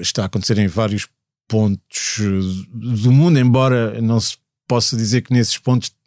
está 0.00 0.22
a 0.22 0.26
acontecer 0.26 0.58
em 0.58 0.68
vários 0.68 1.08
pontos 1.48 2.20
do 2.72 3.10
mundo, 3.10 3.38
embora 3.38 4.00
não 4.00 4.20
se 4.20 4.36
possa 4.68 4.96
dizer 4.96 5.20
que 5.22 5.32
nesses 5.32 5.58
pontos 5.58 5.90
eh, 5.90 6.01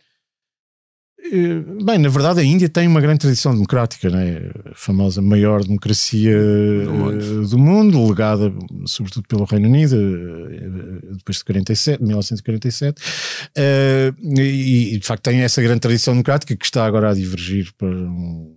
bem, 1.84 1.98
na 1.98 2.10
verdade, 2.10 2.40
a 2.40 2.44
Índia 2.44 2.70
tem 2.70 2.88
uma 2.88 3.02
grande 3.02 3.20
tradição 3.20 3.54
democrática, 3.54 4.10
né? 4.10 4.52
a 4.72 4.76
famosa 4.76 5.22
maior 5.22 5.64
democracia 5.64 6.38
do 6.84 6.92
mundo, 6.92 7.48
do 7.48 7.58
mundo 7.58 8.08
legada 8.08 8.54
sobretudo 8.86 9.28
pelo 9.28 9.46
Reino 9.46 9.68
Unido, 9.68 9.96
eh, 9.96 11.16
depois 11.18 11.38
de 11.38 11.46
47, 11.46 12.04
1947, 12.04 13.02
uh, 13.02 14.40
e, 14.40 14.98
de 14.98 15.06
facto 15.06 15.24
tem 15.24 15.42
essa 15.42 15.62
grande 15.62 15.80
tradição 15.80 16.14
democrática 16.14 16.56
que 16.56 16.66
está 16.66 16.86
agora 16.86 17.12
a 17.12 17.14
divergir 17.14 17.72
para 17.78 17.88
um, 17.88 18.56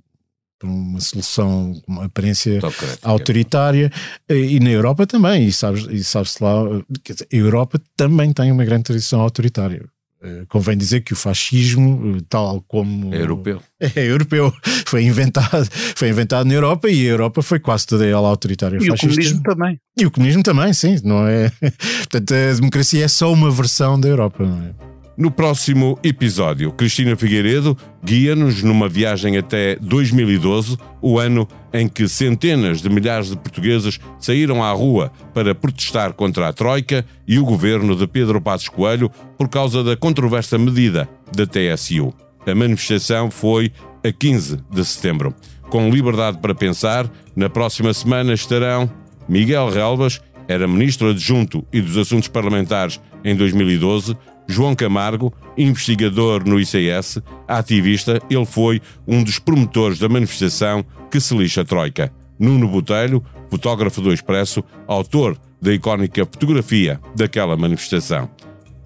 uma 0.62 1.00
solução 1.00 1.80
com 1.84 1.92
uma 1.92 2.04
aparência 2.06 2.60
autoritária 3.02 3.90
e 4.28 4.58
na 4.60 4.70
Europa 4.70 5.06
também, 5.06 5.46
e 5.46 5.52
sabe-se 5.52 5.92
e 5.92 6.02
sabe 6.02 6.28
lá, 6.40 6.62
a 6.64 7.36
Europa 7.36 7.80
também 7.96 8.32
tem 8.32 8.50
uma 8.50 8.64
grande 8.64 8.84
tradição 8.84 9.20
autoritária. 9.20 9.88
Uh, 10.20 10.44
convém 10.48 10.76
dizer 10.76 11.02
que 11.02 11.12
o 11.12 11.16
fascismo, 11.16 12.16
eh, 12.16 12.22
tal 12.28 12.60
como. 12.66 13.14
É 13.14 13.20
europeu. 13.20 13.62
É 13.94 14.04
europeu. 14.04 14.52
Foi 14.86 15.04
inventado, 15.04 15.68
foi 15.94 16.08
inventado 16.08 16.44
na 16.44 16.54
Europa 16.54 16.88
e 16.90 17.06
a 17.06 17.10
Europa 17.10 17.42
foi 17.42 17.60
quase 17.60 17.86
toda 17.86 18.04
ela 18.04 18.28
autoritária. 18.28 18.76
E 18.76 18.80
fascista. 18.80 19.06
o 19.06 19.08
comunismo 19.08 19.42
também. 19.44 19.80
E 19.96 20.06
o 20.06 20.10
comunismo 20.10 20.42
também, 20.42 20.72
sim. 20.72 20.96
Não 21.04 21.24
é... 21.24 21.52
Portanto, 22.10 22.34
a 22.34 22.54
democracia 22.54 23.04
é 23.04 23.08
só 23.08 23.32
uma 23.32 23.52
versão 23.52 24.00
da 24.00 24.08
Europa, 24.08 24.44
não 24.44 24.60
é? 24.64 24.97
No 25.18 25.32
próximo 25.32 25.98
episódio, 26.04 26.70
Cristina 26.70 27.16
Figueiredo 27.16 27.76
guia-nos 28.04 28.62
numa 28.62 28.88
viagem 28.88 29.36
até 29.36 29.74
2012, 29.80 30.78
o 31.02 31.18
ano 31.18 31.48
em 31.72 31.88
que 31.88 32.06
centenas 32.06 32.80
de 32.80 32.88
milhares 32.88 33.30
de 33.30 33.36
portugueses 33.36 33.98
saíram 34.20 34.62
à 34.62 34.70
rua 34.70 35.10
para 35.34 35.56
protestar 35.56 36.12
contra 36.12 36.46
a 36.46 36.52
Troika 36.52 37.04
e 37.26 37.36
o 37.36 37.44
governo 37.44 37.96
de 37.96 38.06
Pedro 38.06 38.40
Passos 38.40 38.68
Coelho 38.68 39.10
por 39.36 39.48
causa 39.48 39.82
da 39.82 39.96
controversa 39.96 40.56
medida 40.56 41.08
da 41.34 41.44
TSU. 41.44 42.14
A 42.46 42.54
manifestação 42.54 43.28
foi 43.28 43.72
a 44.04 44.12
15 44.12 44.58
de 44.70 44.84
setembro. 44.84 45.34
Com 45.68 45.90
liberdade 45.90 46.38
para 46.38 46.54
pensar, 46.54 47.10
na 47.34 47.50
próxima 47.50 47.92
semana 47.92 48.34
estarão 48.34 48.88
Miguel 49.28 49.68
Relvas, 49.68 50.20
era 50.46 50.68
ministro 50.68 51.10
adjunto 51.10 51.66
e 51.72 51.80
dos 51.80 51.96
Assuntos 51.96 52.28
Parlamentares 52.28 53.00
em 53.24 53.34
2012, 53.34 54.16
João 54.48 54.74
Camargo, 54.74 55.32
investigador 55.56 56.42
no 56.48 56.58
ICS, 56.58 57.20
ativista, 57.46 58.20
ele 58.30 58.46
foi 58.46 58.80
um 59.06 59.22
dos 59.22 59.38
promotores 59.38 59.98
da 59.98 60.08
manifestação 60.08 60.82
que 61.10 61.20
se 61.20 61.36
lixa 61.36 61.60
a 61.60 61.64
Troika. 61.64 62.10
Nuno 62.38 62.66
Botelho, 62.66 63.22
fotógrafo 63.50 64.00
do 64.00 64.12
Expresso, 64.12 64.64
autor 64.86 65.38
da 65.60 65.72
icónica 65.72 66.24
fotografia 66.24 66.98
daquela 67.14 67.56
manifestação. 67.56 68.30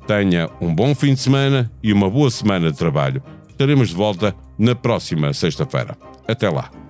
Tenha 0.07 0.51
um 0.61 0.75
bom 0.75 0.95
fim 0.95 1.15
de 1.15 1.21
semana 1.21 1.71
e 1.83 1.93
uma 1.93 2.11
boa 2.11 2.31
semana 2.31 2.73
de 2.73 2.79
trabalho. 2.79 3.23
Estaremos 3.49 3.91
de 3.91 3.95
volta 3.95 4.35
na 4.59 4.75
próxima 4.75 5.33
sexta-feira. 5.33 5.97
Até 6.27 6.49
lá. 6.49 6.82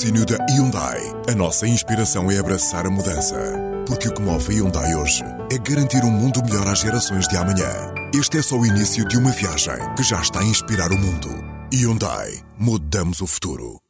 Patrocínio 0.00 0.24
da 0.24 0.36
Hyundai. 0.46 1.00
A 1.30 1.34
nossa 1.34 1.66
inspiração 1.66 2.30
é 2.30 2.38
abraçar 2.38 2.86
a 2.86 2.90
mudança. 2.90 3.36
Porque 3.86 4.08
o 4.08 4.14
que 4.14 4.22
move 4.22 4.50
a 4.50 4.56
Hyundai 4.56 4.94
hoje 4.94 5.22
é 5.52 5.58
garantir 5.58 6.02
um 6.04 6.10
mundo 6.10 6.42
melhor 6.42 6.66
às 6.68 6.80
gerações 6.80 7.28
de 7.28 7.36
amanhã. 7.36 7.92
Este 8.14 8.38
é 8.38 8.42
só 8.42 8.56
o 8.56 8.64
início 8.64 9.06
de 9.06 9.18
uma 9.18 9.30
viagem 9.30 9.76
que 9.96 10.02
já 10.02 10.20
está 10.20 10.40
a 10.40 10.44
inspirar 10.44 10.90
o 10.90 10.98
mundo. 10.98 11.28
Hyundai. 11.72 12.40
Mudamos 12.58 13.20
o 13.20 13.26
futuro. 13.26 13.89